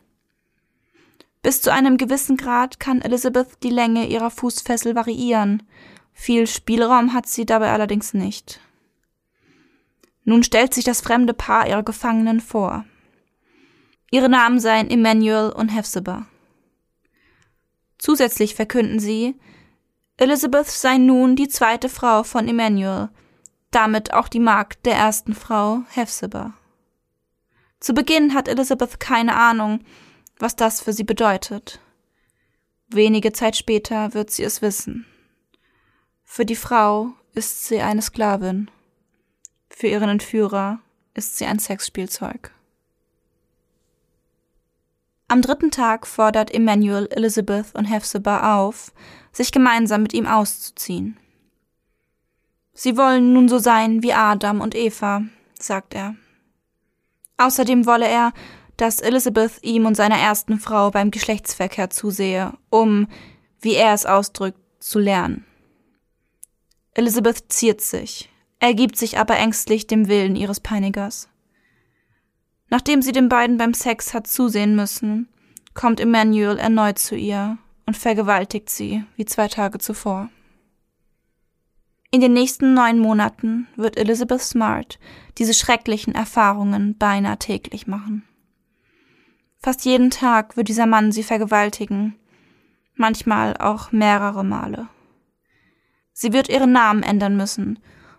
[1.43, 5.63] Bis zu einem gewissen Grad kann Elizabeth die Länge ihrer Fußfessel variieren.
[6.13, 8.61] Viel Spielraum hat sie dabei allerdings nicht.
[10.25, 12.85] Nun stellt sich das fremde Paar ihrer Gefangenen vor.
[14.11, 16.27] Ihre Namen seien Emmanuel und Hephzibah.
[17.99, 19.37] Zusätzlich verkünden sie,
[20.21, 23.09] Elizabeth sei nun die zweite Frau von Emmanuel,
[23.71, 26.55] damit auch die Magd der ersten Frau Hephzibah.
[27.79, 29.85] Zu Beginn hat Elizabeth keine Ahnung,
[30.41, 31.81] was das für sie bedeutet.
[32.89, 35.07] Wenige Zeit später wird sie es wissen.
[36.25, 38.73] Für die Frau ist sie eine Sklavin.
[39.71, 40.81] Für ihren Entführer
[41.15, 42.53] ist sie ein Sexspielzeug.
[45.31, 48.93] Am dritten Tag fordert Emmanuel Elizabeth und Hephzibah auf,
[49.31, 51.19] sich gemeinsam mit ihm auszuziehen.
[52.73, 55.23] Sie wollen nun so sein wie Adam und Eva,
[55.59, 56.15] sagt er.
[57.37, 58.33] Außerdem wolle er,
[58.79, 63.09] dass Elizabeth ihm und seiner ersten Frau beim Geschlechtsverkehr zusehe, um,
[63.61, 65.45] wie er es ausdrückt, zu lernen.
[66.95, 71.29] Elizabeth ziert sich, ergibt sich aber ängstlich dem Willen ihres Peinigers.
[72.71, 75.29] Nachdem sie den beiden beim Sex hat zusehen müssen,
[75.75, 80.29] kommt Emmanuel erneut zu ihr und vergewaltigt sie wie zwei Tage zuvor.
[82.11, 84.99] In den nächsten neun Monaten wird Elizabeth Smart
[85.37, 88.25] diese schrecklichen Erfahrungen beinahe täglich machen.
[89.61, 92.17] Fast jeden Tag wird dieser Mann sie vergewaltigen,
[92.95, 94.89] manchmal auch mehrere Male.
[96.13, 97.79] Sie wird ihren Namen ändern müssen,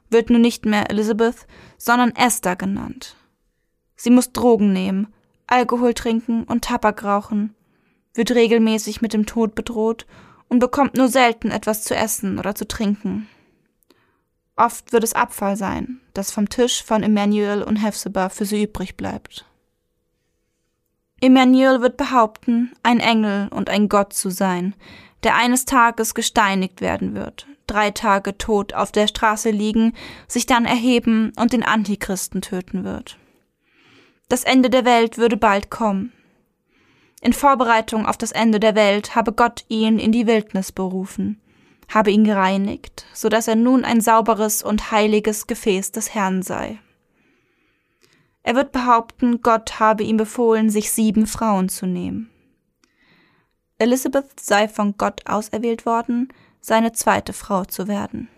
[0.09, 1.47] wird nun nicht mehr Elizabeth,
[1.77, 3.15] sondern Esther genannt.
[4.01, 5.13] Sie muss Drogen nehmen,
[5.45, 7.53] Alkohol trinken und Tabak rauchen,
[8.13, 10.05] wird regelmäßig mit dem Tod bedroht
[10.47, 13.27] und bekommt nur selten etwas zu essen oder zu trinken.
[14.55, 18.95] Oft wird es Abfall sein, das vom Tisch von Emmanuel und Hephzibah für sie übrig
[18.95, 19.45] bleibt.
[21.19, 24.75] Emmanuel wird behaupten, ein Engel und ein Gott zu sein,
[25.23, 29.93] der eines Tages gesteinigt werden wird, drei Tage tot auf der Straße liegen,
[30.29, 33.17] sich dann erheben und den Antichristen töten wird.
[34.29, 36.13] Das Ende der Welt würde bald kommen.
[37.19, 41.41] In Vorbereitung auf das Ende der Welt habe Gott ihn in die Wildnis berufen,
[41.89, 46.79] habe ihn gereinigt, so dass er nun ein sauberes und heiliges Gefäß des Herrn sei.
[48.43, 52.29] Er wird behaupten, Gott habe ihm befohlen, sich sieben Frauen zu nehmen.
[53.79, 58.29] Elizabeth sei von Gott auserwählt worden, seine zweite Frau zu werden.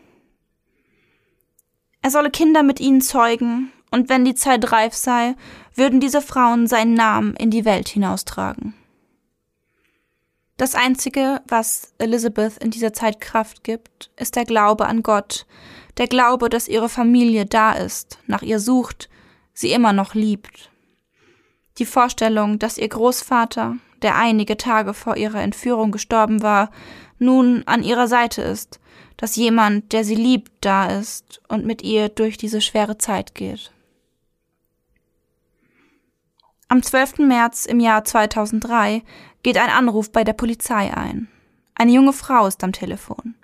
[2.01, 5.35] Er solle Kinder mit ihnen zeugen, und wenn die Zeit reif sei,
[5.75, 8.73] würden diese Frauen seinen Namen in die Welt hinaustragen.
[10.57, 15.45] Das Einzige, was Elizabeth in dieser Zeit Kraft gibt, ist der Glaube an Gott,
[15.97, 19.09] der Glaube, dass ihre Familie da ist, nach ihr sucht,
[19.53, 20.69] sie immer noch liebt.
[21.79, 26.69] Die Vorstellung, dass ihr Großvater, der einige Tage vor ihrer Entführung gestorben war,
[27.17, 28.79] nun an ihrer Seite ist,
[29.17, 33.71] dass jemand, der sie liebt, da ist und mit ihr durch diese schwere Zeit geht.
[36.71, 37.17] Am 12.
[37.27, 39.03] März im Jahr 2003
[39.43, 41.27] geht ein Anruf bei der Polizei ein.
[41.75, 43.35] Eine junge Frau ist am Telefon.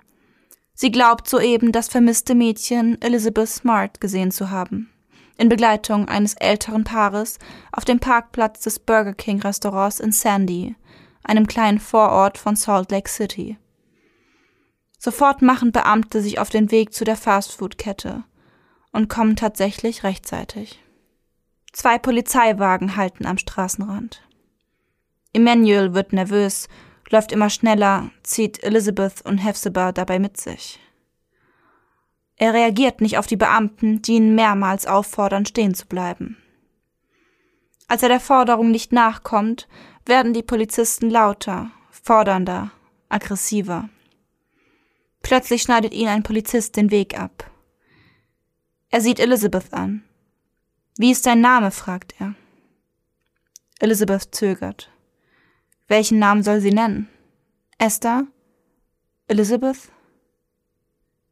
[0.72, 4.88] Sie glaubt soeben das vermisste Mädchen Elizabeth Smart gesehen zu haben
[5.36, 7.38] in Begleitung eines älteren Paares
[7.70, 10.74] auf dem Parkplatz des Burger King Restaurants in Sandy,
[11.22, 13.58] einem kleinen Vorort von Salt Lake City.
[14.98, 18.24] Sofort machen Beamte sich auf den Weg zu der Fastfood-Kette
[18.90, 20.82] und kommen tatsächlich rechtzeitig.
[21.72, 24.22] Zwei Polizeiwagen halten am Straßenrand.
[25.32, 26.68] Emmanuel wird nervös,
[27.10, 30.80] läuft immer schneller, zieht Elizabeth und Hefzibah dabei mit sich.
[32.36, 36.36] Er reagiert nicht auf die Beamten, die ihn mehrmals auffordern, stehen zu bleiben.
[37.88, 39.66] Als er der Forderung nicht nachkommt,
[40.06, 42.70] werden die Polizisten lauter, fordernder,
[43.08, 43.88] aggressiver.
[45.22, 47.50] Plötzlich schneidet ihn ein Polizist den Weg ab.
[48.90, 50.04] Er sieht Elizabeth an.
[51.00, 51.70] Wie ist dein Name?
[51.70, 52.34] fragt er.
[53.78, 54.90] Elizabeth zögert.
[55.86, 57.08] Welchen Namen soll sie nennen?
[57.78, 58.26] Esther?
[59.28, 59.92] Elizabeth?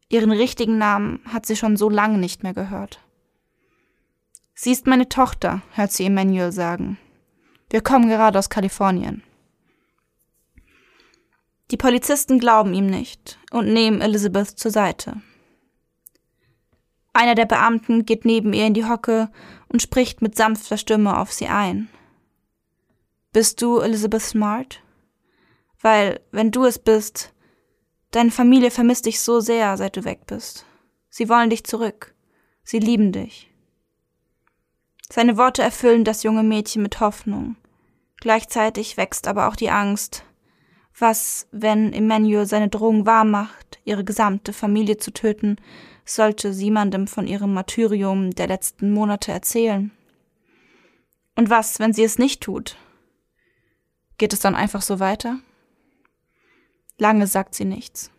[0.08, 3.00] Ihren richtigen Namen hat sie schon so lange nicht mehr gehört.
[4.54, 6.96] Sie ist meine Tochter, hört sie Emmanuel sagen.
[7.68, 9.24] Wir kommen gerade aus Kalifornien.
[11.72, 15.20] Die Polizisten glauben ihm nicht und nehmen Elizabeth zur Seite.
[17.12, 19.30] Einer der Beamten geht neben ihr in die Hocke
[19.68, 21.88] und spricht mit sanfter Stimme auf sie ein.
[23.32, 24.82] Bist du Elizabeth Smart?
[25.80, 27.32] Weil, wenn du es bist,
[28.16, 30.64] Deine Familie vermisst dich so sehr, seit du weg bist.
[31.10, 32.14] Sie wollen dich zurück.
[32.62, 33.52] Sie lieben dich.
[35.10, 37.56] Seine Worte erfüllen das junge Mädchen mit Hoffnung.
[38.18, 40.24] Gleichzeitig wächst aber auch die Angst.
[40.98, 45.56] Was, wenn Emmanuel seine Drohung wahrmacht, ihre gesamte Familie zu töten,
[46.07, 49.90] sollte sie jemandem von ihrem Martyrium der letzten Monate erzählen?
[51.34, 52.76] Und was, wenn sie es nicht tut?
[54.16, 55.38] Geht es dann einfach so weiter?
[56.96, 58.11] Lange sagt sie nichts.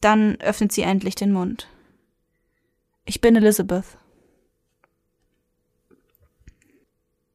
[0.00, 1.68] Dann öffnet sie endlich den Mund.
[3.04, 3.96] Ich bin Elizabeth.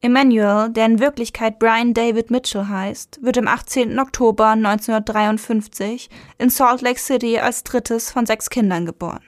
[0.02, 3.98] Emmanuel, der in Wirklichkeit Brian David Mitchell heißt, wird am 18.
[3.98, 9.22] Oktober 1953 in Salt Lake City als drittes von sechs Kindern geboren.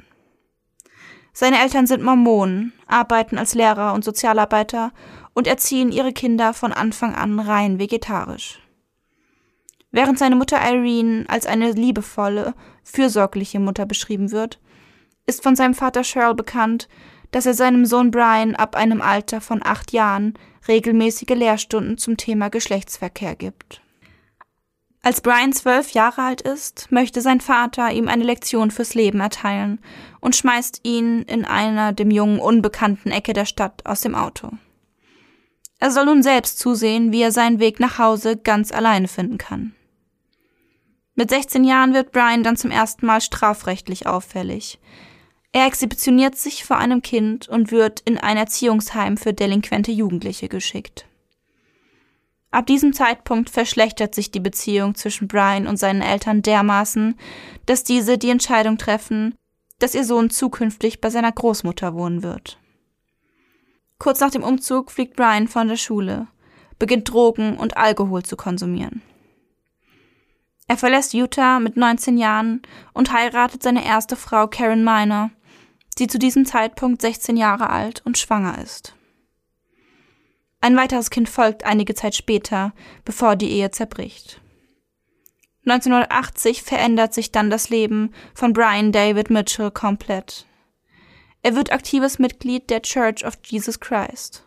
[1.34, 4.92] Seine Eltern sind Mormonen, arbeiten als Lehrer und Sozialarbeiter
[5.34, 8.58] und erziehen ihre Kinder von Anfang an rein vegetarisch.
[9.90, 14.58] Während seine Mutter Irene als eine liebevolle, fürsorgliche Mutter beschrieben wird,
[15.26, 16.88] ist von seinem Vater Cheryl bekannt,
[17.32, 20.34] dass er seinem Sohn Brian ab einem Alter von acht Jahren
[20.68, 23.82] regelmäßige Lehrstunden zum Thema Geschlechtsverkehr gibt.
[25.04, 29.80] Als Brian zwölf Jahre alt ist, möchte sein Vater ihm eine Lektion fürs Leben erteilen
[30.20, 34.50] und schmeißt ihn in einer dem Jungen unbekannten Ecke der Stadt aus dem Auto.
[35.80, 39.74] Er soll nun selbst zusehen, wie er seinen Weg nach Hause ganz alleine finden kann.
[41.16, 44.78] Mit 16 Jahren wird Brian dann zum ersten Mal strafrechtlich auffällig.
[45.52, 51.06] Er exhibitioniert sich vor einem Kind und wird in ein Erziehungsheim für delinquente Jugendliche geschickt.
[52.50, 57.18] Ab diesem Zeitpunkt verschlechtert sich die Beziehung zwischen Brian und seinen Eltern dermaßen,
[57.66, 59.34] dass diese die Entscheidung treffen,
[59.78, 62.58] dass ihr Sohn zukünftig bei seiner Großmutter wohnen wird.
[63.98, 66.28] Kurz nach dem Umzug fliegt Brian von der Schule,
[66.78, 69.02] beginnt Drogen und Alkohol zu konsumieren.
[70.68, 75.30] Er verlässt Utah mit 19 Jahren und heiratet seine erste Frau Karen Miner,
[75.98, 78.94] die zu diesem Zeitpunkt 16 Jahre alt und schwanger ist.
[80.60, 82.72] Ein weiteres Kind folgt einige Zeit später,
[83.04, 84.40] bevor die Ehe zerbricht.
[85.66, 90.46] 1980 verändert sich dann das Leben von Brian David Mitchell komplett.
[91.42, 94.44] Er wird aktives Mitglied der Church of Jesus Christ.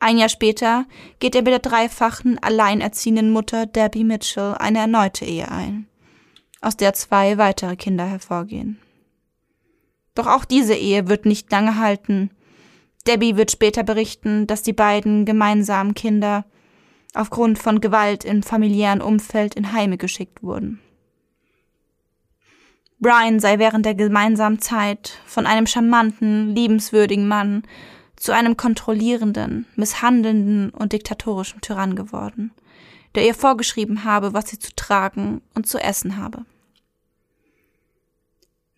[0.00, 0.86] Ein Jahr später
[1.18, 5.88] geht er mit der dreifachen alleinerziehenden Mutter Debbie Mitchell eine erneute Ehe ein,
[6.60, 8.80] aus der zwei weitere Kinder hervorgehen.
[10.18, 12.30] Doch auch diese Ehe wird nicht lange halten.
[13.06, 16.44] Debbie wird später berichten, dass die beiden gemeinsamen Kinder
[17.14, 20.80] aufgrund von Gewalt im familiären Umfeld in Heime geschickt wurden.
[22.98, 27.62] Brian sei während der gemeinsamen Zeit von einem charmanten, liebenswürdigen Mann
[28.16, 32.50] zu einem kontrollierenden, misshandelnden und diktatorischen Tyrann geworden,
[33.14, 36.44] der ihr vorgeschrieben habe, was sie zu tragen und zu essen habe.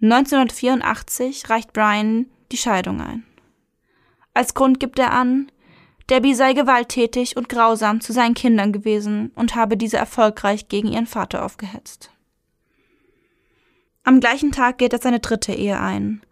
[0.02, 3.24] 1984 reicht Brian die Scheidung ein.
[4.32, 5.50] Als Grund gibt er an,
[6.08, 11.06] Debbie sei gewalttätig und grausam zu seinen Kindern gewesen und habe diese erfolgreich gegen ihren
[11.06, 12.10] Vater aufgehetzt.
[14.02, 16.22] Am gleichen Tag geht er seine dritte Ehe ein.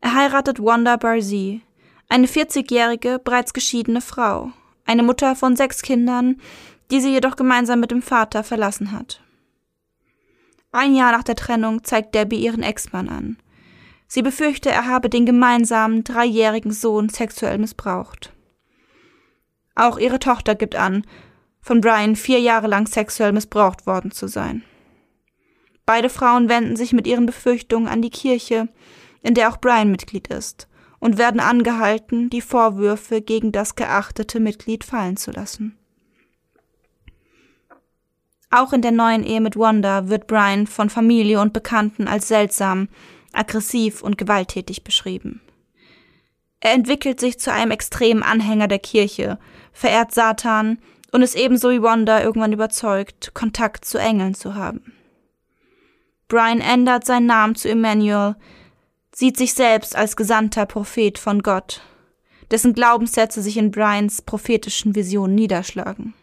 [0.00, 1.62] Er heiratet Wanda Barzee,
[2.08, 4.52] eine 40-jährige, bereits geschiedene Frau,
[4.84, 6.40] eine Mutter von sechs Kindern,
[6.90, 9.23] die sie jedoch gemeinsam mit dem Vater verlassen hat.
[10.74, 13.36] Ein Jahr nach der Trennung zeigt Debbie ihren Ex-Mann an.
[14.08, 18.32] Sie befürchte, er habe den gemeinsamen dreijährigen Sohn sexuell missbraucht.
[19.76, 21.06] Auch ihre Tochter gibt an,
[21.60, 24.64] von Brian vier Jahre lang sexuell missbraucht worden zu sein.
[25.86, 28.68] Beide Frauen wenden sich mit ihren Befürchtungen an die Kirche,
[29.22, 30.66] in der auch Brian Mitglied ist,
[30.98, 35.78] und werden angehalten, die Vorwürfe gegen das geachtete Mitglied fallen zu lassen.
[38.54, 42.88] Auch in der neuen Ehe mit Wanda wird Brian von Familie und Bekannten als seltsam,
[43.32, 45.40] aggressiv und gewalttätig beschrieben.
[46.60, 49.40] Er entwickelt sich zu einem extremen Anhänger der Kirche,
[49.72, 50.78] verehrt Satan
[51.10, 54.92] und ist ebenso wie Wanda irgendwann überzeugt, Kontakt zu Engeln zu haben.
[56.28, 58.36] Brian ändert seinen Namen zu Emmanuel,
[59.12, 61.80] sieht sich selbst als gesandter Prophet von Gott,
[62.52, 66.14] dessen Glaubenssätze sich in Brians prophetischen Visionen niederschlagen.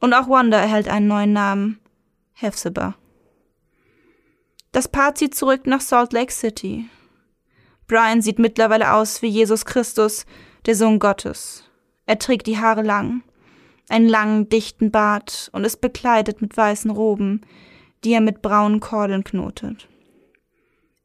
[0.00, 1.80] Und auch Wanda erhält einen neuen Namen,
[2.34, 2.94] Hephzibah.
[4.72, 6.88] Das Paar zieht zurück nach Salt Lake City.
[7.86, 10.26] Brian sieht mittlerweile aus wie Jesus Christus,
[10.66, 11.64] der Sohn Gottes.
[12.06, 13.22] Er trägt die Haare lang,
[13.88, 17.40] einen langen, dichten Bart und ist bekleidet mit weißen Roben,
[18.04, 19.88] die er mit braunen Kordeln knotet.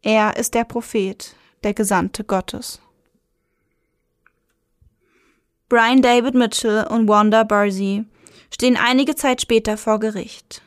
[0.01, 2.81] Er ist der Prophet, der Gesandte Gottes.
[5.69, 8.05] Brian David Mitchell und Wanda Barzee
[8.53, 10.61] stehen einige Zeit später vor Gericht.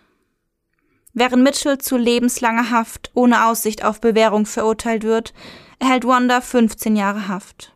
[1.12, 5.32] Während Mitchell zu lebenslanger Haft ohne Aussicht auf Bewährung verurteilt wird,
[5.78, 7.72] erhält Wanda 15 Jahre Haft.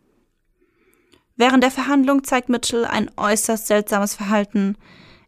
[1.36, 4.76] Während der Verhandlung zeigt Mitchell ein äußerst seltsames Verhalten.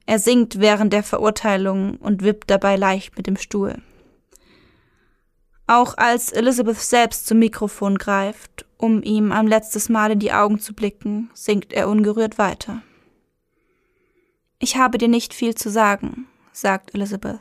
[0.04, 3.80] Er singt während der Verurteilung und wippt dabei leicht mit dem Stuhl.
[5.66, 10.58] Auch als Elizabeth selbst zum Mikrofon greift, um ihm ein letztes Mal in die Augen
[10.58, 12.82] zu blicken, singt er ungerührt weiter.
[14.64, 17.40] Ich habe dir nicht viel zu sagen, sagt Elizabeth.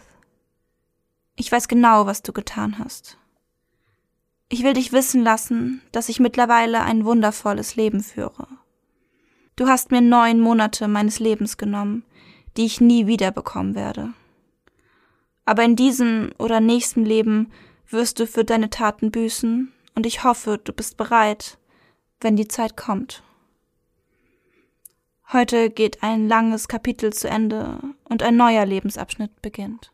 [1.35, 3.19] Ich weiß genau, was du getan hast.
[4.49, 8.47] Ich will dich wissen lassen, dass ich mittlerweile ein wundervolles Leben führe.
[9.55, 12.05] Du hast mir neun Monate meines Lebens genommen,
[12.57, 14.15] die ich nie wiederbekommen werde.
[15.45, 17.51] Aber in diesem oder nächsten Leben
[17.87, 21.59] wirst du für deine Taten büßen, und ich hoffe, du bist bereit,
[22.19, 23.21] wenn die Zeit kommt.
[25.33, 29.93] Heute geht ein langes Kapitel zu Ende und ein neuer Lebensabschnitt beginnt.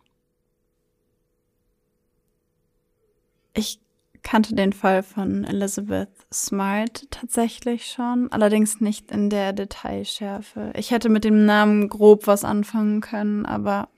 [3.53, 3.79] Ich
[4.23, 10.73] kannte den Fall von Elizabeth Smart tatsächlich schon, allerdings nicht in der Detailschärfe.
[10.75, 13.89] Ich hätte mit dem Namen grob was anfangen können, aber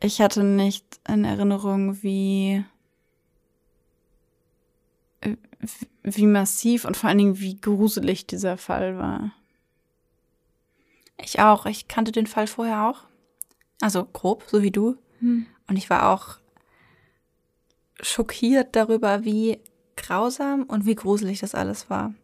[0.00, 2.64] ich hatte nicht in Erinnerung, wie
[6.02, 9.32] wie massiv und vor allen Dingen wie gruselig dieser Fall war.
[11.24, 11.66] Ich auch.
[11.66, 13.04] Ich kannte den Fall vorher auch.
[13.80, 14.96] Also grob, so wie du.
[15.20, 15.46] Hm.
[15.68, 16.38] Und ich war auch
[18.00, 19.60] schockiert darüber, wie
[19.96, 22.14] grausam und wie gruselig das alles war.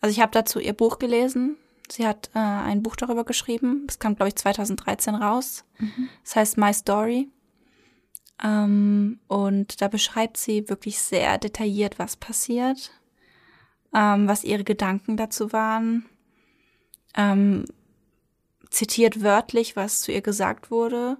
[0.00, 1.56] Also ich habe dazu ihr Buch gelesen.
[1.90, 3.84] Sie hat äh, ein Buch darüber geschrieben.
[3.86, 5.64] Das kam, glaube ich, 2013 raus.
[5.78, 6.08] Mhm.
[6.22, 7.28] Das heißt My Story.
[8.42, 12.90] Ähm, und da beschreibt sie wirklich sehr detailliert, was passiert,
[13.94, 16.06] ähm, was ihre Gedanken dazu waren,
[17.16, 17.64] ähm,
[18.72, 21.18] zitiert wörtlich, was zu ihr gesagt wurde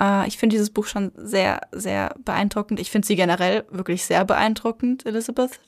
[0.00, 2.80] äh, ich finde dieses Buch schon sehr, sehr beeindruckend.
[2.80, 5.60] Ich finde sie generell wirklich sehr beeindruckend, Elizabeth.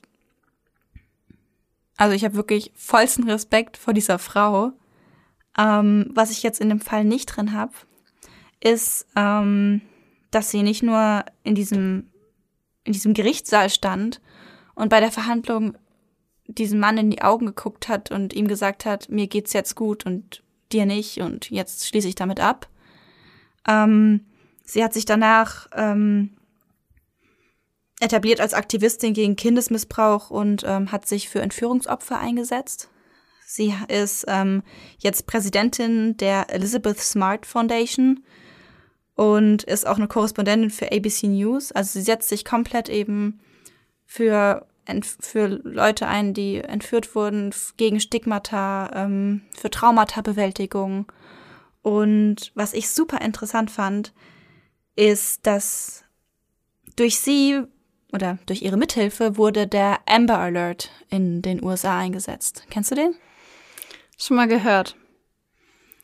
[1.97, 4.73] Also ich habe wirklich vollsten Respekt vor dieser Frau.
[5.59, 7.73] Ähm, was ich jetzt in dem Fall nicht drin habe,
[8.61, 9.83] ist, ähm,
[10.31, 12.11] dass sie nicht nur in diesem,
[12.85, 14.23] in diesem Gerichtssaal stand
[14.75, 15.77] und bei der Verhandlung
[16.55, 20.07] diesem Mann in die Augen geguckt hat und ihm gesagt hat, mir geht's jetzt gut
[20.07, 20.43] und
[20.73, 22.69] dir nicht und jetzt schließe ich damit ab.
[23.69, 24.27] Ähm,
[24.65, 26.31] sie hat sich danach ähm,
[28.01, 32.89] etabliert als Aktivistin gegen Kindesmissbrauch und ähm, hat sich für Entführungsopfer eingesetzt.
[33.47, 34.63] Sie ist ähm,
[34.99, 38.25] jetzt Präsidentin der Elizabeth Smart Foundation
[39.15, 41.71] und ist auch eine Korrespondentin für ABC News.
[41.71, 43.41] Also sie setzt sich komplett eben
[44.07, 44.67] für,
[45.21, 51.11] für Leute ein, die entführt wurden, gegen Stigmata, ähm, für Traumata-Bewältigung.
[51.83, 54.13] Und was ich super interessant fand,
[54.97, 56.05] ist, dass
[56.97, 57.63] durch sie
[58.13, 62.65] oder durch ihre Mithilfe wurde der Amber Alert in den USA eingesetzt.
[62.71, 63.15] Kennst du den?
[64.19, 64.97] Schon mal gehört.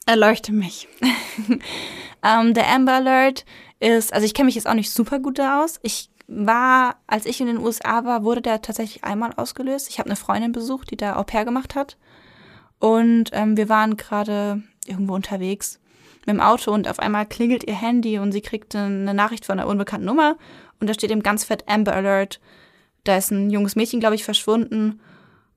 [0.06, 0.88] Erleuchte mich.
[2.24, 3.44] ähm, der Amber Alert
[3.78, 5.78] ist, also ich kenne mich jetzt auch nicht super gut da aus.
[5.82, 9.88] Ich war, als ich in den USA war, wurde der tatsächlich einmal ausgelöst.
[9.88, 11.96] Ich habe eine Freundin besucht, die da Au pair gemacht hat.
[12.78, 15.80] Und ähm, wir waren gerade irgendwo unterwegs
[16.20, 19.58] mit dem Auto und auf einmal klingelt ihr Handy und sie kriegt eine Nachricht von
[19.58, 20.36] einer unbekannten Nummer
[20.80, 22.40] und da steht eben ganz fett Amber Alert.
[23.04, 25.00] Da ist ein junges Mädchen, glaube ich, verschwunden.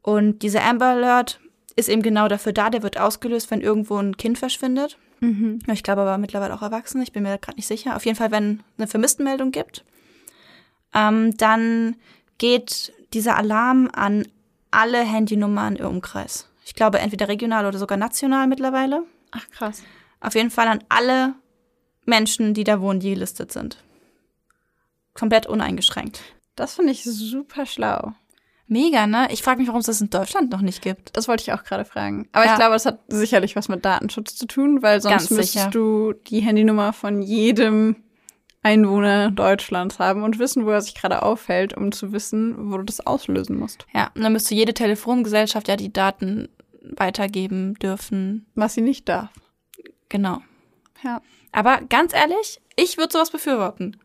[0.01, 1.39] Und dieser Amber Alert
[1.75, 4.97] ist eben genau dafür da, der wird ausgelöst, wenn irgendwo ein Kind verschwindet.
[5.19, 5.59] Mhm.
[5.71, 7.95] Ich glaube aber mittlerweile auch Erwachsene, ich bin mir gerade nicht sicher.
[7.95, 9.83] Auf jeden Fall, wenn eine Vermisstenmeldung gibt,
[10.93, 11.95] ähm, dann
[12.37, 14.27] geht dieser Alarm an
[14.71, 16.47] alle Handynummern im Umkreis.
[16.65, 19.03] Ich glaube, entweder regional oder sogar national mittlerweile.
[19.31, 19.83] Ach, krass.
[20.19, 21.35] Auf jeden Fall an alle
[22.05, 23.77] Menschen, die da wohnen, die gelistet sind
[25.13, 26.21] komplett uneingeschränkt.
[26.55, 28.13] Das finde ich super schlau.
[28.67, 29.27] Mega, ne?
[29.31, 31.15] Ich frage mich, warum es das in Deutschland noch nicht gibt.
[31.17, 32.29] Das wollte ich auch gerade fragen.
[32.31, 32.51] Aber ja.
[32.51, 36.39] ich glaube, das hat sicherlich was mit Datenschutz zu tun, weil sonst müsstest du die
[36.39, 37.97] Handynummer von jedem
[38.63, 42.83] Einwohner Deutschlands haben und wissen, wo er sich gerade aufhält, um zu wissen, wo du
[42.83, 43.87] das auslösen musst.
[43.93, 46.47] Ja, und dann müsste jede Telefongesellschaft ja die Daten
[46.81, 48.45] weitergeben dürfen.
[48.55, 49.29] Was sie nicht darf.
[50.09, 50.41] Genau.
[51.03, 51.21] Ja.
[51.51, 53.97] Aber ganz ehrlich, ich würde sowas befürworten.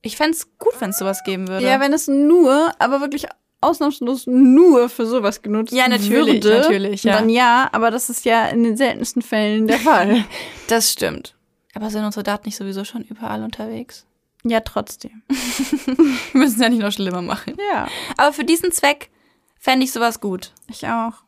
[0.00, 1.66] Ich fände es gut, wenn es sowas geben würde.
[1.66, 3.26] Ja, wenn es nur, aber wirklich
[3.60, 7.12] ausnahmslos nur für sowas genutzt ja, natürlich, würde, natürlich, ja.
[7.12, 10.24] dann ja, aber das ist ja in den seltensten Fällen der Fall.
[10.66, 11.36] das stimmt.
[11.74, 14.06] Aber sind unsere Daten nicht sowieso schon überall unterwegs?
[14.44, 15.22] Ja, trotzdem.
[15.28, 17.56] Wir müssen es ja nicht noch schlimmer machen.
[17.72, 17.88] Ja.
[18.16, 19.10] Aber für diesen Zweck
[19.58, 20.52] fände ich sowas gut.
[20.68, 21.22] Ich auch.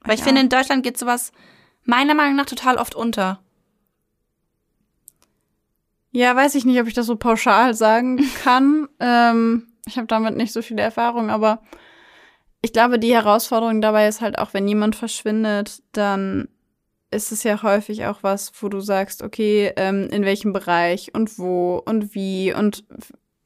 [0.00, 1.32] Weil ich, ich finde, in Deutschland geht sowas
[1.84, 3.40] meiner Meinung nach total oft unter.
[6.10, 8.88] Ja, weiß ich nicht, ob ich das so pauschal sagen kann.
[9.00, 11.62] ähm, ich habe damit nicht so viele Erfahrung, aber
[12.60, 16.48] ich glaube, die Herausforderung dabei ist halt auch, wenn jemand verschwindet, dann
[17.10, 21.38] ist es ja häufig auch was, wo du sagst, okay, ähm, in welchem Bereich und
[21.38, 22.84] wo und wie und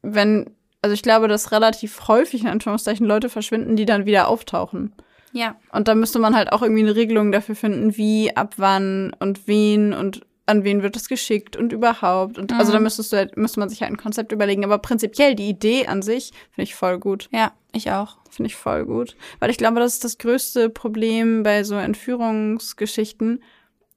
[0.02, 0.50] wenn,
[0.82, 4.94] also ich glaube, dass relativ häufig in Anführungszeichen Leute verschwinden, die dann wieder auftauchen.
[5.32, 5.56] Ja.
[5.72, 9.46] Und da müsste man halt auch irgendwie eine Regelung dafür finden, wie, ab wann und
[9.46, 12.36] wen und an wen wird es geschickt und überhaupt.
[12.36, 12.58] Und mhm.
[12.58, 12.84] also da mhm.
[12.84, 14.64] müsstest du halt, müsste man sich halt ein Konzept überlegen.
[14.64, 17.28] Aber prinzipiell die Idee an sich finde ich voll gut.
[17.32, 18.18] Ja, ich auch.
[18.30, 19.16] Finde ich voll gut.
[19.38, 23.42] Weil ich glaube, das ist das größte Problem bei so Entführungsgeschichten,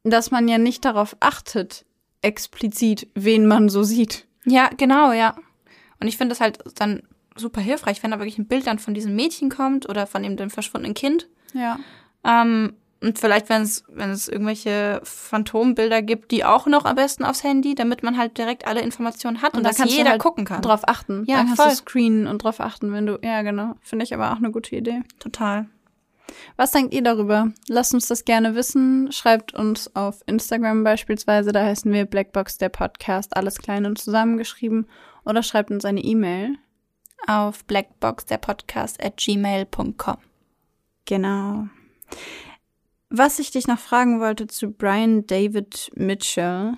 [0.03, 1.85] dass man ja nicht darauf achtet,
[2.21, 4.27] explizit, wen man so sieht.
[4.45, 5.35] Ja, genau, ja.
[5.99, 7.03] Und ich finde das halt dann
[7.35, 10.37] super hilfreich, wenn da wirklich ein Bild dann von diesem Mädchen kommt oder von dem,
[10.37, 11.27] dem verschwundenen Kind.
[11.53, 11.79] Ja.
[12.23, 17.25] Ähm, und vielleicht, wenn es, wenn es irgendwelche Phantombilder gibt, die auch noch am besten
[17.25, 20.45] aufs Handy, damit man halt direkt alle Informationen hat und, und dass jeder halt gucken
[20.45, 20.61] kann.
[20.61, 21.25] Drauf achten.
[21.27, 21.71] Ja, dann kannst voll.
[21.71, 23.19] du screenen und drauf achten, wenn du.
[23.21, 23.75] Ja, genau.
[23.81, 25.01] Finde ich aber auch eine gute Idee.
[25.19, 25.67] Total.
[26.55, 27.51] Was denkt ihr darüber?
[27.67, 29.11] Lasst uns das gerne wissen.
[29.11, 34.87] Schreibt uns auf Instagram beispielsweise, da heißen wir Blackbox der Podcast, alles klein und zusammengeschrieben.
[35.25, 36.55] Oder schreibt uns eine E-Mail
[37.27, 40.17] auf blackbox der Podcast at gmail.com.
[41.05, 41.67] Genau.
[43.15, 46.73] Was ich dich noch fragen wollte zu Brian David Mitchell.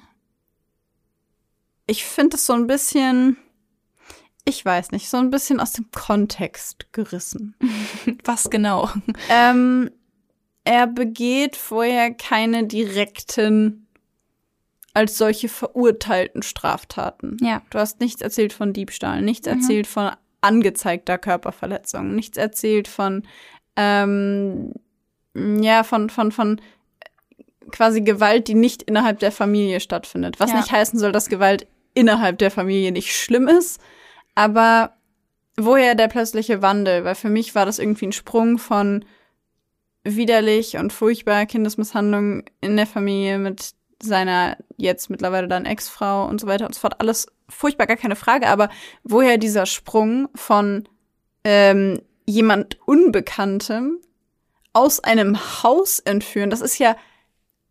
[1.87, 3.37] Ich finde es so ein bisschen,
[4.43, 7.55] ich weiß nicht, so ein bisschen aus dem Kontext gerissen.
[8.25, 8.89] Was genau?
[9.29, 9.89] Ähm,
[10.65, 13.87] er begeht vorher keine direkten
[14.93, 17.37] als solche verurteilten Straftaten.
[17.39, 17.61] Ja.
[17.69, 19.53] Du hast nichts erzählt von Diebstahl, nichts mhm.
[19.53, 23.23] erzählt von angezeigter Körperverletzung, nichts erzählt von
[23.77, 24.73] ähm,
[25.35, 26.61] ja, von, von, von
[27.71, 30.39] quasi Gewalt, die nicht innerhalb der Familie stattfindet.
[30.39, 30.57] Was ja.
[30.57, 33.79] nicht heißen soll, dass Gewalt innerhalb der Familie nicht schlimm ist,
[34.35, 34.93] aber
[35.57, 37.05] woher der plötzliche Wandel?
[37.05, 39.05] Weil für mich war das irgendwie ein Sprung von
[40.03, 43.71] widerlich und furchtbar Kindesmisshandlung in der Familie mit
[44.01, 46.99] seiner jetzt mittlerweile dann Ex-Frau und so weiter und so fort.
[46.99, 48.47] Alles furchtbar, gar keine Frage.
[48.47, 48.69] Aber
[49.03, 50.87] woher dieser Sprung von
[51.43, 53.99] ähm, jemand Unbekanntem
[54.75, 56.95] aus einem Haus entführen, das ist ja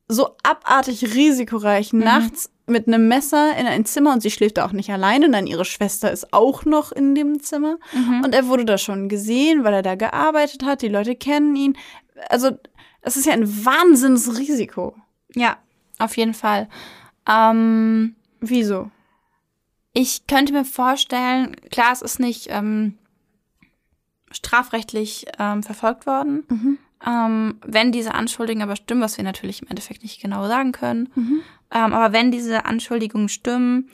[0.08, 1.92] so abartig risikoreich.
[1.92, 2.00] Mhm.
[2.00, 5.46] Nachts mit einem Messer in ein Zimmer und sie schläft da auch nicht alleine, nein,
[5.46, 7.76] ihre Schwester ist auch noch in dem Zimmer.
[7.92, 8.22] Mhm.
[8.24, 11.76] Und er wurde da schon gesehen, weil er da gearbeitet hat, die Leute kennen ihn.
[12.30, 12.52] Also,
[13.02, 14.96] es ist ja ein Wahnsinnsrisiko.
[15.34, 15.58] Ja,
[15.98, 16.68] auf jeden Fall.
[17.28, 18.90] Ähm, Wieso?
[19.92, 22.98] Ich könnte mir vorstellen, klar, es ist nicht ähm,
[24.30, 26.44] strafrechtlich ähm, verfolgt worden.
[26.48, 26.78] Mhm.
[27.06, 31.10] Ähm, wenn diese Anschuldigungen aber stimmen, was wir natürlich im Endeffekt nicht genau sagen können,
[31.14, 31.40] mhm.
[31.70, 33.90] ähm, aber wenn diese Anschuldigungen stimmen,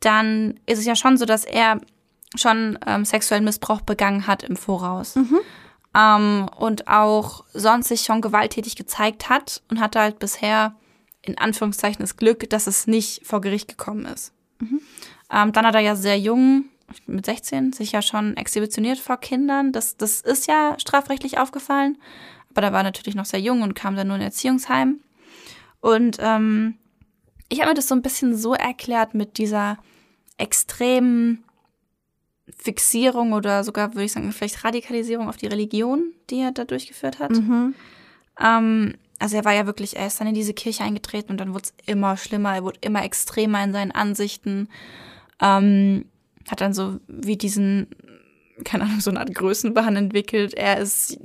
[0.00, 1.80] dann ist es ja schon so, dass er
[2.34, 5.16] schon ähm, sexuellen Missbrauch begangen hat im Voraus.
[5.16, 5.38] Mhm.
[5.94, 10.74] Ähm, und auch sonst sich schon gewalttätig gezeigt hat und hatte halt bisher
[11.22, 14.32] in Anführungszeichen das Glück, dass es nicht vor Gericht gekommen ist.
[14.60, 14.80] Mhm.
[15.32, 16.66] Ähm, dann hat er ja sehr jung
[17.06, 19.72] mit 16 sich ja schon exhibitioniert vor Kindern.
[19.72, 21.98] Das, das ist ja strafrechtlich aufgefallen.
[22.56, 25.00] Aber da war natürlich noch sehr jung und kam dann nur in Erziehungsheim.
[25.80, 26.78] Und ähm,
[27.50, 29.76] ich habe mir das so ein bisschen so erklärt mit dieser
[30.38, 31.44] extremen
[32.56, 37.18] Fixierung oder sogar, würde ich sagen, vielleicht Radikalisierung auf die Religion, die er da durchgeführt
[37.18, 37.32] hat.
[37.32, 37.74] Mhm.
[38.40, 41.52] Ähm, also er war ja wirklich, er ist dann in diese Kirche eingetreten und dann
[41.52, 44.70] wurde es immer schlimmer, er wurde immer extremer in seinen Ansichten.
[45.42, 46.06] Ähm,
[46.48, 47.88] hat dann so wie diesen,
[48.64, 50.54] keine Ahnung, so eine Art Größenwahn entwickelt.
[50.54, 51.18] Er ist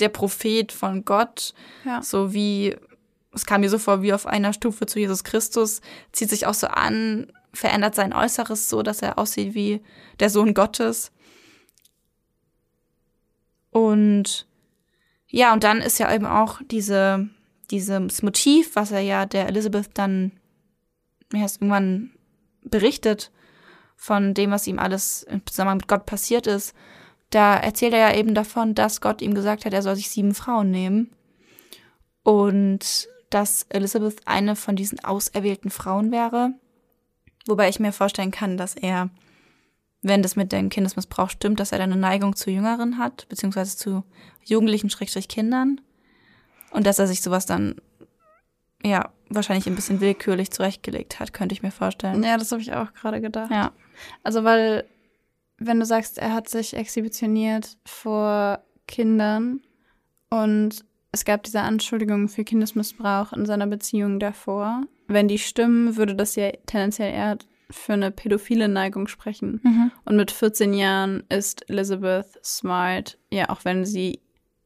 [0.00, 1.54] der Prophet von Gott,
[1.84, 2.02] ja.
[2.02, 2.76] so wie,
[3.32, 5.80] es kam mir so vor, wie auf einer Stufe zu Jesus Christus,
[6.12, 9.82] zieht sich auch so an, verändert sein Äußeres so, dass er aussieht wie
[10.20, 11.12] der Sohn Gottes.
[13.70, 14.46] Und
[15.28, 17.28] ja, und dann ist ja eben auch diese,
[17.70, 20.32] dieses Motiv, was er ja der Elizabeth dann
[21.32, 22.10] erst irgendwann
[22.62, 23.30] berichtet,
[23.96, 26.74] von dem, was ihm alles im Zusammenhang mit Gott passiert ist,
[27.30, 30.34] da erzählt er ja eben davon, dass Gott ihm gesagt hat, er soll sich sieben
[30.34, 31.10] Frauen nehmen.
[32.22, 36.54] Und dass Elizabeth eine von diesen auserwählten Frauen wäre.
[37.46, 39.10] Wobei ich mir vorstellen kann, dass er,
[40.02, 43.76] wenn das mit dem Kindesmissbrauch stimmt, dass er dann eine Neigung zu Jüngeren hat, beziehungsweise
[43.76, 44.04] zu
[44.44, 45.80] Jugendlichen, Schrägstrich Kindern.
[46.70, 47.76] Und dass er sich sowas dann,
[48.82, 52.22] ja, wahrscheinlich ein bisschen willkürlich zurechtgelegt hat, könnte ich mir vorstellen.
[52.22, 53.50] Ja, das habe ich auch gerade gedacht.
[53.50, 53.72] Ja.
[54.22, 54.86] Also, weil,
[55.58, 59.60] wenn du sagst, er hat sich exhibitioniert vor Kindern
[60.30, 64.82] und es gab diese Anschuldigungen für Kindesmissbrauch in seiner Beziehung davor.
[65.06, 67.38] Wenn die stimmen, würde das ja tendenziell eher
[67.70, 69.60] für eine pädophile Neigung sprechen.
[69.62, 69.90] Mhm.
[70.04, 74.20] Und mit 14 Jahren ist Elizabeth Smart, ja, auch wenn sie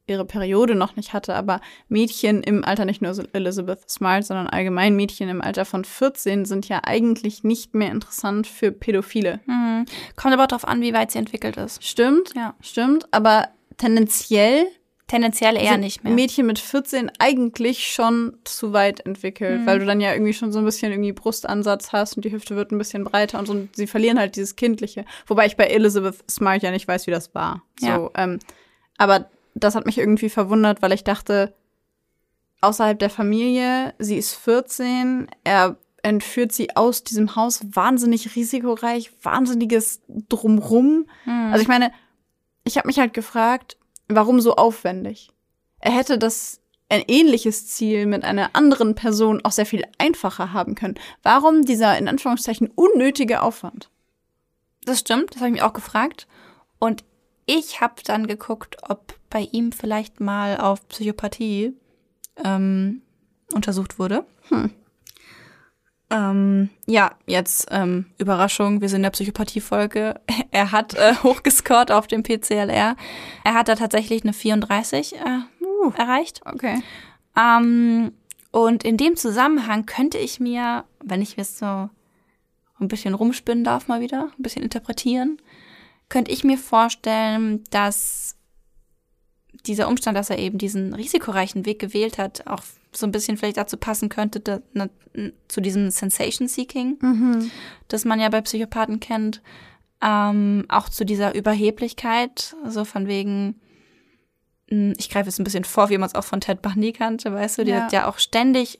[0.07, 4.95] ihre Periode noch nicht hatte, aber Mädchen im Alter, nicht nur Elizabeth Smart, sondern allgemein
[4.95, 9.39] Mädchen im Alter von 14 sind ja eigentlich nicht mehr interessant für Pädophile.
[9.45, 9.85] Mhm.
[10.15, 11.83] Kommt aber darauf an, wie weit sie entwickelt ist.
[11.83, 14.67] Stimmt, ja, stimmt, aber tendenziell
[15.07, 16.13] Tendenziell eher nicht mehr.
[16.13, 19.65] Mädchen mit 14 eigentlich schon zu weit entwickelt, mhm.
[19.65, 22.55] weil du dann ja irgendwie schon so ein bisschen irgendwie Brustansatz hast und die Hüfte
[22.55, 23.51] wird ein bisschen breiter und so.
[23.51, 25.05] Und sie verlieren halt dieses Kindliche.
[25.27, 27.61] Wobei ich bei Elizabeth Smart ja nicht weiß, wie das war.
[27.81, 27.97] Ja.
[27.97, 28.39] So, ähm,
[28.97, 31.53] aber das hat mich irgendwie verwundert, weil ich dachte,
[32.61, 40.01] außerhalb der Familie, sie ist 14, er entführt sie aus diesem Haus, wahnsinnig risikoreich, wahnsinniges
[40.07, 41.07] Drumrum.
[41.25, 41.49] Mhm.
[41.51, 41.91] Also ich meine,
[42.63, 43.77] ich habe mich halt gefragt,
[44.07, 45.29] warum so aufwendig?
[45.79, 50.75] Er hätte das ein ähnliches Ziel mit einer anderen Person auch sehr viel einfacher haben
[50.75, 50.95] können.
[51.23, 53.89] Warum dieser in Anführungszeichen unnötige Aufwand?
[54.85, 56.27] Das stimmt, das habe ich mich auch gefragt.
[56.79, 57.03] Und
[57.45, 61.73] ich habe dann geguckt, ob bei ihm vielleicht mal auf Psychopathie
[62.43, 63.01] ähm,
[63.53, 64.25] untersucht wurde.
[64.49, 64.71] Hm.
[66.09, 70.19] Ähm, ja, jetzt ähm, Überraschung, wir sind in der Psychopathie-Folge.
[70.51, 72.95] Er hat äh, hochgescored auf dem PCLR.
[73.43, 75.19] Er hat da tatsächlich eine 34 äh,
[75.63, 76.41] uh, erreicht.
[76.45, 76.83] Okay.
[77.35, 78.11] Ähm,
[78.51, 83.87] und in dem Zusammenhang könnte ich mir, wenn ich jetzt so ein bisschen rumspinnen darf
[83.87, 85.39] mal wieder, ein bisschen interpretieren,
[86.09, 88.35] könnte ich mir vorstellen, dass
[89.65, 93.57] dieser Umstand, dass er eben diesen risikoreichen Weg gewählt hat, auch so ein bisschen vielleicht
[93.57, 94.89] dazu passen könnte, da, na,
[95.47, 97.51] zu diesem Sensation Seeking, mhm.
[97.87, 99.41] das man ja bei Psychopathen kennt,
[100.01, 103.59] ähm, auch zu dieser Überheblichkeit, so von wegen,
[104.69, 107.33] hm, ich greife jetzt ein bisschen vor, wie man es auch von Ted Bundy kannte,
[107.33, 107.83] weißt du, die ja.
[107.83, 108.79] hat ja auch ständig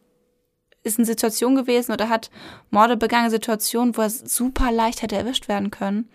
[0.83, 2.29] ist in Situation gewesen oder hat
[2.69, 6.09] Morde begangen, Situationen, wo er super leicht hätte erwischt werden können.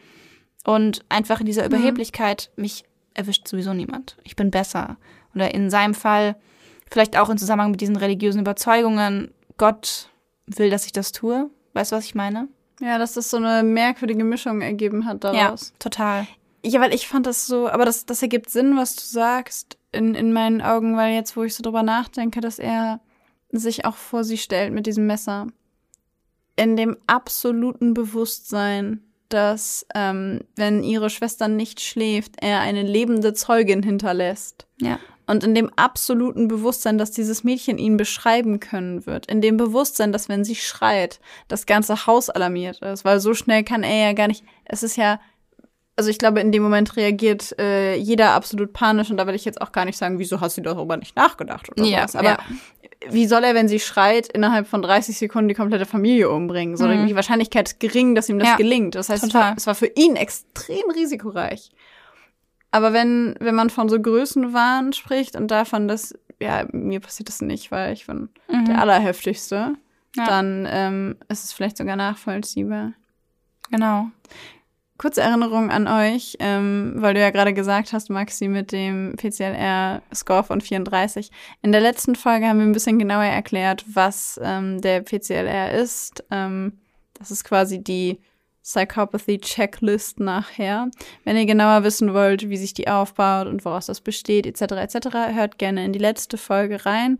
[0.69, 1.69] Und einfach in dieser mhm.
[1.69, 2.85] Überheblichkeit, mich
[3.15, 4.19] erwischt sowieso niemand.
[4.23, 4.99] Ich bin besser.
[5.35, 6.37] Oder in seinem Fall
[6.91, 10.11] vielleicht auch in Zusammenhang mit diesen religiösen Überzeugungen, Gott
[10.47, 11.49] will, dass ich das tue.
[11.73, 12.49] Weißt du, was ich meine?
[12.83, 15.69] Ja, dass das so eine merkwürdige Mischung ergeben hat daraus.
[15.71, 16.27] Ja, total.
[16.63, 20.15] Ja, weil ich fand das so, aber das, das ergibt Sinn, was du sagst, in,
[20.15, 23.01] in meinen Augen, weil jetzt, wo ich so drüber nachdenke, dass er
[23.51, 25.47] sich auch vor sie stellt mit diesem Messer.
[26.57, 33.83] In dem absoluten Bewusstsein, dass, ähm, wenn ihre Schwester nicht schläft, er eine lebende Zeugin
[33.83, 34.67] hinterlässt.
[34.81, 34.99] Ja.
[35.29, 39.27] Und in dem absoluten Bewusstsein, dass dieses Mädchen ihn beschreiben können wird.
[39.27, 43.05] In dem Bewusstsein, dass wenn sie schreit, das ganze Haus alarmiert ist.
[43.05, 44.43] Weil so schnell kann er ja gar nicht.
[44.65, 45.21] Es ist ja.
[45.97, 49.11] Also ich glaube, in dem Moment reagiert äh, jeder absolut panisch.
[49.11, 51.69] Und da will ich jetzt auch gar nicht sagen, wieso hast du darüber nicht nachgedacht
[51.71, 52.17] oder Ja, was.
[52.17, 52.39] Aber ja.
[53.11, 56.77] Wie soll er, wenn sie schreit, innerhalb von 30 Sekunden die komplette Familie umbringen?
[56.77, 57.07] So, Mhm.
[57.07, 58.95] Die Wahrscheinlichkeit ist gering, dass ihm das Ja, gelingt.
[58.95, 61.71] Das heißt, es war, es war für ihn extrem risikoreich.
[62.71, 67.41] Aber wenn, wenn man von so Größenwahn spricht und davon, dass, ja, mir passiert das
[67.41, 68.65] nicht, weil ich bin Mhm.
[68.67, 69.75] der Allerheftigste,
[70.17, 70.25] Ja.
[70.27, 72.93] dann ähm, ist es vielleicht sogar nachvollziehbar.
[73.71, 74.11] Genau.
[74.99, 80.43] Kurze Erinnerung an euch, ähm, weil du ja gerade gesagt hast, Maxi, mit dem PCLR-Score
[80.43, 81.31] von 34.
[81.63, 86.25] In der letzten Folge haben wir ein bisschen genauer erklärt, was ähm, der PCLR ist.
[86.33, 86.81] Ähm,
[87.15, 88.19] das ist quasi die
[88.65, 90.91] Psychopathy Checklist nachher.
[91.25, 95.09] Wenn ihr genauer wissen wollt, wie sich die aufbaut und woraus das besteht, etc., etc.,
[95.33, 97.19] hört gerne in die letzte Folge rein.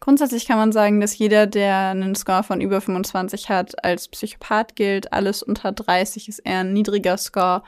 [0.00, 4.74] Grundsätzlich kann man sagen, dass jeder, der einen Score von über 25 hat, als Psychopath
[4.74, 5.12] gilt.
[5.12, 7.62] Alles unter 30 ist eher ein niedriger Score.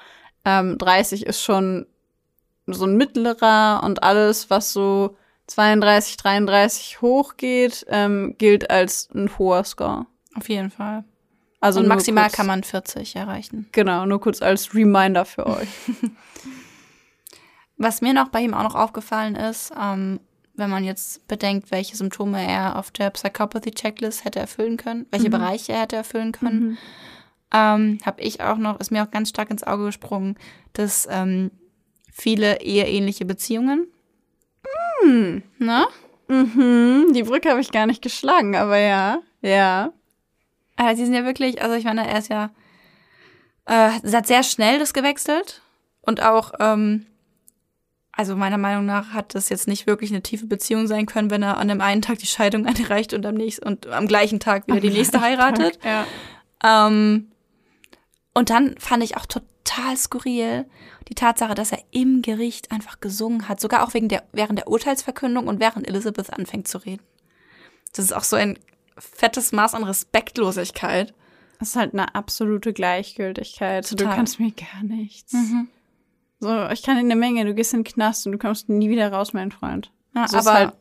[0.47, 1.87] Ähm, 30 ist schon
[2.67, 5.17] so ein mittlerer und alles, was so
[5.49, 10.07] 32, 33 hochgeht, ähm, gilt als ein hoher Score.
[10.35, 11.05] Auf jeden Fall.
[11.61, 13.69] Also und maximal kurz, kann man 40 erreichen.
[13.73, 15.69] Genau, nur kurz als Reminder für euch.
[17.77, 20.19] Was mir noch bei ihm auch noch aufgefallen ist, ähm,
[20.55, 25.33] wenn man jetzt bedenkt, welche Symptome er auf der Psychopathy-Checklist hätte erfüllen können, welche Mhm.
[25.33, 26.79] Bereiche er hätte erfüllen können,
[27.53, 30.37] ähm, habe ich auch noch, ist mir auch ganz stark ins Auge gesprungen,
[30.73, 31.51] dass ähm,
[32.13, 33.87] viele eheähnliche Beziehungen.
[35.03, 35.43] Hm.
[35.59, 35.87] Ne?
[36.29, 39.93] Mhm, die Brücke habe ich gar nicht geschlagen, aber ja, ja.
[40.77, 42.51] Also die sind ja wirklich, also ich meine, er ist ja,
[43.67, 45.63] äh, hat sehr schnell das gewechselt
[46.01, 47.07] und auch, ähm,
[48.13, 51.43] also meiner Meinung nach hat das jetzt nicht wirklich eine tiefe Beziehung sein können, wenn
[51.43, 54.67] er an dem einen Tag die Scheidung einreicht und am nächsten und am gleichen Tag
[54.67, 55.79] wieder die nächste heiratet.
[55.85, 56.07] Ja.
[56.65, 57.33] Ähm,
[58.35, 60.67] und dann fand ich auch total skurril
[61.09, 64.69] die Tatsache, dass er im Gericht einfach gesungen hat, sogar auch wegen der, während der
[64.69, 67.03] Urteilsverkündung und während Elizabeth anfängt zu reden.
[67.95, 68.59] Das ist auch so ein
[68.97, 71.15] fettes Maß an Respektlosigkeit.
[71.59, 73.91] Das ist halt eine absolute Gleichgültigkeit.
[73.91, 74.17] Du Total.
[74.17, 75.33] kannst mir gar nichts.
[75.33, 75.69] Mhm.
[76.43, 78.89] So, ich kann in eine Menge, du gehst in den Knast und du kommst nie
[78.91, 79.93] wieder raus, mein Freund.
[80.15, 80.73] Ja, So aber halt-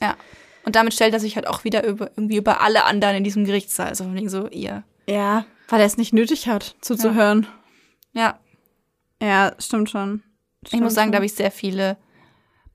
[0.00, 0.16] ja.
[0.64, 3.44] Und damit stellt er sich halt auch wieder über, irgendwie über alle anderen in diesem
[3.44, 3.88] Gerichtssaal.
[3.88, 4.82] Also von wegen so, ihr.
[5.08, 7.46] Ja, weil er es nicht nötig hat, zuzuhören.
[8.12, 8.38] Ja,
[9.22, 10.22] Ja, stimmt schon.
[10.70, 11.96] ich muss sagen, da habe ich sehr viele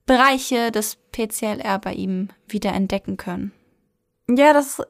[0.06, 3.52] Bereiche des PCLR bei ihm wieder entdecken können.
[4.28, 4.80] Ja, das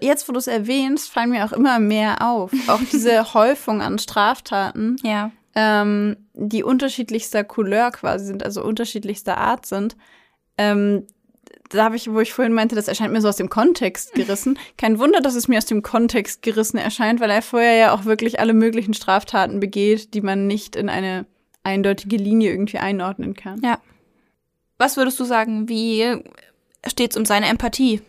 [0.00, 2.50] jetzt, wo du es erwähnst, fallen mir auch immer mehr auf.
[2.68, 5.30] Auch diese Häufung an Straftaten, Ja.
[5.56, 9.96] Ähm, die unterschiedlichster Couleur quasi sind, also unterschiedlichster Art sind.
[10.58, 11.06] Ähm,
[11.70, 14.58] da habe ich, wo ich vorhin meinte, das erscheint mir so aus dem Kontext gerissen.
[14.76, 18.04] Kein Wunder, dass es mir aus dem Kontext gerissen erscheint, weil er vorher ja auch
[18.04, 21.26] wirklich alle möglichen Straftaten begeht, die man nicht in eine
[21.64, 23.60] eindeutige Linie irgendwie einordnen kann.
[23.62, 23.80] Ja.
[24.78, 26.22] Was würdest du sagen, wie
[26.86, 28.02] steht's um seine Empathie?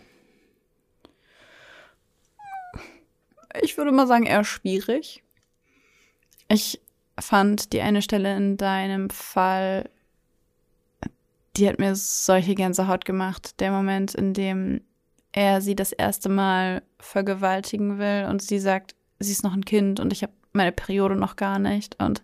[3.62, 5.24] Ich würde mal sagen, eher schwierig.
[6.50, 6.82] Ich
[7.20, 9.90] fand die eine Stelle in deinem Fall,
[11.56, 13.60] die hat mir solche Gänsehaut gemacht.
[13.60, 14.82] Der Moment, in dem
[15.32, 20.00] er sie das erste Mal vergewaltigen will und sie sagt, sie ist noch ein Kind
[20.00, 22.02] und ich habe meine Periode noch gar nicht.
[22.02, 22.24] Und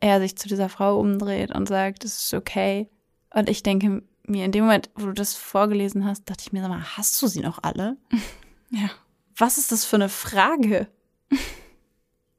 [0.00, 2.88] er sich zu dieser Frau umdreht und sagt, es ist okay.
[3.34, 6.60] Und ich denke mir, in dem Moment, wo du das vorgelesen hast, dachte ich mir,
[6.60, 7.96] sag mal, hast du sie noch alle?
[8.70, 8.90] Ja.
[9.34, 10.88] was ist das für eine Frage?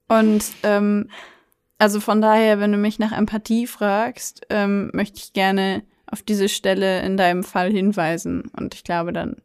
[0.09, 1.09] Und ähm,
[1.79, 6.49] also von daher, wenn du mich nach Empathie fragst, ähm, möchte ich gerne auf diese
[6.49, 8.51] Stelle in deinem Fall hinweisen.
[8.55, 9.37] Und ich glaube, dann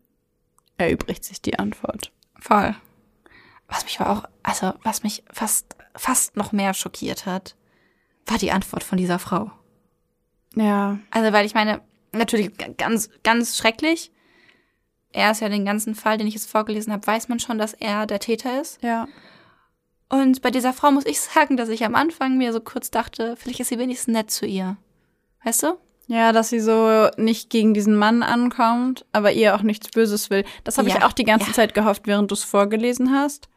[0.77, 2.11] erübrigt sich die Antwort.
[2.41, 2.75] Voll.
[3.69, 7.55] Was mich aber auch, also was mich fast, fast noch mehr schockiert hat,
[8.27, 9.53] war die Antwort von dieser Frau.
[10.57, 10.99] Ja.
[11.11, 11.81] Also, weil ich meine,
[12.13, 14.11] natürlich ganz, ganz schrecklich.
[15.13, 17.75] Er ist ja den ganzen Fall, den ich jetzt vorgelesen habe, weiß man schon, dass
[17.75, 18.83] er der Täter ist.
[18.83, 19.07] Ja.
[20.09, 23.37] Und bei dieser Frau muss ich sagen, dass ich am Anfang mir so kurz dachte,
[23.37, 24.77] vielleicht ist sie wenigstens nett zu ihr.
[25.45, 25.79] Weißt du?
[26.07, 30.45] Ja, dass sie so nicht gegen diesen Mann ankommt, aber ihr auch nichts Böses will.
[30.63, 31.53] Das habe Ja, ich auch die ganze ja.
[31.55, 33.49] Zeit gehofft, während du es vorgelesen hast.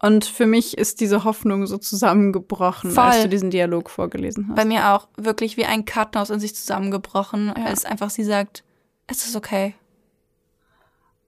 [0.00, 3.02] Und für mich ist diese Hoffnung so zusammengebrochen, Voll.
[3.04, 4.56] als du diesen Dialog vorgelesen hast.
[4.56, 7.64] Bei mir auch wirklich wie ein Kartenhaus in sich zusammengebrochen, Ja.
[7.64, 8.62] als einfach sie sagt,
[9.08, 9.74] es ist okay.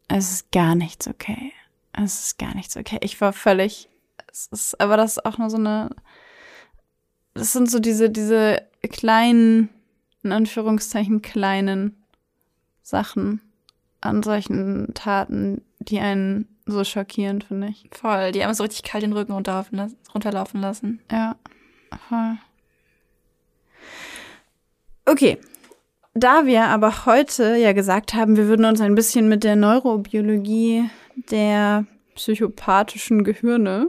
[0.07, 1.53] Es ist gar nichts okay.
[1.93, 2.99] Es ist gar nichts okay.
[3.03, 3.89] Ich war völlig.
[4.31, 5.91] Es ist, aber das ist auch nur so eine.
[7.35, 9.69] Das sind so diese, diese kleinen,
[10.23, 12.03] in Anführungszeichen kleinen
[12.83, 13.41] Sachen
[14.01, 17.89] an solchen Taten, die einen so schockieren, finde ich.
[17.93, 21.01] Voll, die haben so richtig kalt den Rücken runterlaufen, las- runterlaufen lassen.
[21.11, 21.37] Ja,
[22.09, 22.37] voll.
[25.07, 25.39] Okay.
[26.15, 30.91] Da wir aber heute ja gesagt haben, wir würden uns ein bisschen mit der Neurobiologie
[31.31, 31.87] der
[32.17, 33.89] psychopathischen Gehirne,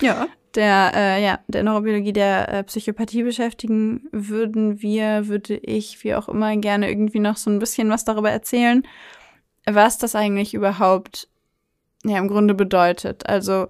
[0.00, 0.28] Ja.
[0.54, 6.28] der, äh, ja, der Neurobiologie der äh, Psychopathie beschäftigen, würden wir, würde ich, wie auch
[6.28, 8.86] immer, gerne irgendwie noch so ein bisschen was darüber erzählen,
[9.66, 11.28] was das eigentlich überhaupt
[12.04, 13.26] ja im Grunde bedeutet.
[13.28, 13.68] Also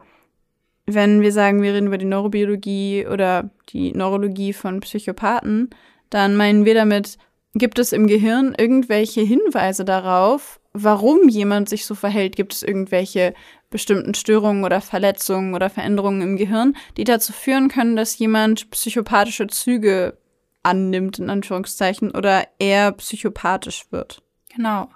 [0.87, 5.71] wenn wir sagen, wir reden über die Neurobiologie oder die Neurologie von Psychopathen,
[6.11, 7.17] dann meinen wir damit,
[7.55, 12.37] gibt es im Gehirn irgendwelche Hinweise darauf, warum jemand sich so verhält?
[12.37, 13.35] Gibt es irgendwelche
[13.75, 19.49] bestimmten Störungen oder Verletzungen oder Veränderungen im Gehirn, die dazu führen können, dass jemand psychopathische
[19.49, 20.17] Züge
[20.63, 24.23] annimmt, in Anführungszeichen, oder eher psychopathisch wird?
[24.55, 24.91] Genau.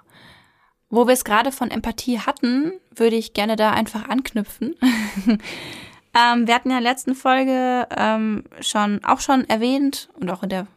[0.89, 4.77] Wo wir es gerade von Empathie hatten, würde ich gerne da einfach anknüpfen.
[5.27, 10.41] ähm, wir hatten ja in der letzten Folge ähm, schon auch schon erwähnt und auch
[10.41, 10.67] in der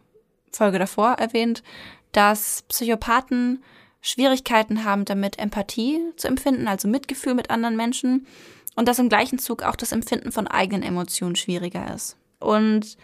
[0.51, 1.63] Folge davor erwähnt,
[2.11, 3.63] dass Psychopathen
[4.03, 8.27] Schwierigkeiten haben, damit Empathie zu empfinden, also Mitgefühl mit anderen Menschen
[8.75, 12.17] und dass im gleichen Zug auch das Empfinden von eigenen Emotionen schwieriger ist.
[12.41, 12.97] Und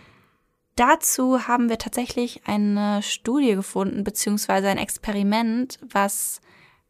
[0.75, 6.41] dazu haben wir tatsächlich eine Studie gefunden, beziehungsweise ein Experiment, was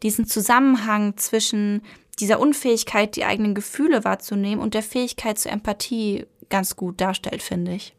[0.03, 1.83] diesen Zusammenhang zwischen
[2.19, 7.75] dieser Unfähigkeit, die eigenen Gefühle wahrzunehmen und der Fähigkeit zur Empathie ganz gut darstellt, finde
[7.75, 7.95] ich.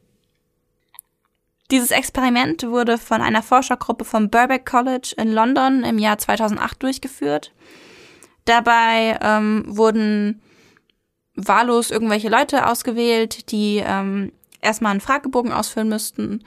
[1.71, 7.53] Dieses Experiment wurde von einer Forschergruppe vom Birkbeck College in London im Jahr 2008 durchgeführt.
[8.45, 10.41] Dabei ähm, wurden
[11.35, 14.31] wahllos irgendwelche Leute ausgewählt, die ähm,
[14.61, 16.43] erstmal einen Fragebogen ausfüllen müssten,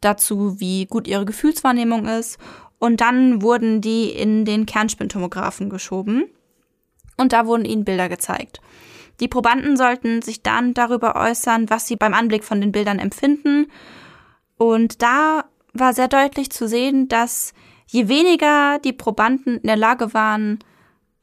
[0.00, 2.38] dazu, wie gut ihre Gefühlswahrnehmung ist.
[2.78, 6.24] Und dann wurden die in den Kernspintomographen geschoben.
[7.18, 8.60] Und da wurden ihnen Bilder gezeigt.
[9.20, 13.66] Die Probanden sollten sich dann darüber äußern, was sie beim Anblick von den Bildern empfinden.
[14.62, 17.52] Und da war sehr deutlich zu sehen, dass
[17.88, 20.60] je weniger die Probanden in der Lage waren,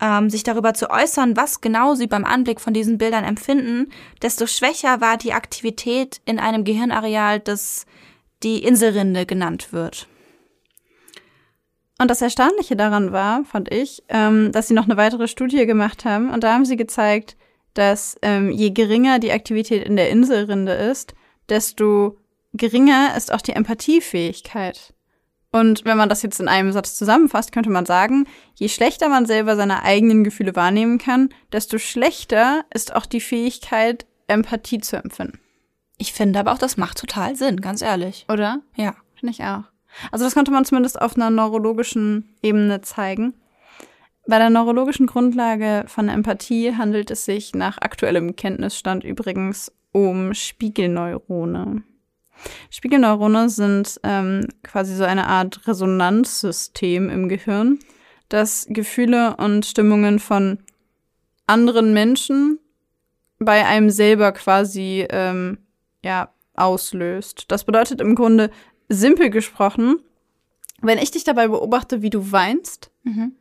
[0.02, 4.46] ähm, sich darüber zu äußern, was genau sie beim Anblick von diesen Bildern empfinden, desto
[4.46, 7.86] schwächer war die Aktivität in einem Gehirnareal, das
[8.44, 10.10] die Inselrinde genannt wird.
[11.98, 16.04] Und das Erstaunliche daran war, fand ich, ähm, dass sie noch eine weitere Studie gemacht
[16.04, 16.30] haben.
[16.30, 17.38] Und da haben sie gezeigt,
[17.74, 21.14] dass ähm, je geringer die Aktivität in der Inselrinde ist,
[21.48, 22.18] desto
[22.54, 24.94] geringer ist auch die Empathiefähigkeit.
[25.52, 29.26] Und wenn man das jetzt in einem Satz zusammenfasst, könnte man sagen, je schlechter man
[29.26, 35.40] selber seine eigenen Gefühle wahrnehmen kann, desto schlechter ist auch die Fähigkeit, Empathie zu empfinden.
[35.98, 38.26] Ich finde aber auch, das macht total Sinn, ganz ehrlich.
[38.30, 38.62] Oder?
[38.76, 38.96] Ja.
[39.16, 39.64] Finde ich auch.
[40.12, 43.34] Also das konnte man zumindest auf einer neurologischen Ebene zeigen.
[44.28, 51.84] Bei der neurologischen Grundlage von Empathie handelt es sich nach aktuellem Kenntnisstand übrigens um Spiegelneurone.
[52.70, 57.80] Spiegelneurone sind ähm, quasi so eine Art Resonanzsystem im Gehirn,
[58.30, 60.60] das Gefühle und Stimmungen von
[61.48, 62.60] anderen Menschen
[63.40, 65.58] bei einem selber quasi ähm,
[66.04, 67.46] ja auslöst.
[67.48, 68.52] Das bedeutet im Grunde
[68.90, 69.98] simpel gesprochen,
[70.82, 73.34] wenn ich dich dabei beobachte, wie du weinst, Mhm.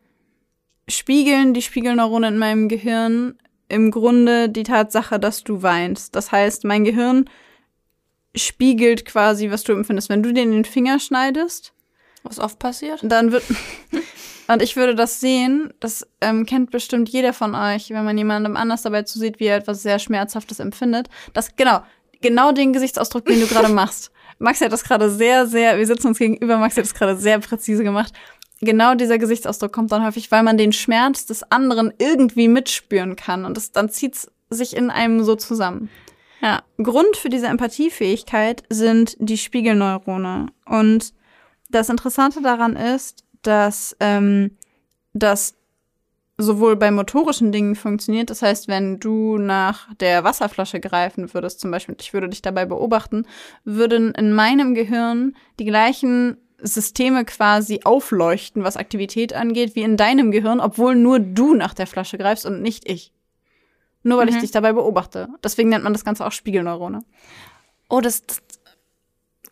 [0.88, 3.36] spiegeln die Spiegelneuronen in meinem Gehirn
[3.68, 6.16] im Grunde die Tatsache, dass du weinst.
[6.16, 7.28] Das heißt, mein Gehirn
[8.34, 10.08] spiegelt quasi, was du empfindest.
[10.08, 11.72] Wenn du dir in den Finger schneidest,
[12.22, 13.00] Was oft passiert?
[13.02, 13.44] dann wird.
[14.48, 18.56] Und ich würde das sehen, das ähm, kennt bestimmt jeder von euch, wenn man jemandem
[18.56, 21.08] anders dabei zusieht, wie er etwas sehr Schmerzhaftes empfindet.
[21.34, 21.82] Das, genau,
[22.22, 24.10] genau den Gesichtsausdruck, den du gerade machst.
[24.38, 27.38] Max hat das gerade sehr, sehr, wir sitzen uns gegenüber, Max hat das gerade sehr
[27.40, 28.14] präzise gemacht.
[28.60, 33.44] Genau dieser Gesichtsausdruck kommt dann häufig, weil man den Schmerz des anderen irgendwie mitspüren kann.
[33.44, 35.90] Und das, dann zieht's sich in einem so zusammen.
[36.40, 36.62] Ja.
[36.82, 40.46] Grund für diese Empathiefähigkeit sind die Spiegelneurone.
[40.66, 41.12] Und
[41.70, 44.56] das Interessante daran ist, dass ähm,
[45.12, 45.54] das
[46.40, 51.72] sowohl bei motorischen Dingen funktioniert, das heißt, wenn du nach der Wasserflasche greifen würdest, zum
[51.72, 53.26] Beispiel, ich würde dich dabei beobachten,
[53.64, 60.30] würden in meinem Gehirn die gleichen Systeme quasi aufleuchten, was Aktivität angeht, wie in deinem
[60.30, 63.12] Gehirn, obwohl nur du nach der Flasche greifst und nicht ich.
[64.08, 64.36] Nur weil mhm.
[64.36, 65.28] ich dich dabei beobachte.
[65.44, 67.04] Deswegen nennt man das Ganze auch Spiegelneurone.
[67.90, 68.40] Oh, das, das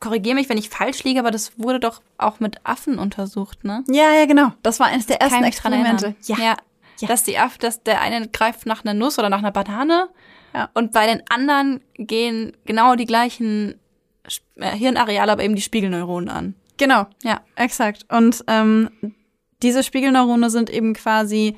[0.00, 3.84] korrigiere mich, wenn ich falsch liege, aber das wurde doch auch mit Affen untersucht, ne?
[3.88, 4.52] Ja, ja, genau.
[4.62, 6.14] Das war eines der ersten Experimente.
[6.22, 6.36] Ja.
[6.38, 6.56] ja.
[7.00, 7.08] ja.
[7.08, 10.08] Dass die Aff, dass der eine greift nach einer Nuss oder nach einer Banane
[10.54, 10.70] ja.
[10.72, 13.78] und bei den anderen gehen genau die gleichen
[14.56, 16.54] äh, Hirnareale, aber eben die Spiegelneuronen an.
[16.78, 18.06] Genau, ja, exakt.
[18.10, 18.90] Und ähm,
[19.62, 21.56] diese Spiegelneurone sind eben quasi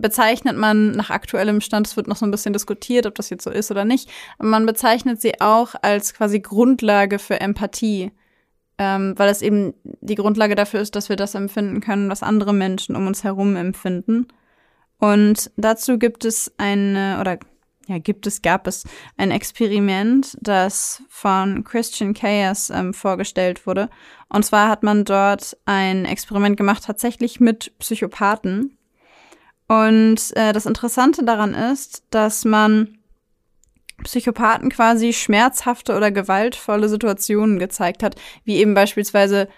[0.00, 3.44] bezeichnet man nach aktuellem Stand, es wird noch so ein bisschen diskutiert, ob das jetzt
[3.44, 8.12] so ist oder nicht, man bezeichnet sie auch als quasi Grundlage für Empathie,
[8.78, 12.52] ähm, weil es eben die Grundlage dafür ist, dass wir das empfinden können, was andere
[12.52, 14.28] Menschen um uns herum empfinden.
[14.98, 17.38] Und dazu gibt es eine, oder
[17.90, 18.84] ja, gibt es, gab es
[19.16, 23.90] ein Experiment, das von Christian Chaos ähm, vorgestellt wurde.
[24.28, 28.78] Und zwar hat man dort ein Experiment gemacht, tatsächlich mit Psychopathen.
[29.70, 32.98] Und äh, das Interessante daran ist, dass man
[34.02, 39.48] Psychopathen quasi schmerzhafte oder gewaltvolle Situationen gezeigt hat, wie eben beispielsweise,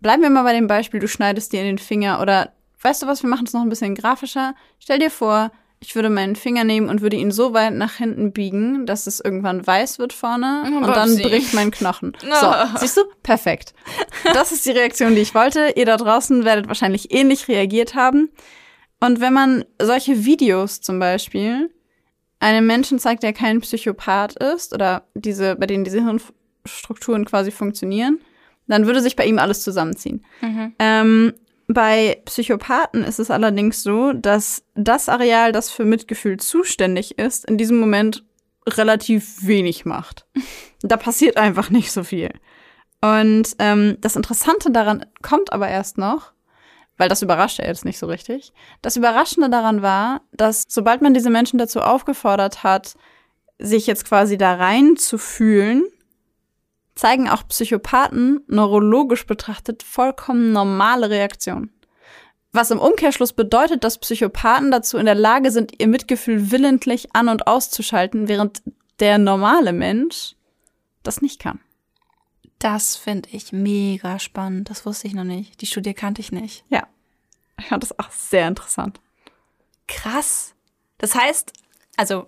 [0.00, 2.52] bleiben wir mal bei dem Beispiel, du schneidest dir in den Finger oder
[2.82, 4.54] weißt du was, wir machen es noch ein bisschen grafischer.
[4.80, 5.50] Stell dir vor,
[5.80, 9.18] ich würde meinen Finger nehmen und würde ihn so weit nach hinten biegen, dass es
[9.18, 12.14] irgendwann weiß wird vorne oh, und dann bricht mein Knochen.
[12.40, 13.04] So, siehst du?
[13.22, 13.72] Perfekt.
[14.34, 15.72] Das ist die Reaktion, die ich wollte.
[15.74, 18.28] Ihr da draußen werdet wahrscheinlich ähnlich reagiert haben.
[19.00, 21.70] Und wenn man solche Videos zum Beispiel
[22.40, 28.20] einem Menschen zeigt, der kein Psychopath ist oder diese, bei denen diese Hirnstrukturen quasi funktionieren,
[28.66, 30.24] dann würde sich bei ihm alles zusammenziehen.
[30.40, 30.74] Mhm.
[30.78, 31.32] Ähm,
[31.66, 37.58] bei Psychopathen ist es allerdings so, dass das Areal, das für Mitgefühl zuständig ist, in
[37.58, 38.24] diesem Moment
[38.66, 40.26] relativ wenig macht.
[40.82, 42.30] Da passiert einfach nicht so viel.
[43.00, 46.30] Und ähm, das Interessante daran kommt aber erst noch,
[46.98, 48.52] weil das überrascht er jetzt nicht so richtig.
[48.82, 52.96] Das Überraschende daran war, dass sobald man diese Menschen dazu aufgefordert hat,
[53.58, 55.84] sich jetzt quasi da rein zu fühlen,
[56.94, 61.72] zeigen auch Psychopathen neurologisch betrachtet vollkommen normale Reaktionen.
[62.52, 67.28] Was im Umkehrschluss bedeutet, dass Psychopathen dazu in der Lage sind, ihr Mitgefühl willentlich an-
[67.28, 68.62] und auszuschalten, während
[69.00, 70.34] der normale Mensch
[71.02, 71.60] das nicht kann.
[72.58, 74.70] Das finde ich mega spannend.
[74.70, 75.60] Das wusste ich noch nicht.
[75.60, 76.64] Die Studie kannte ich nicht.
[76.68, 76.86] Ja.
[77.58, 79.00] Ich fand das auch sehr interessant.
[79.86, 80.54] Krass.
[80.98, 81.52] Das heißt,
[81.96, 82.26] also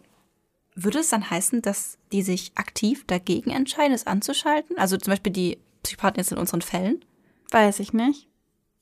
[0.74, 4.78] würde es dann heißen, dass die sich aktiv dagegen entscheiden, es anzuschalten?
[4.78, 7.04] Also zum Beispiel die Psychopathen jetzt in unseren Fällen?
[7.50, 8.28] Weiß ich nicht.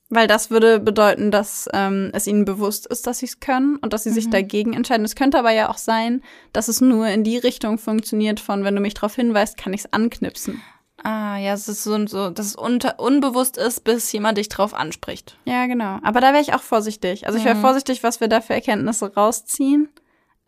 [0.09, 3.93] Weil das würde bedeuten, dass ähm, es ihnen bewusst ist, dass sie es können und
[3.93, 4.15] dass sie mhm.
[4.15, 5.05] sich dagegen entscheiden.
[5.05, 8.75] Es könnte aber ja auch sein, dass es nur in die Richtung funktioniert von, wenn
[8.75, 10.61] du mich darauf hinweist, kann ich es anknipsen.
[11.03, 14.73] Ah, ja, es ist so, so dass es unter, unbewusst ist, bis jemand dich drauf
[14.73, 15.37] anspricht.
[15.45, 15.99] Ja, genau.
[16.03, 17.25] Aber da wäre ich auch vorsichtig.
[17.27, 17.61] Also ich wäre mhm.
[17.61, 19.89] vorsichtig, was wir da für Erkenntnisse rausziehen.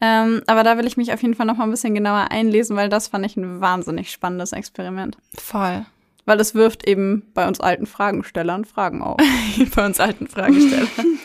[0.02, 2.76] Ähm, aber da will ich mich auf jeden Fall noch mal ein bisschen genauer einlesen,
[2.76, 5.18] weil das fand ich ein wahnsinnig spannendes Experiment.
[5.38, 5.86] Voll.
[6.26, 9.18] Weil es wirft eben bei uns alten Fragenstellern Fragen auf.
[9.76, 10.90] bei uns alten Fragestellern.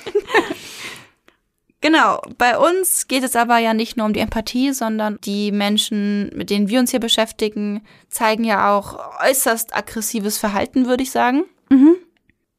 [1.82, 6.30] Genau, bei uns geht es aber ja nicht nur um die Empathie, sondern die Menschen,
[6.34, 11.44] mit denen wir uns hier beschäftigen, zeigen ja auch äußerst aggressives Verhalten, würde ich sagen.
[11.68, 11.96] Mhm.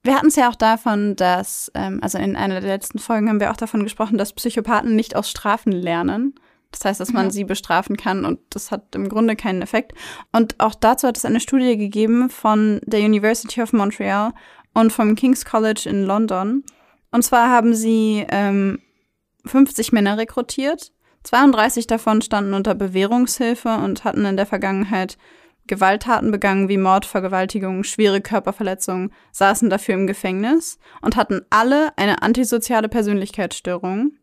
[0.03, 3.39] Wir hatten es ja auch davon, dass, ähm, also in einer der letzten Folgen haben
[3.39, 6.35] wir auch davon gesprochen, dass Psychopathen nicht aus Strafen lernen.
[6.71, 7.31] Das heißt, dass man mhm.
[7.31, 9.93] sie bestrafen kann und das hat im Grunde keinen Effekt.
[10.31, 14.33] Und auch dazu hat es eine Studie gegeben von der University of Montreal
[14.73, 16.63] und vom King's College in London.
[17.11, 18.79] Und zwar haben sie ähm,
[19.47, 20.91] 50 Männer rekrutiert.
[21.23, 25.17] 32 davon standen unter Bewährungshilfe und hatten in der Vergangenheit
[25.67, 32.21] Gewalttaten begangen wie Mord, Vergewaltigung, schwere Körperverletzungen, saßen dafür im Gefängnis und hatten alle eine
[32.21, 34.13] antisoziale Persönlichkeitsstörung.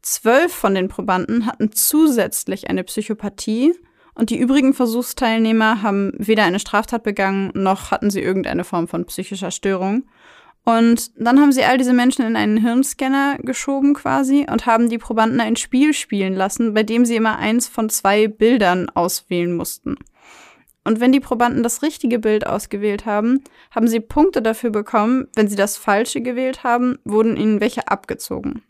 [0.00, 3.74] Zwölf von den Probanden hatten zusätzlich eine Psychopathie
[4.14, 9.06] und die übrigen Versuchsteilnehmer haben weder eine Straftat begangen, noch hatten sie irgendeine Form von
[9.06, 10.04] psychischer Störung.
[10.64, 14.98] Und dann haben sie all diese Menschen in einen Hirnscanner geschoben quasi und haben die
[14.98, 19.96] Probanden ein Spiel spielen lassen, bei dem sie immer eins von zwei Bildern auswählen mussten.
[20.84, 25.28] Und wenn die Probanden das richtige Bild ausgewählt haben, haben sie Punkte dafür bekommen.
[25.34, 28.62] Wenn sie das falsche gewählt haben, wurden ihnen welche abgezogen.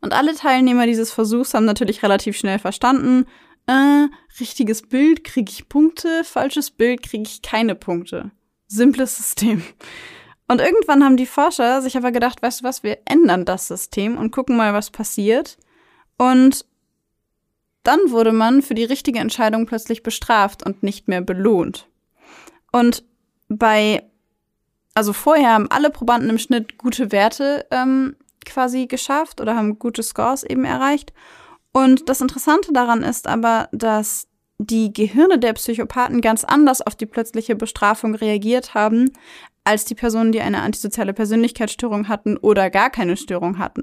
[0.00, 3.26] Und alle Teilnehmer dieses Versuchs haben natürlich relativ schnell verstanden,
[3.66, 4.08] äh,
[4.40, 8.30] richtiges Bild kriege ich Punkte, falsches Bild kriege ich keine Punkte.
[8.66, 9.62] Simples System.
[10.46, 14.18] Und irgendwann haben die Forscher sich aber gedacht, weißt du was, wir ändern das System
[14.18, 15.56] und gucken mal, was passiert.
[16.18, 16.66] Und
[17.82, 21.88] dann wurde man für die richtige Entscheidung plötzlich bestraft und nicht mehr belohnt.
[22.72, 23.04] Und
[23.48, 24.02] bei
[24.94, 30.02] Also vorher haben alle Probanden im Schnitt gute Werte ähm, quasi geschafft oder haben gute
[30.02, 31.12] Scores eben erreicht.
[31.72, 37.06] Und das Interessante daran ist aber, dass die Gehirne der Psychopathen ganz anders auf die
[37.06, 39.10] plötzliche Bestrafung reagiert haben,
[39.64, 43.82] als die Personen, die eine antisoziale Persönlichkeitsstörung hatten oder gar keine Störung hatten.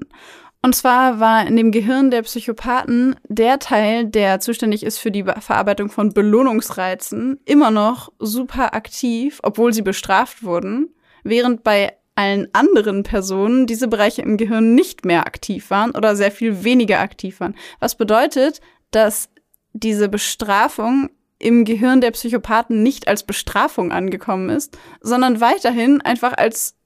[0.64, 5.24] Und zwar war in dem Gehirn der Psychopathen der Teil, der zuständig ist für die
[5.24, 10.94] Verarbeitung von Belohnungsreizen, immer noch super aktiv, obwohl sie bestraft wurden,
[11.24, 16.30] während bei allen anderen Personen diese Bereiche im Gehirn nicht mehr aktiv waren oder sehr
[16.30, 17.56] viel weniger aktiv waren.
[17.80, 18.60] Was bedeutet,
[18.92, 19.30] dass
[19.72, 21.10] diese Bestrafung
[21.42, 26.76] im Gehirn der Psychopathen nicht als Bestrafung angekommen ist, sondern weiterhin einfach als,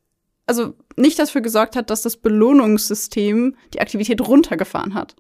[0.47, 5.15] also nicht dafür gesorgt hat, dass das Belohnungssystem die Aktivität runtergefahren hat.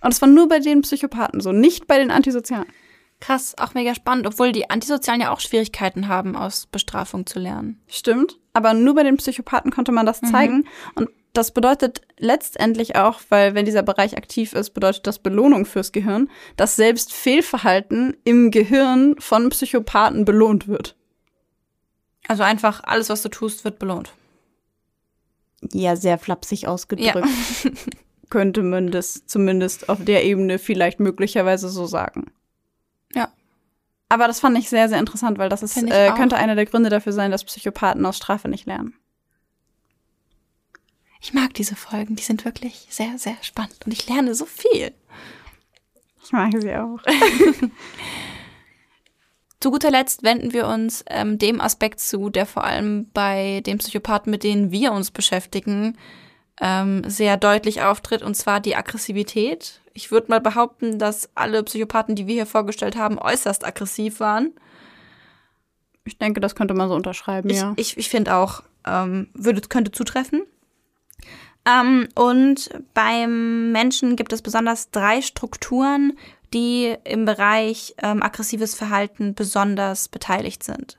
[0.00, 2.66] Und es war nur bei den Psychopathen so, nicht bei den Antisozialen.
[3.18, 7.80] Krass, auch mega spannend, obwohl die Antisozialen ja auch Schwierigkeiten haben, aus Bestrafung zu lernen.
[7.88, 10.26] Stimmt, aber nur bei den Psychopathen konnte man das mhm.
[10.26, 10.64] zeigen.
[10.94, 15.92] Und das bedeutet letztendlich auch, weil wenn dieser Bereich aktiv ist, bedeutet das Belohnung fürs
[15.92, 20.96] Gehirn, dass selbst Fehlverhalten im Gehirn von Psychopathen belohnt wird.
[22.28, 24.12] Also einfach alles, was du tust, wird belohnt.
[25.72, 27.26] Ja, sehr flapsig ausgedrückt.
[27.64, 27.70] Ja.
[28.30, 32.32] könnte man das zumindest auf der Ebene vielleicht möglicherweise so sagen.
[33.14, 33.28] Ja.
[34.08, 36.90] Aber das fand ich sehr, sehr interessant, weil das ist, äh, könnte einer der Gründe
[36.90, 38.94] dafür sein, dass Psychopathen aus Strafe nicht lernen.
[41.26, 44.92] Ich mag diese Folgen, die sind wirklich sehr, sehr spannend und ich lerne so viel.
[46.22, 47.00] Ich mag sie auch.
[49.60, 53.78] zu guter Letzt wenden wir uns ähm, dem Aspekt zu, der vor allem bei den
[53.78, 55.98] Psychopathen, mit denen wir uns beschäftigen,
[56.60, 59.80] ähm, sehr deutlich auftritt, und zwar die Aggressivität.
[59.94, 64.52] Ich würde mal behaupten, dass alle Psychopathen, die wir hier vorgestellt haben, äußerst aggressiv waren.
[66.04, 67.72] Ich denke, das könnte man so unterschreiben, ich, ja.
[67.74, 70.44] Ich, ich finde auch, ähm, würde, könnte zutreffen.
[71.66, 76.16] Ähm, und beim Menschen gibt es besonders drei Strukturen,
[76.54, 80.96] die im Bereich ähm, aggressives Verhalten besonders beteiligt sind.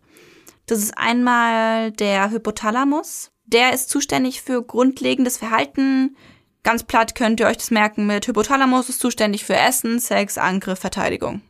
[0.66, 3.32] Das ist einmal der Hypothalamus.
[3.46, 6.18] Der ist zuständig für grundlegendes Verhalten.
[6.64, 10.80] Ganz platt könnt ihr euch das merken mit Hypothalamus ist zuständig für Essen, Sex, Angriff,
[10.80, 11.42] Verteidigung.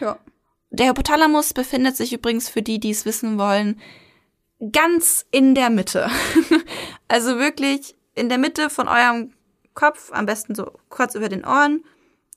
[0.00, 0.18] Ja.
[0.70, 3.78] Der Hypothalamus befindet sich übrigens für die, die es wissen wollen,
[4.72, 6.10] ganz in der Mitte.
[7.08, 9.32] also wirklich in der Mitte von eurem
[9.74, 11.84] Kopf, am besten so kurz über den Ohren,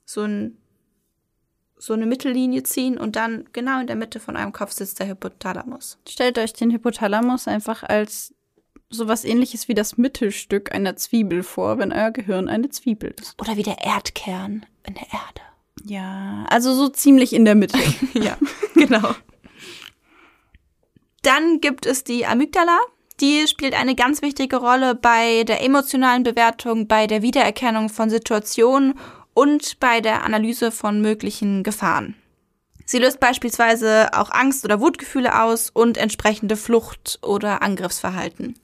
[0.04, 0.56] so, ein,
[1.76, 5.08] so eine Mittellinie ziehen und dann genau in der Mitte von eurem Kopf sitzt der
[5.08, 5.98] Hypothalamus.
[6.08, 8.34] Stellt euch den Hypothalamus einfach als
[8.88, 13.40] sowas ähnliches wie das Mittelstück einer Zwiebel vor, wenn euer Gehirn eine Zwiebel ist.
[13.40, 15.40] Oder wie der Erdkern in der Erde.
[15.84, 17.78] Ja, also so ziemlich in der Mitte.
[18.14, 18.38] ja,
[18.74, 19.14] genau.
[21.22, 22.78] Dann gibt es die Amygdala.
[23.20, 28.98] Die spielt eine ganz wichtige Rolle bei der emotionalen Bewertung, bei der Wiedererkennung von Situationen
[29.32, 32.14] und bei der Analyse von möglichen Gefahren.
[32.84, 38.58] Sie löst beispielsweise auch Angst- oder Wutgefühle aus und entsprechende Flucht- oder Angriffsverhalten.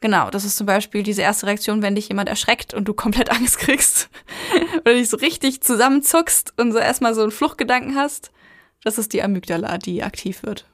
[0.00, 3.30] Genau, das ist zum Beispiel diese erste Reaktion, wenn dich jemand erschreckt und du komplett
[3.36, 4.10] Angst kriegst
[4.80, 8.30] oder dich so richtig zusammenzuckst und so erstmal so einen Fluchtgedanken hast.
[8.84, 10.66] Das ist die Amygdala, die aktiv wird.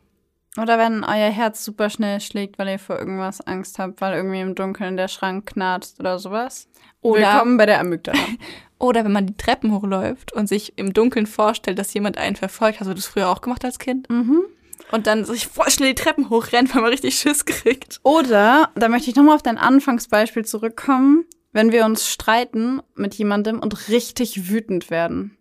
[0.59, 4.41] Oder wenn euer Herz super schnell schlägt, weil ihr vor irgendwas Angst habt, weil irgendwie
[4.41, 6.69] im Dunkeln der Schrank knarzt oder sowas.
[7.01, 8.19] Oder, Willkommen bei der Amygdala.
[8.79, 12.81] oder wenn man die Treppen hochläuft und sich im Dunkeln vorstellt, dass jemand einen verfolgt.
[12.81, 14.11] Hast du das früher auch gemacht als Kind?
[14.11, 14.43] Mhm.
[14.91, 18.01] Und dann sich voll schnell die Treppen hochrennt, weil man richtig Schiss kriegt.
[18.03, 23.59] Oder, da möchte ich nochmal auf dein Anfangsbeispiel zurückkommen, wenn wir uns streiten mit jemandem
[23.59, 25.39] und richtig wütend werden.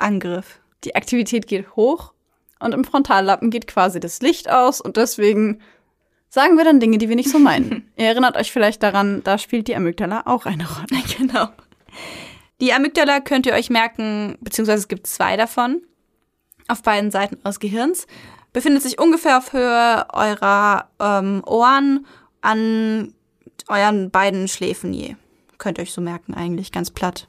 [0.00, 0.60] Angriff.
[0.82, 2.12] Die Aktivität geht hoch
[2.62, 5.60] und im Frontallappen geht quasi das Licht aus und deswegen
[6.28, 7.90] sagen wir dann Dinge, die wir nicht so meinen.
[7.96, 11.02] Ihr erinnert euch vielleicht daran, da spielt die Amygdala auch eine Rolle.
[11.18, 11.48] Genau.
[12.60, 15.82] Die Amygdala könnt ihr euch merken, beziehungsweise es gibt zwei davon
[16.68, 18.06] auf beiden Seiten eures Gehirns.
[18.52, 22.06] Befindet sich ungefähr auf Höhe eurer ähm, Ohren
[22.40, 23.14] an
[23.68, 25.16] euren beiden Schläfen je.
[25.58, 27.28] Könnt ihr euch so merken, eigentlich ganz platt.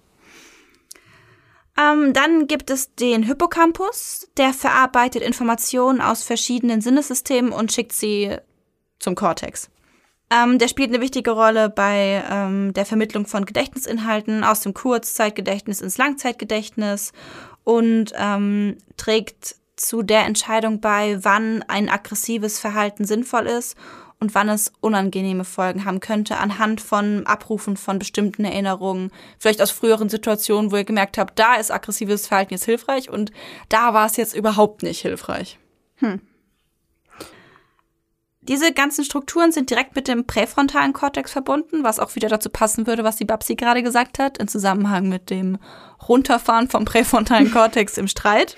[1.78, 8.38] Ähm, dann gibt es den Hippocampus, der verarbeitet Informationen aus verschiedenen Sinnesystemen und schickt sie
[9.00, 9.70] zum Cortex.
[10.30, 15.82] Ähm, der spielt eine wichtige Rolle bei ähm, der Vermittlung von Gedächtnisinhalten aus dem Kurzzeitgedächtnis
[15.82, 17.12] ins Langzeitgedächtnis
[17.64, 23.76] und ähm, trägt zu der Entscheidung bei, wann ein aggressives Verhalten sinnvoll ist
[24.24, 29.70] und wann es unangenehme Folgen haben könnte, anhand von Abrufen von bestimmten Erinnerungen, vielleicht aus
[29.70, 33.34] früheren Situationen, wo ihr gemerkt habt, da ist aggressives Verhalten jetzt hilfreich und
[33.68, 35.60] da war es jetzt überhaupt nicht hilfreich.
[35.96, 36.22] Hm.
[38.40, 42.88] Diese ganzen Strukturen sind direkt mit dem präfrontalen Kortex verbunden, was auch wieder dazu passen
[42.88, 45.58] würde, was die Babsi gerade gesagt hat, im Zusammenhang mit dem
[46.08, 48.56] Runterfahren vom präfrontalen Kortex im Streit.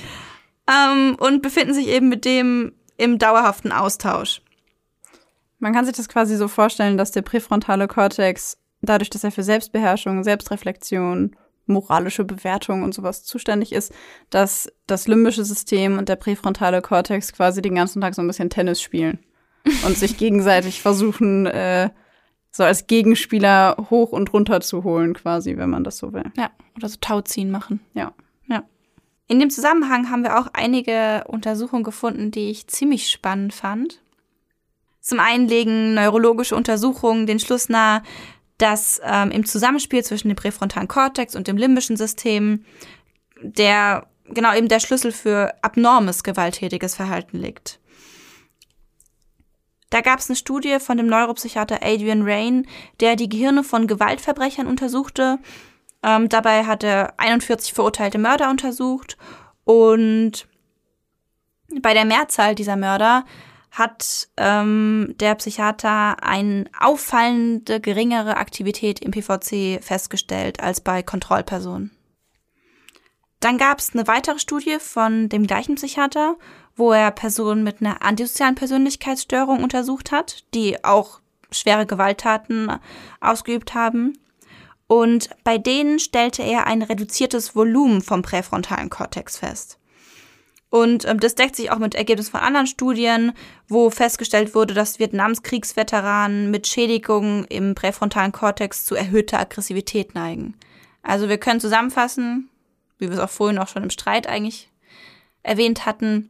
[0.66, 4.40] ähm, und befinden sich eben mit dem im dauerhaften Austausch.
[5.58, 9.42] Man kann sich das quasi so vorstellen, dass der präfrontale Kortex, dadurch, dass er für
[9.42, 11.36] Selbstbeherrschung, Selbstreflexion,
[11.66, 13.92] moralische Bewertung und sowas zuständig ist,
[14.30, 18.50] dass das limbische System und der präfrontale Kortex quasi den ganzen Tag so ein bisschen
[18.50, 19.18] Tennis spielen
[19.86, 21.90] und sich gegenseitig versuchen, äh,
[22.50, 26.30] so als Gegenspieler hoch und runter zu holen, quasi, wenn man das so will.
[26.36, 27.80] Ja, oder so Tauziehen machen.
[27.94, 28.12] Ja.
[28.46, 28.62] Ja.
[29.26, 34.02] In dem Zusammenhang haben wir auch einige Untersuchungen gefunden, die ich ziemlich spannend fand.
[35.04, 38.02] Zum einen legen neurologische Untersuchungen den Schluss nahe,
[38.56, 42.64] dass ähm, im Zusammenspiel zwischen dem präfrontalen Kortex und dem limbischen System
[43.42, 47.80] der genau eben der Schlüssel für abnormes gewalttätiges Verhalten liegt.
[49.90, 52.66] Da gab es eine Studie von dem Neuropsychiater Adrian Rain,
[53.00, 55.38] der die Gehirne von Gewaltverbrechern untersuchte.
[56.02, 59.18] Ähm, dabei hat er 41 verurteilte Mörder untersucht
[59.64, 60.48] und
[61.82, 63.26] bei der Mehrzahl dieser Mörder
[63.74, 71.90] hat ähm, der Psychiater eine auffallende geringere Aktivität im PVC festgestellt als bei Kontrollpersonen.
[73.40, 76.36] Dann gab es eine weitere Studie von dem gleichen Psychiater,
[76.76, 81.20] wo er Personen mit einer antisozialen Persönlichkeitsstörung untersucht hat, die auch
[81.50, 82.78] schwere Gewalttaten
[83.20, 84.18] ausgeübt haben.
[84.86, 89.78] Und bei denen stellte er ein reduziertes Volumen vom präfrontalen Kortex fest.
[90.74, 93.32] Und ähm, das deckt sich auch mit Ergebnissen von anderen Studien,
[93.68, 100.56] wo festgestellt wurde, dass Vietnamskriegsveteranen mit Schädigungen im präfrontalen Kortex zu erhöhter Aggressivität neigen.
[101.04, 102.50] Also wir können zusammenfassen,
[102.98, 104.68] wie wir es auch vorhin auch schon im Streit eigentlich
[105.44, 106.28] erwähnt hatten,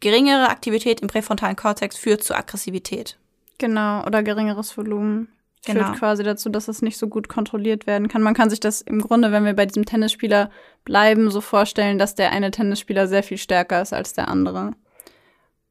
[0.00, 3.16] geringere Aktivität im präfrontalen Kortex führt zu Aggressivität.
[3.58, 5.28] Genau, oder geringeres Volumen.
[5.68, 5.86] Genau.
[5.86, 8.22] Führt quasi dazu, dass es nicht so gut kontrolliert werden kann.
[8.22, 10.50] Man kann sich das im Grunde, wenn wir bei diesem Tennisspieler
[10.84, 14.72] bleiben, so vorstellen, dass der eine Tennisspieler sehr viel stärker ist als der andere.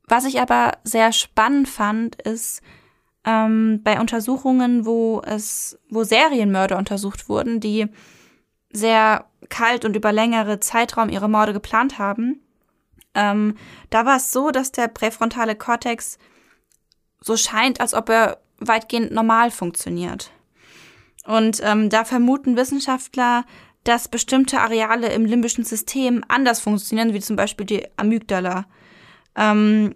[0.08, 2.62] Was ich aber sehr spannend fand, ist
[3.26, 7.88] ähm, bei Untersuchungen, wo es, wo Serienmörder untersucht wurden, die
[8.72, 12.42] sehr kalt und über längere Zeitraum ihre Morde geplant haben.
[13.14, 13.56] Ähm,
[13.90, 16.18] da war es so, dass der präfrontale Kortex
[17.20, 20.32] so scheint, als ob er weitgehend normal funktioniert.
[21.26, 23.46] Und ähm, da vermuten Wissenschaftler,
[23.84, 28.66] dass bestimmte Areale im limbischen System anders funktionieren, wie zum Beispiel die Amygdala.
[29.36, 29.96] Ähm,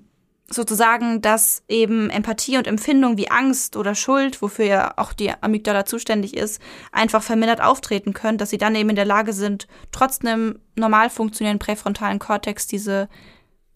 [0.53, 5.85] sozusagen, dass eben Empathie und Empfindung wie Angst oder Schuld, wofür ja auch die Amygdala
[5.85, 6.61] zuständig ist,
[6.91, 11.09] einfach vermindert auftreten können, dass sie dann eben in der Lage sind, trotz einem normal
[11.09, 13.09] funktionierenden präfrontalen Kortex diese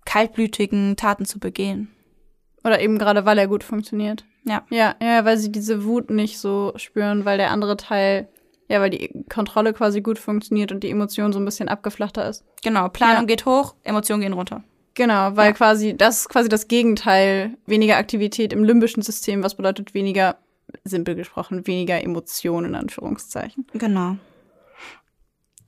[0.06, 1.90] kaltblütigen Taten zu begehen.
[2.64, 4.26] Oder eben gerade, weil er gut funktioniert.
[4.46, 4.64] Ja.
[4.70, 8.28] Ja, ja, weil sie diese Wut nicht so spüren, weil der andere Teil,
[8.70, 12.44] ja, weil die Kontrolle quasi gut funktioniert und die Emotion so ein bisschen abgeflachter ist.
[12.64, 13.26] Genau, Planung ja.
[13.26, 14.64] geht hoch, Emotionen gehen runter.
[14.94, 15.54] Genau, weil ja.
[15.54, 20.38] quasi das ist quasi das Gegenteil, weniger Aktivität im limbischen System, was bedeutet weniger,
[20.84, 23.68] simpel gesprochen, weniger Emotionen in Anführungszeichen.
[23.74, 24.16] Genau.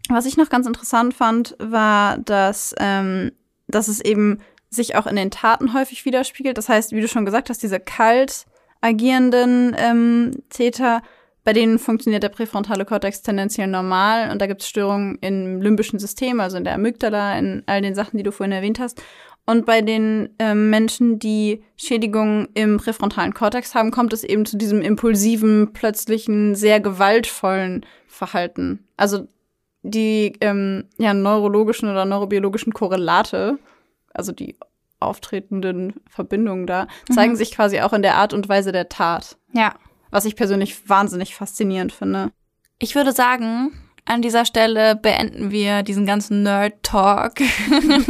[0.09, 3.33] Was ich noch ganz interessant fand, war, dass, ähm,
[3.67, 4.39] dass es eben
[4.69, 6.57] sich auch in den Taten häufig widerspiegelt.
[6.57, 8.45] Das heißt, wie du schon gesagt hast, diese kalt
[8.81, 11.01] agierenden ähm, Täter,
[11.43, 15.97] bei denen funktioniert der präfrontale Kortex tendenziell normal und da gibt es Störungen im limbischen
[15.97, 19.01] System, also in der Amygdala, in all den Sachen, die du vorhin erwähnt hast.
[19.45, 24.57] Und bei den ähm, Menschen, die Schädigungen im präfrontalen Kortex haben, kommt es eben zu
[24.57, 28.85] diesem impulsiven, plötzlichen, sehr gewaltvollen Verhalten.
[28.97, 29.25] Also
[29.83, 33.57] die ähm, ja, neurologischen oder neurobiologischen Korrelate,
[34.13, 34.57] also die
[34.99, 37.37] auftretenden Verbindungen da, zeigen mhm.
[37.37, 39.37] sich quasi auch in der Art und Weise der Tat.
[39.53, 39.75] Ja.
[40.09, 42.31] Was ich persönlich wahnsinnig faszinierend finde.
[42.79, 43.71] Ich würde sagen,
[44.05, 47.33] an dieser Stelle beenden wir diesen ganzen Nerd-Talk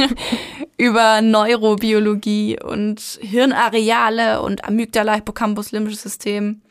[0.78, 6.62] über Neurobiologie und Hirnareale und Amygdala, Hippocampus, limbisches System.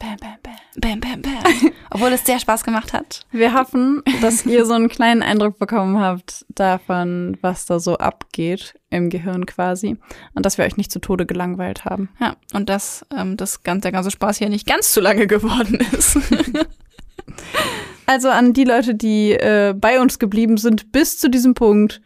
[0.00, 0.54] Bam, bam, bam.
[0.76, 1.72] Bam, bam, bam.
[1.90, 3.20] Obwohl es sehr Spaß gemacht hat.
[3.32, 8.80] Wir hoffen, dass ihr so einen kleinen Eindruck bekommen habt davon, was da so abgeht
[8.88, 9.98] im Gehirn quasi.
[10.32, 12.08] Und dass wir euch nicht zu Tode gelangweilt haben.
[12.18, 15.78] Ja, und dass ähm, das ganz, der ganze Spaß hier nicht ganz zu lange geworden
[15.92, 16.16] ist.
[18.06, 22.00] also an die Leute, die äh, bei uns geblieben sind bis zu diesem Punkt.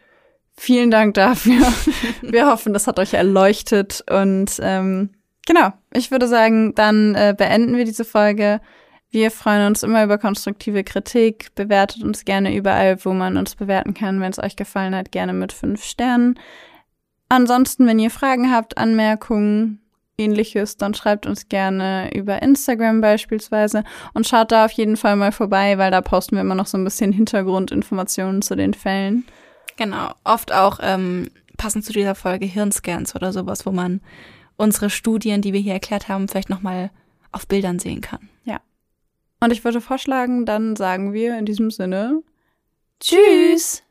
[0.57, 1.65] Vielen Dank dafür.
[2.21, 5.11] Wir hoffen, das hat euch erleuchtet und ähm,
[5.45, 8.61] Genau, ich würde sagen, dann äh, beenden wir diese Folge.
[9.11, 11.53] Wir freuen uns immer über konstruktive Kritik.
[11.55, 14.19] Bewertet uns gerne überall, wo man uns bewerten kann.
[14.19, 16.39] Wenn es euch gefallen hat, gerne mit fünf Sternen.
[17.29, 19.81] Ansonsten, wenn ihr Fragen habt, Anmerkungen,
[20.17, 25.31] ähnliches, dann schreibt uns gerne über Instagram beispielsweise und schaut da auf jeden Fall mal
[25.31, 29.25] vorbei, weil da posten wir immer noch so ein bisschen Hintergrundinformationen zu den Fällen.
[29.77, 34.01] Genau, oft auch ähm, passend zu dieser Folge Hirnscans oder sowas, wo man
[34.57, 36.91] unsere Studien, die wir hier erklärt haben, vielleicht nochmal
[37.31, 38.29] auf Bildern sehen kann.
[38.43, 38.61] Ja.
[39.39, 42.21] Und ich würde vorschlagen, dann sagen wir in diesem Sinne
[42.99, 43.84] Tschüss!